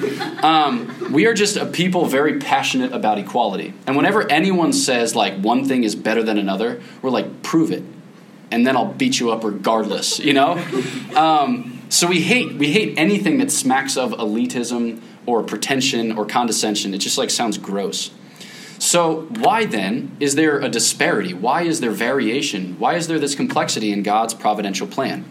Um, 0.42 1.12
we 1.12 1.26
are 1.26 1.34
just 1.34 1.56
a 1.56 1.66
people 1.66 2.06
very 2.06 2.38
passionate 2.38 2.92
about 2.92 3.18
equality. 3.18 3.74
And 3.86 3.96
whenever 3.96 4.30
anyone 4.30 4.72
says, 4.72 5.14
like, 5.14 5.38
one 5.38 5.64
thing 5.64 5.84
is 5.84 5.94
better 5.94 6.22
than 6.22 6.38
another, 6.38 6.80
we're 7.02 7.10
like, 7.10 7.42
prove 7.42 7.70
it 7.70 7.82
and 8.50 8.66
then 8.66 8.76
I'll 8.76 8.92
beat 8.92 9.18
you 9.18 9.30
up 9.32 9.44
regardless, 9.44 10.18
you 10.18 10.32
know? 10.32 10.52
Um, 11.14 11.82
so 11.88 12.06
we 12.08 12.20
hate 12.20 12.54
we 12.54 12.72
hate 12.72 12.98
anything 12.98 13.38
that 13.38 13.50
smacks 13.50 13.96
of 13.96 14.12
elitism 14.12 15.00
or 15.24 15.42
pretension 15.42 16.16
or 16.16 16.26
condescension. 16.26 16.94
It 16.94 16.98
just 16.98 17.18
like 17.18 17.30
sounds 17.30 17.58
gross. 17.58 18.10
So 18.78 19.22
why 19.22 19.64
then 19.64 20.16
is 20.20 20.34
there 20.34 20.58
a 20.58 20.68
disparity? 20.68 21.32
Why 21.32 21.62
is 21.62 21.80
there 21.80 21.90
variation? 21.90 22.78
Why 22.78 22.94
is 22.94 23.06
there 23.06 23.18
this 23.18 23.34
complexity 23.34 23.92
in 23.92 24.02
God's 24.02 24.34
providential 24.34 24.86
plan? 24.86 25.24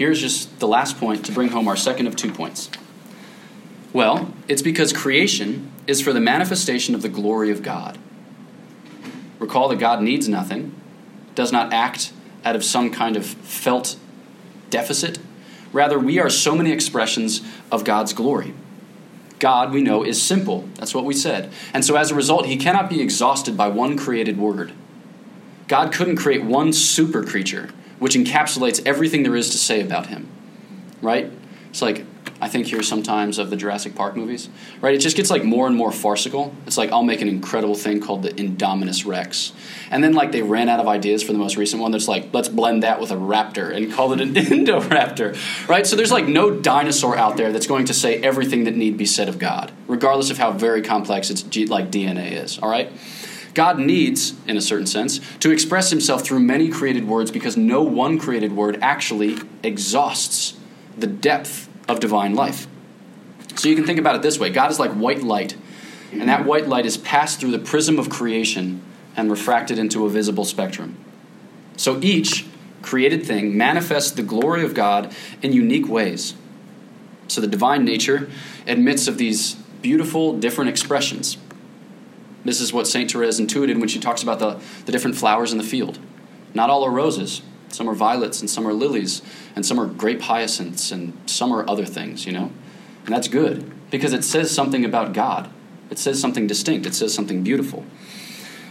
Here's 0.00 0.18
just 0.18 0.60
the 0.60 0.66
last 0.66 0.98
point 0.98 1.26
to 1.26 1.32
bring 1.32 1.50
home 1.50 1.68
our 1.68 1.76
second 1.76 2.06
of 2.06 2.16
two 2.16 2.32
points. 2.32 2.70
Well, 3.92 4.32
it's 4.48 4.62
because 4.62 4.94
creation 4.94 5.70
is 5.86 6.00
for 6.00 6.14
the 6.14 6.22
manifestation 6.22 6.94
of 6.94 7.02
the 7.02 7.10
glory 7.10 7.50
of 7.50 7.62
God. 7.62 7.98
Recall 9.38 9.68
that 9.68 9.78
God 9.78 10.00
needs 10.00 10.26
nothing, 10.26 10.74
does 11.34 11.52
not 11.52 11.74
act 11.74 12.14
out 12.46 12.56
of 12.56 12.64
some 12.64 12.90
kind 12.90 13.14
of 13.14 13.26
felt 13.26 13.98
deficit. 14.70 15.18
Rather, 15.70 15.98
we 15.98 16.18
are 16.18 16.30
so 16.30 16.54
many 16.54 16.72
expressions 16.72 17.42
of 17.70 17.84
God's 17.84 18.14
glory. 18.14 18.54
God, 19.38 19.70
we 19.70 19.82
know, 19.82 20.02
is 20.02 20.22
simple. 20.22 20.66
That's 20.76 20.94
what 20.94 21.04
we 21.04 21.12
said. 21.12 21.52
And 21.74 21.84
so 21.84 21.96
as 21.96 22.10
a 22.10 22.14
result, 22.14 22.46
he 22.46 22.56
cannot 22.56 22.88
be 22.88 23.02
exhausted 23.02 23.54
by 23.54 23.68
one 23.68 23.98
created 23.98 24.38
word. 24.38 24.72
God 25.68 25.92
couldn't 25.92 26.16
create 26.16 26.42
one 26.42 26.72
super 26.72 27.22
creature 27.22 27.68
which 28.00 28.14
encapsulates 28.14 28.84
everything 28.84 29.22
there 29.22 29.36
is 29.36 29.50
to 29.50 29.58
say 29.58 29.80
about 29.80 30.08
him. 30.08 30.28
Right? 31.00 31.30
It's 31.70 31.80
like 31.80 32.04
I 32.42 32.48
think 32.48 32.66
here 32.68 32.82
sometimes 32.82 33.38
of 33.38 33.50
the 33.50 33.56
Jurassic 33.56 33.94
Park 33.94 34.16
movies, 34.16 34.48
right? 34.80 34.94
It 34.94 34.98
just 34.98 35.14
gets 35.14 35.30
like 35.30 35.44
more 35.44 35.66
and 35.66 35.76
more 35.76 35.92
farcical. 35.92 36.54
It's 36.66 36.78
like 36.78 36.90
I'll 36.90 37.02
make 37.02 37.20
an 37.20 37.28
incredible 37.28 37.74
thing 37.74 38.00
called 38.00 38.22
the 38.22 38.30
Indominus 38.30 39.04
Rex, 39.04 39.52
and 39.90 40.02
then 40.02 40.14
like 40.14 40.32
they 40.32 40.40
ran 40.42 40.70
out 40.70 40.80
of 40.80 40.88
ideas 40.88 41.22
for 41.22 41.32
the 41.32 41.38
most 41.38 41.56
recent 41.56 41.82
one. 41.82 41.92
That's 41.92 42.08
like 42.08 42.32
let's 42.32 42.48
blend 42.48 42.82
that 42.82 42.98
with 42.98 43.10
a 43.10 43.16
raptor 43.16 43.74
and 43.74 43.92
call 43.92 44.12
it 44.14 44.22
an 44.22 44.34
Indoraptor, 44.34 45.68
right? 45.68 45.86
So 45.86 45.96
there's 45.96 46.12
like 46.12 46.26
no 46.28 46.50
dinosaur 46.50 47.16
out 47.16 47.36
there 47.36 47.52
that's 47.52 47.66
going 47.66 47.84
to 47.86 47.94
say 47.94 48.16
everything 48.18 48.64
that 48.64 48.74
need 48.74 48.96
be 48.96 49.06
said 49.06 49.28
of 49.28 49.38
God, 49.38 49.70
regardless 49.86 50.30
of 50.30 50.38
how 50.38 50.50
very 50.50 50.80
complex 50.80 51.28
its 51.28 51.42
like 51.68 51.90
DNA 51.90 52.32
is. 52.32 52.58
All 52.58 52.70
right. 52.70 52.90
God 53.54 53.78
needs, 53.78 54.34
in 54.46 54.56
a 54.56 54.60
certain 54.60 54.86
sense, 54.86 55.20
to 55.38 55.50
express 55.50 55.90
himself 55.90 56.24
through 56.24 56.40
many 56.40 56.68
created 56.68 57.06
words 57.06 57.30
because 57.30 57.56
no 57.56 57.82
one 57.82 58.18
created 58.18 58.52
word 58.52 58.78
actually 58.80 59.38
exhausts 59.62 60.56
the 60.96 61.06
depth 61.06 61.68
of 61.88 62.00
divine 62.00 62.34
life. 62.34 62.66
So 63.56 63.68
you 63.68 63.74
can 63.74 63.84
think 63.84 63.98
about 63.98 64.14
it 64.16 64.22
this 64.22 64.38
way 64.38 64.50
God 64.50 64.70
is 64.70 64.78
like 64.78 64.92
white 64.92 65.22
light, 65.22 65.56
and 66.12 66.28
that 66.28 66.44
white 66.44 66.68
light 66.68 66.86
is 66.86 66.96
passed 66.96 67.40
through 67.40 67.50
the 67.50 67.58
prism 67.58 67.98
of 67.98 68.08
creation 68.08 68.82
and 69.16 69.30
refracted 69.30 69.78
into 69.78 70.06
a 70.06 70.08
visible 70.08 70.44
spectrum. 70.44 70.96
So 71.76 71.98
each 72.02 72.46
created 72.82 73.26
thing 73.26 73.56
manifests 73.56 74.12
the 74.12 74.22
glory 74.22 74.64
of 74.64 74.74
God 74.74 75.14
in 75.42 75.52
unique 75.52 75.88
ways. 75.88 76.34
So 77.28 77.40
the 77.40 77.46
divine 77.46 77.84
nature 77.84 78.28
admits 78.66 79.08
of 79.08 79.18
these 79.18 79.54
beautiful, 79.82 80.38
different 80.38 80.70
expressions. 80.70 81.36
This 82.44 82.60
is 82.60 82.72
what 82.72 82.86
St. 82.86 83.10
Therese 83.10 83.38
intuited 83.38 83.78
when 83.78 83.88
she 83.88 83.98
talks 83.98 84.22
about 84.22 84.38
the, 84.38 84.60
the 84.86 84.92
different 84.92 85.16
flowers 85.16 85.52
in 85.52 85.58
the 85.58 85.64
field. 85.64 85.98
Not 86.54 86.70
all 86.70 86.84
are 86.84 86.90
roses, 86.90 87.42
some 87.68 87.88
are 87.88 87.94
violets, 87.94 88.40
and 88.40 88.48
some 88.48 88.66
are 88.66 88.72
lilies, 88.72 89.22
and 89.54 89.64
some 89.64 89.78
are 89.78 89.86
grape 89.86 90.22
hyacinths, 90.22 90.90
and 90.90 91.16
some 91.26 91.52
are 91.52 91.68
other 91.68 91.84
things, 91.84 92.26
you 92.26 92.32
know? 92.32 92.50
And 93.04 93.14
that's 93.14 93.28
good 93.28 93.70
because 93.90 94.12
it 94.12 94.24
says 94.24 94.50
something 94.50 94.84
about 94.84 95.12
God. 95.12 95.50
It 95.90 95.98
says 95.98 96.20
something 96.20 96.46
distinct, 96.46 96.86
it 96.86 96.94
says 96.94 97.12
something 97.12 97.42
beautiful. 97.42 97.84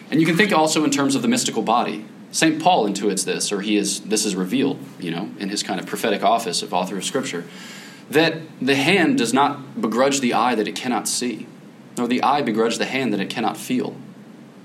And 0.10 0.20
you 0.20 0.26
can 0.26 0.38
think 0.38 0.52
also 0.52 0.84
in 0.84 0.92
terms 0.92 1.16
of 1.16 1.22
the 1.22 1.28
mystical 1.28 1.62
body. 1.62 2.06
St. 2.32 2.62
Paul 2.62 2.88
intuits 2.88 3.26
this, 3.26 3.52
or 3.52 3.62
he 3.62 3.76
is 3.76 4.02
this 4.02 4.26
is 4.26 4.36
revealed, 4.36 4.80
you 5.00 5.12
know, 5.12 5.30
in 5.40 5.50
his 5.50 5.64
kind 5.64 5.80
of 5.80 5.86
prophetic 5.86 6.24
office 6.24 6.62
of 6.62 6.74
author 6.74 6.98
of 6.98 7.04
Scripture, 7.04 7.46
that 8.10 8.36
the 8.62 8.76
hand 8.76 9.18
does 9.18 9.34
not 9.34 9.82
begrudge 9.82 10.20
the 10.20 10.34
eye 10.34 10.56
that 10.56 10.68
it 10.68 10.76
cannot 10.76 11.08
see, 11.08 11.48
nor 12.00 12.08
the 12.08 12.24
eye 12.24 12.42
begrudge 12.42 12.78
the 12.78 12.86
hand 12.86 13.14
that 13.14 13.20
it 13.20 13.30
cannot 13.30 13.58
feel. 13.58 13.96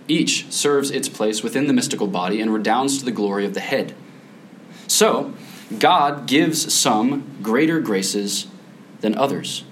Each 0.09 0.51
serves 0.51 0.91
its 0.91 1.09
place 1.09 1.43
within 1.43 1.67
the 1.67 1.73
mystical 1.73 2.07
body 2.07 2.41
and 2.41 2.53
redounds 2.53 2.99
to 2.99 3.05
the 3.05 3.11
glory 3.11 3.45
of 3.45 3.55
the 3.55 3.61
head. 3.61 3.95
So, 4.87 5.35
God 5.79 6.27
gives 6.27 6.73
some 6.73 7.39
greater 7.43 7.81
graces 7.81 8.47
than 9.01 9.15
others. 9.15 9.65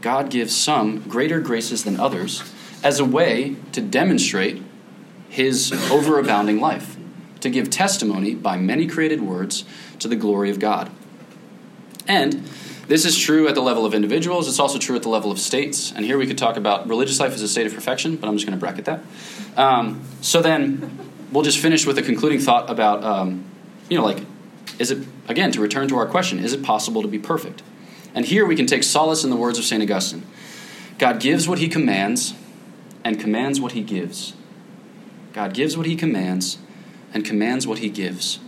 God 0.00 0.30
gives 0.30 0.56
some 0.56 1.00
greater 1.02 1.40
graces 1.40 1.84
than 1.84 2.00
others 2.00 2.42
as 2.82 2.98
a 2.98 3.04
way 3.04 3.56
to 3.72 3.80
demonstrate 3.80 4.62
his 5.28 5.70
overabounding 5.70 6.60
life, 6.60 6.96
to 7.40 7.50
give 7.50 7.70
testimony 7.70 8.34
by 8.34 8.56
many 8.56 8.86
created 8.86 9.20
words 9.20 9.64
to 9.98 10.08
the 10.08 10.16
glory 10.16 10.50
of 10.50 10.58
God. 10.58 10.90
And 12.08 12.48
this 12.88 13.04
is 13.04 13.16
true 13.16 13.48
at 13.48 13.54
the 13.54 13.62
level 13.62 13.86
of 13.86 13.94
individuals, 13.94 14.48
it's 14.48 14.58
also 14.58 14.78
true 14.78 14.96
at 14.96 15.02
the 15.02 15.08
level 15.08 15.30
of 15.30 15.38
states. 15.38 15.92
And 15.94 16.04
here 16.04 16.18
we 16.18 16.26
could 16.26 16.38
talk 16.38 16.56
about 16.56 16.88
religious 16.88 17.20
life 17.20 17.32
as 17.32 17.42
a 17.42 17.48
state 17.48 17.66
of 17.66 17.74
perfection, 17.74 18.16
but 18.16 18.28
I'm 18.28 18.36
just 18.36 18.46
going 18.46 18.58
to 18.58 18.60
bracket 18.60 18.84
that. 18.86 19.00
Um, 19.56 20.02
so 20.20 20.42
then 20.42 20.98
we'll 21.30 21.44
just 21.44 21.58
finish 21.58 21.86
with 21.86 21.98
a 21.98 22.02
concluding 22.02 22.40
thought 22.40 22.68
about, 22.68 23.04
um, 23.04 23.44
you 23.88 23.96
know, 23.96 24.04
like, 24.04 24.24
is 24.78 24.90
it, 24.90 25.06
again, 25.28 25.52
to 25.52 25.60
return 25.60 25.88
to 25.88 25.96
our 25.96 26.06
question, 26.06 26.38
is 26.38 26.52
it 26.52 26.62
possible 26.62 27.02
to 27.02 27.08
be 27.08 27.18
perfect? 27.18 27.62
And 28.14 28.24
here 28.24 28.44
we 28.46 28.56
can 28.56 28.66
take 28.66 28.82
solace 28.82 29.24
in 29.24 29.30
the 29.30 29.36
words 29.36 29.58
of 29.58 29.64
St. 29.64 29.82
Augustine 29.82 30.26
God 30.98 31.20
gives 31.20 31.48
what 31.48 31.58
he 31.58 31.68
commands 31.68 32.34
and 33.04 33.18
commands 33.18 33.60
what 33.60 33.72
he 33.72 33.82
gives. 33.82 34.34
God 35.32 35.54
gives 35.54 35.76
what 35.76 35.86
he 35.86 35.96
commands 35.96 36.58
and 37.14 37.24
commands 37.24 37.66
what 37.66 37.78
he 37.78 37.88
gives. 37.88 38.38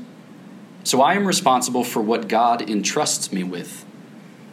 So 0.84 1.00
I 1.00 1.14
am 1.14 1.26
responsible 1.26 1.82
for 1.82 2.00
what 2.00 2.28
God 2.28 2.68
entrusts 2.68 3.32
me 3.32 3.42
with. 3.42 3.83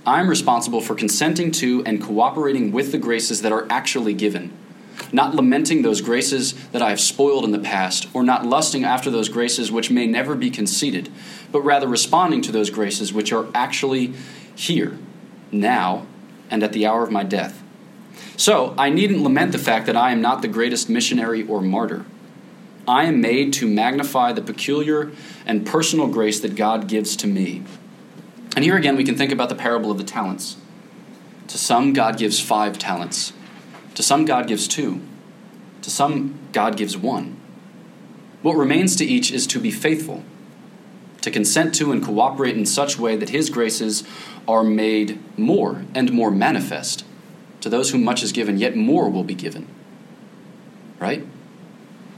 I'm 0.05 0.29
responsible 0.29 0.81
for 0.81 0.95
consenting 0.95 1.51
to 1.51 1.83
and 1.85 2.01
cooperating 2.01 2.71
with 2.71 2.91
the 2.91 2.97
graces 2.97 3.43
that 3.43 3.51
are 3.51 3.67
actually 3.69 4.15
given, 4.15 4.51
not 5.11 5.35
lamenting 5.35 5.83
those 5.83 6.01
graces 6.01 6.53
that 6.69 6.81
I 6.81 6.89
have 6.89 6.99
spoiled 6.99 7.45
in 7.45 7.51
the 7.51 7.59
past, 7.59 8.07
or 8.13 8.23
not 8.23 8.45
lusting 8.45 8.83
after 8.83 9.11
those 9.11 9.29
graces 9.29 9.71
which 9.71 9.91
may 9.91 10.07
never 10.07 10.35
be 10.35 10.49
conceded, 10.49 11.09
but 11.51 11.61
rather 11.61 11.87
responding 11.87 12.41
to 12.41 12.51
those 12.51 12.71
graces 12.71 13.13
which 13.13 13.31
are 13.31 13.47
actually 13.53 14.13
here, 14.55 14.97
now, 15.51 16.07
and 16.49 16.63
at 16.63 16.73
the 16.73 16.87
hour 16.87 17.03
of 17.03 17.11
my 17.11 17.23
death. 17.23 17.61
So, 18.37 18.73
I 18.79 18.89
needn't 18.89 19.21
lament 19.21 19.51
the 19.51 19.59
fact 19.59 19.85
that 19.85 19.95
I 19.95 20.11
am 20.11 20.21
not 20.21 20.41
the 20.41 20.47
greatest 20.47 20.89
missionary 20.89 21.45
or 21.47 21.61
martyr. 21.61 22.05
I 22.87 23.05
am 23.05 23.21
made 23.21 23.53
to 23.53 23.67
magnify 23.67 24.33
the 24.33 24.41
peculiar 24.41 25.11
and 25.45 25.65
personal 25.65 26.07
grace 26.07 26.39
that 26.39 26.55
God 26.55 26.87
gives 26.87 27.15
to 27.17 27.27
me. 27.27 27.63
And 28.55 28.65
here 28.65 28.75
again, 28.75 28.95
we 28.95 29.03
can 29.03 29.15
think 29.15 29.31
about 29.31 29.49
the 29.49 29.55
parable 29.55 29.91
of 29.91 29.97
the 29.97 30.03
talents. 30.03 30.57
To 31.47 31.57
some, 31.57 31.93
God 31.93 32.17
gives 32.17 32.39
five 32.39 32.77
talents. 32.77 33.33
To 33.95 34.03
some, 34.03 34.25
God 34.25 34.47
gives 34.47 34.67
two. 34.67 35.01
To 35.81 35.89
some, 35.89 36.39
God 36.51 36.77
gives 36.77 36.97
one. 36.97 37.37
What 38.41 38.55
remains 38.55 38.95
to 38.97 39.05
each 39.05 39.31
is 39.31 39.45
to 39.47 39.59
be 39.59 39.71
faithful, 39.71 40.23
to 41.21 41.31
consent 41.31 41.75
to 41.75 41.91
and 41.91 42.03
cooperate 42.03 42.57
in 42.57 42.65
such 42.65 42.97
way 42.97 43.15
that 43.15 43.29
His 43.29 43.49
graces 43.49 44.03
are 44.47 44.63
made 44.63 45.19
more 45.37 45.85
and 45.93 46.11
more 46.11 46.31
manifest. 46.31 47.05
To 47.61 47.69
those 47.69 47.91
whom 47.91 48.03
much 48.03 48.23
is 48.23 48.31
given, 48.31 48.57
yet 48.57 48.75
more 48.75 49.09
will 49.09 49.23
be 49.23 49.35
given. 49.35 49.67
Right? 50.99 51.25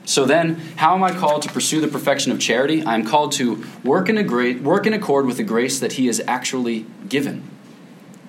So 0.06 0.26
then, 0.26 0.56
how 0.76 0.96
am 0.96 1.04
I 1.04 1.14
called 1.14 1.44
to 1.44 1.50
pursue 1.50 1.80
the 1.80 1.88
perfection 1.88 2.32
of 2.32 2.40
charity? 2.40 2.84
I 2.84 2.96
am 2.96 3.06
called 3.06 3.32
to 3.34 3.64
work 3.84 4.10
in, 4.10 4.18
a 4.18 4.24
gra- 4.24 4.58
work 4.58 4.86
in 4.86 4.94
accord 4.94 5.26
with 5.26 5.38
the 5.38 5.44
grace 5.44 5.80
that 5.80 5.94
He 5.94 6.08
has 6.08 6.22
actually 6.28 6.86
given. 7.08 7.50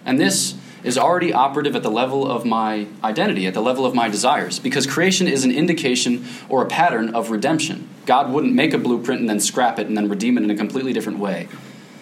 And 0.06 0.20
this 0.20 0.54
is 0.84 0.98
already 0.98 1.32
operative 1.32 1.74
at 1.74 1.82
the 1.82 1.90
level 1.90 2.30
of 2.30 2.44
my 2.44 2.86
identity, 3.02 3.46
at 3.46 3.54
the 3.54 3.62
level 3.62 3.86
of 3.86 3.94
my 3.94 4.08
desires, 4.08 4.58
because 4.58 4.86
creation 4.86 5.26
is 5.26 5.44
an 5.44 5.50
indication 5.50 6.24
or 6.48 6.62
a 6.62 6.66
pattern 6.66 7.14
of 7.14 7.30
redemption. 7.30 7.88
God 8.06 8.30
wouldn't 8.30 8.54
make 8.54 8.74
a 8.74 8.78
blueprint 8.78 9.20
and 9.20 9.28
then 9.28 9.40
scrap 9.40 9.78
it 9.78 9.86
and 9.86 9.96
then 9.96 10.08
redeem 10.08 10.36
it 10.36 10.44
in 10.44 10.50
a 10.50 10.56
completely 10.56 10.92
different 10.92 11.18
way. 11.18 11.48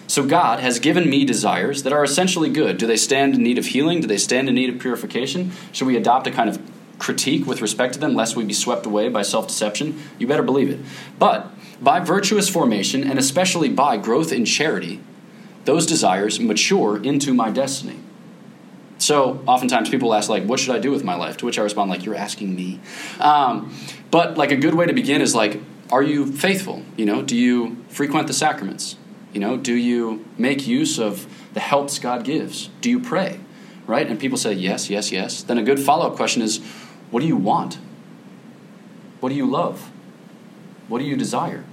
So 0.05 0.25
God 0.25 0.59
has 0.59 0.79
given 0.79 1.09
me 1.09 1.23
desires 1.23 1.83
that 1.83 1.93
are 1.93 2.03
essentially 2.03 2.49
good. 2.49 2.77
Do 2.77 2.85
they 2.85 2.97
stand 2.97 3.35
in 3.35 3.41
need 3.41 3.57
of 3.57 3.67
healing? 3.67 4.01
Do 4.01 4.07
they 4.07 4.17
stand 4.17 4.49
in 4.49 4.55
need 4.55 4.69
of 4.69 4.79
purification? 4.79 5.53
Should 5.71 5.87
we 5.87 5.95
adopt 5.95 6.27
a 6.27 6.31
kind 6.31 6.49
of 6.49 6.59
critique 6.99 7.45
with 7.45 7.61
respect 7.61 7.93
to 7.95 7.99
them, 7.99 8.15
lest 8.15 8.35
we 8.35 8.43
be 8.43 8.53
swept 8.53 8.85
away 8.85 9.09
by 9.09 9.21
self 9.21 9.47
deception, 9.47 10.01
you 10.19 10.27
better 10.27 10.43
believe 10.43 10.69
it. 10.69 10.79
But 11.19 11.51
by 11.81 11.99
virtuous 11.99 12.49
formation, 12.49 13.03
and 13.03 13.19
especially 13.19 13.69
by 13.69 13.97
growth 13.97 14.31
in 14.31 14.45
charity, 14.45 15.01
those 15.65 15.85
desires 15.85 16.39
mature 16.39 17.01
into 17.01 17.33
my 17.33 17.49
destiny. 17.49 17.99
So 18.97 19.43
oftentimes 19.45 19.89
people 19.89 20.13
ask, 20.13 20.29
like, 20.29 20.45
what 20.45 20.59
should 20.59 20.75
I 20.75 20.79
do 20.79 20.91
with 20.91 21.03
my 21.03 21.15
life? 21.15 21.37
To 21.37 21.45
which 21.45 21.59
I 21.59 21.63
respond, 21.63 21.89
like, 21.89 22.05
you're 22.05 22.15
asking 22.15 22.55
me. 22.55 22.79
Um, 23.19 23.75
but 24.11 24.37
like 24.37 24.51
a 24.51 24.55
good 24.55 24.75
way 24.75 24.85
to 24.85 24.93
begin 24.93 25.21
is 25.21 25.35
like, 25.35 25.59
are 25.91 26.01
you 26.01 26.31
faithful? 26.31 26.83
You 26.95 27.05
know, 27.05 27.21
do 27.21 27.35
you 27.35 27.83
frequent 27.89 28.27
the 28.27 28.33
sacraments? 28.33 28.95
You 29.33 29.39
know, 29.39 29.57
do 29.57 29.73
you 29.73 30.25
make 30.37 30.65
use 30.65 30.99
of 30.99 31.27
the 31.53 31.59
helps 31.59 31.99
God 31.99 32.23
gives? 32.23 32.69
Do 32.81 32.89
you 32.89 32.99
pray? 32.99 33.39
Right? 33.87 34.07
And 34.07 34.19
people 34.19 34.37
say 34.37 34.53
yes, 34.53 34.89
yes, 34.89 35.11
yes. 35.11 35.43
Then 35.43 35.57
a 35.57 35.63
good 35.63 35.79
follow 35.79 36.07
up 36.07 36.15
question 36.15 36.41
is, 36.41 36.61
what 37.13 37.21
do 37.21 37.27
you 37.27 37.37
want? 37.37 37.77
What 39.19 39.29
do 39.29 39.35
you 39.35 39.45
love? 39.45 39.91
What 40.87 40.97
do 40.97 41.05
you 41.05 41.15
desire? 41.15 41.63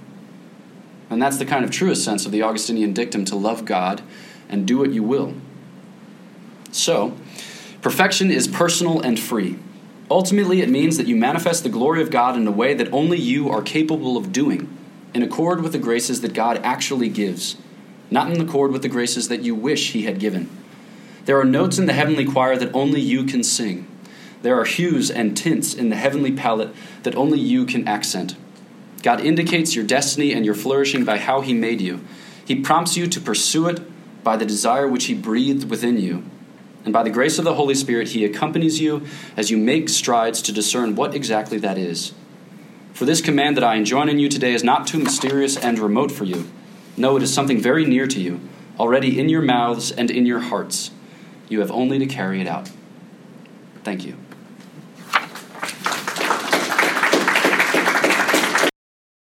And 1.09 1.19
that's 1.19 1.39
the 1.39 1.47
kind 1.47 1.65
of 1.65 1.71
truest 1.71 2.05
sense 2.05 2.27
of 2.27 2.31
the 2.31 2.43
Augustinian 2.43 2.93
dictum 2.93 3.25
to 3.25 3.35
love 3.35 3.65
God 3.65 4.03
and 4.49 4.67
do 4.67 4.77
what 4.77 4.91
you 4.91 5.01
will. 5.01 5.33
So, 6.71 7.17
perfection 7.81 8.29
is 8.29 8.47
personal 8.47 9.01
and 9.01 9.19
free. 9.19 9.57
Ultimately, 10.11 10.61
it 10.61 10.69
means 10.69 10.97
that 10.97 11.07
you 11.07 11.15
manifest 11.15 11.63
the 11.63 11.69
glory 11.69 12.03
of 12.03 12.11
God 12.11 12.37
in 12.37 12.45
a 12.45 12.51
way 12.51 12.75
that 12.75 12.93
only 12.93 13.17
you 13.17 13.49
are 13.49 13.63
capable 13.63 14.17
of 14.17 14.31
doing, 14.31 14.69
in 15.15 15.23
accord 15.23 15.63
with 15.63 15.71
the 15.71 15.79
graces 15.79 16.21
that 16.21 16.35
God 16.35 16.61
actually 16.63 17.09
gives, 17.09 17.57
not 18.11 18.31
in 18.31 18.39
accord 18.39 18.71
with 18.71 18.83
the 18.83 18.89
graces 18.89 19.27
that 19.29 19.41
you 19.41 19.55
wish 19.55 19.93
He 19.93 20.03
had 20.03 20.19
given. 20.19 20.51
There 21.25 21.39
are 21.39 21.45
notes 21.45 21.79
in 21.79 21.87
the 21.87 21.93
heavenly 21.93 22.25
choir 22.25 22.57
that 22.57 22.75
only 22.75 23.01
you 23.01 23.23
can 23.23 23.43
sing. 23.43 23.87
There 24.41 24.59
are 24.59 24.65
hues 24.65 25.11
and 25.11 25.37
tints 25.37 25.73
in 25.73 25.89
the 25.89 25.95
heavenly 25.95 26.31
palette 26.31 26.73
that 27.03 27.15
only 27.15 27.39
you 27.39 27.65
can 27.65 27.87
accent. 27.87 28.35
God 29.03 29.21
indicates 29.21 29.75
your 29.75 29.85
destiny 29.85 30.33
and 30.33 30.45
your 30.45 30.55
flourishing 30.55 31.05
by 31.05 31.17
how 31.17 31.41
He 31.41 31.53
made 31.53 31.81
you. 31.81 32.01
He 32.45 32.55
prompts 32.55 32.97
you 32.97 33.07
to 33.07 33.21
pursue 33.21 33.67
it 33.67 33.81
by 34.23 34.37
the 34.37 34.45
desire 34.45 34.87
which 34.87 35.05
He 35.05 35.13
breathed 35.13 35.69
within 35.69 35.99
you. 35.99 36.23
And 36.83 36.93
by 36.93 37.03
the 37.03 37.09
grace 37.11 37.37
of 37.37 37.45
the 37.45 37.55
Holy 37.55 37.75
Spirit, 37.75 38.09
He 38.09 38.25
accompanies 38.25 38.79
you 38.79 39.05
as 39.37 39.51
you 39.51 39.57
make 39.57 39.89
strides 39.89 40.41
to 40.43 40.51
discern 40.51 40.95
what 40.95 41.13
exactly 41.13 41.59
that 41.59 41.77
is. 41.77 42.13
For 42.93 43.05
this 43.05 43.21
command 43.21 43.57
that 43.57 43.63
I 43.63 43.75
enjoin 43.75 44.09
on 44.09 44.19
you 44.19 44.29
today 44.29 44.53
is 44.53 44.63
not 44.63 44.87
too 44.87 44.99
mysterious 44.99 45.57
and 45.57 45.79
remote 45.79 46.11
for 46.11 46.23
you. 46.23 46.49
No, 46.97 47.15
it 47.17 47.23
is 47.23 47.33
something 47.33 47.59
very 47.59 47.85
near 47.85 48.05
to 48.07 48.19
you, 48.19 48.41
already 48.79 49.19
in 49.19 49.29
your 49.29 49.41
mouths 49.41 49.91
and 49.91 50.11
in 50.11 50.25
your 50.25 50.39
hearts. 50.39 50.91
You 51.49 51.61
have 51.61 51.71
only 51.71 51.99
to 51.99 52.05
carry 52.05 52.41
it 52.41 52.47
out. 52.47 52.69
Thank 53.83 54.05
you. 54.05 54.17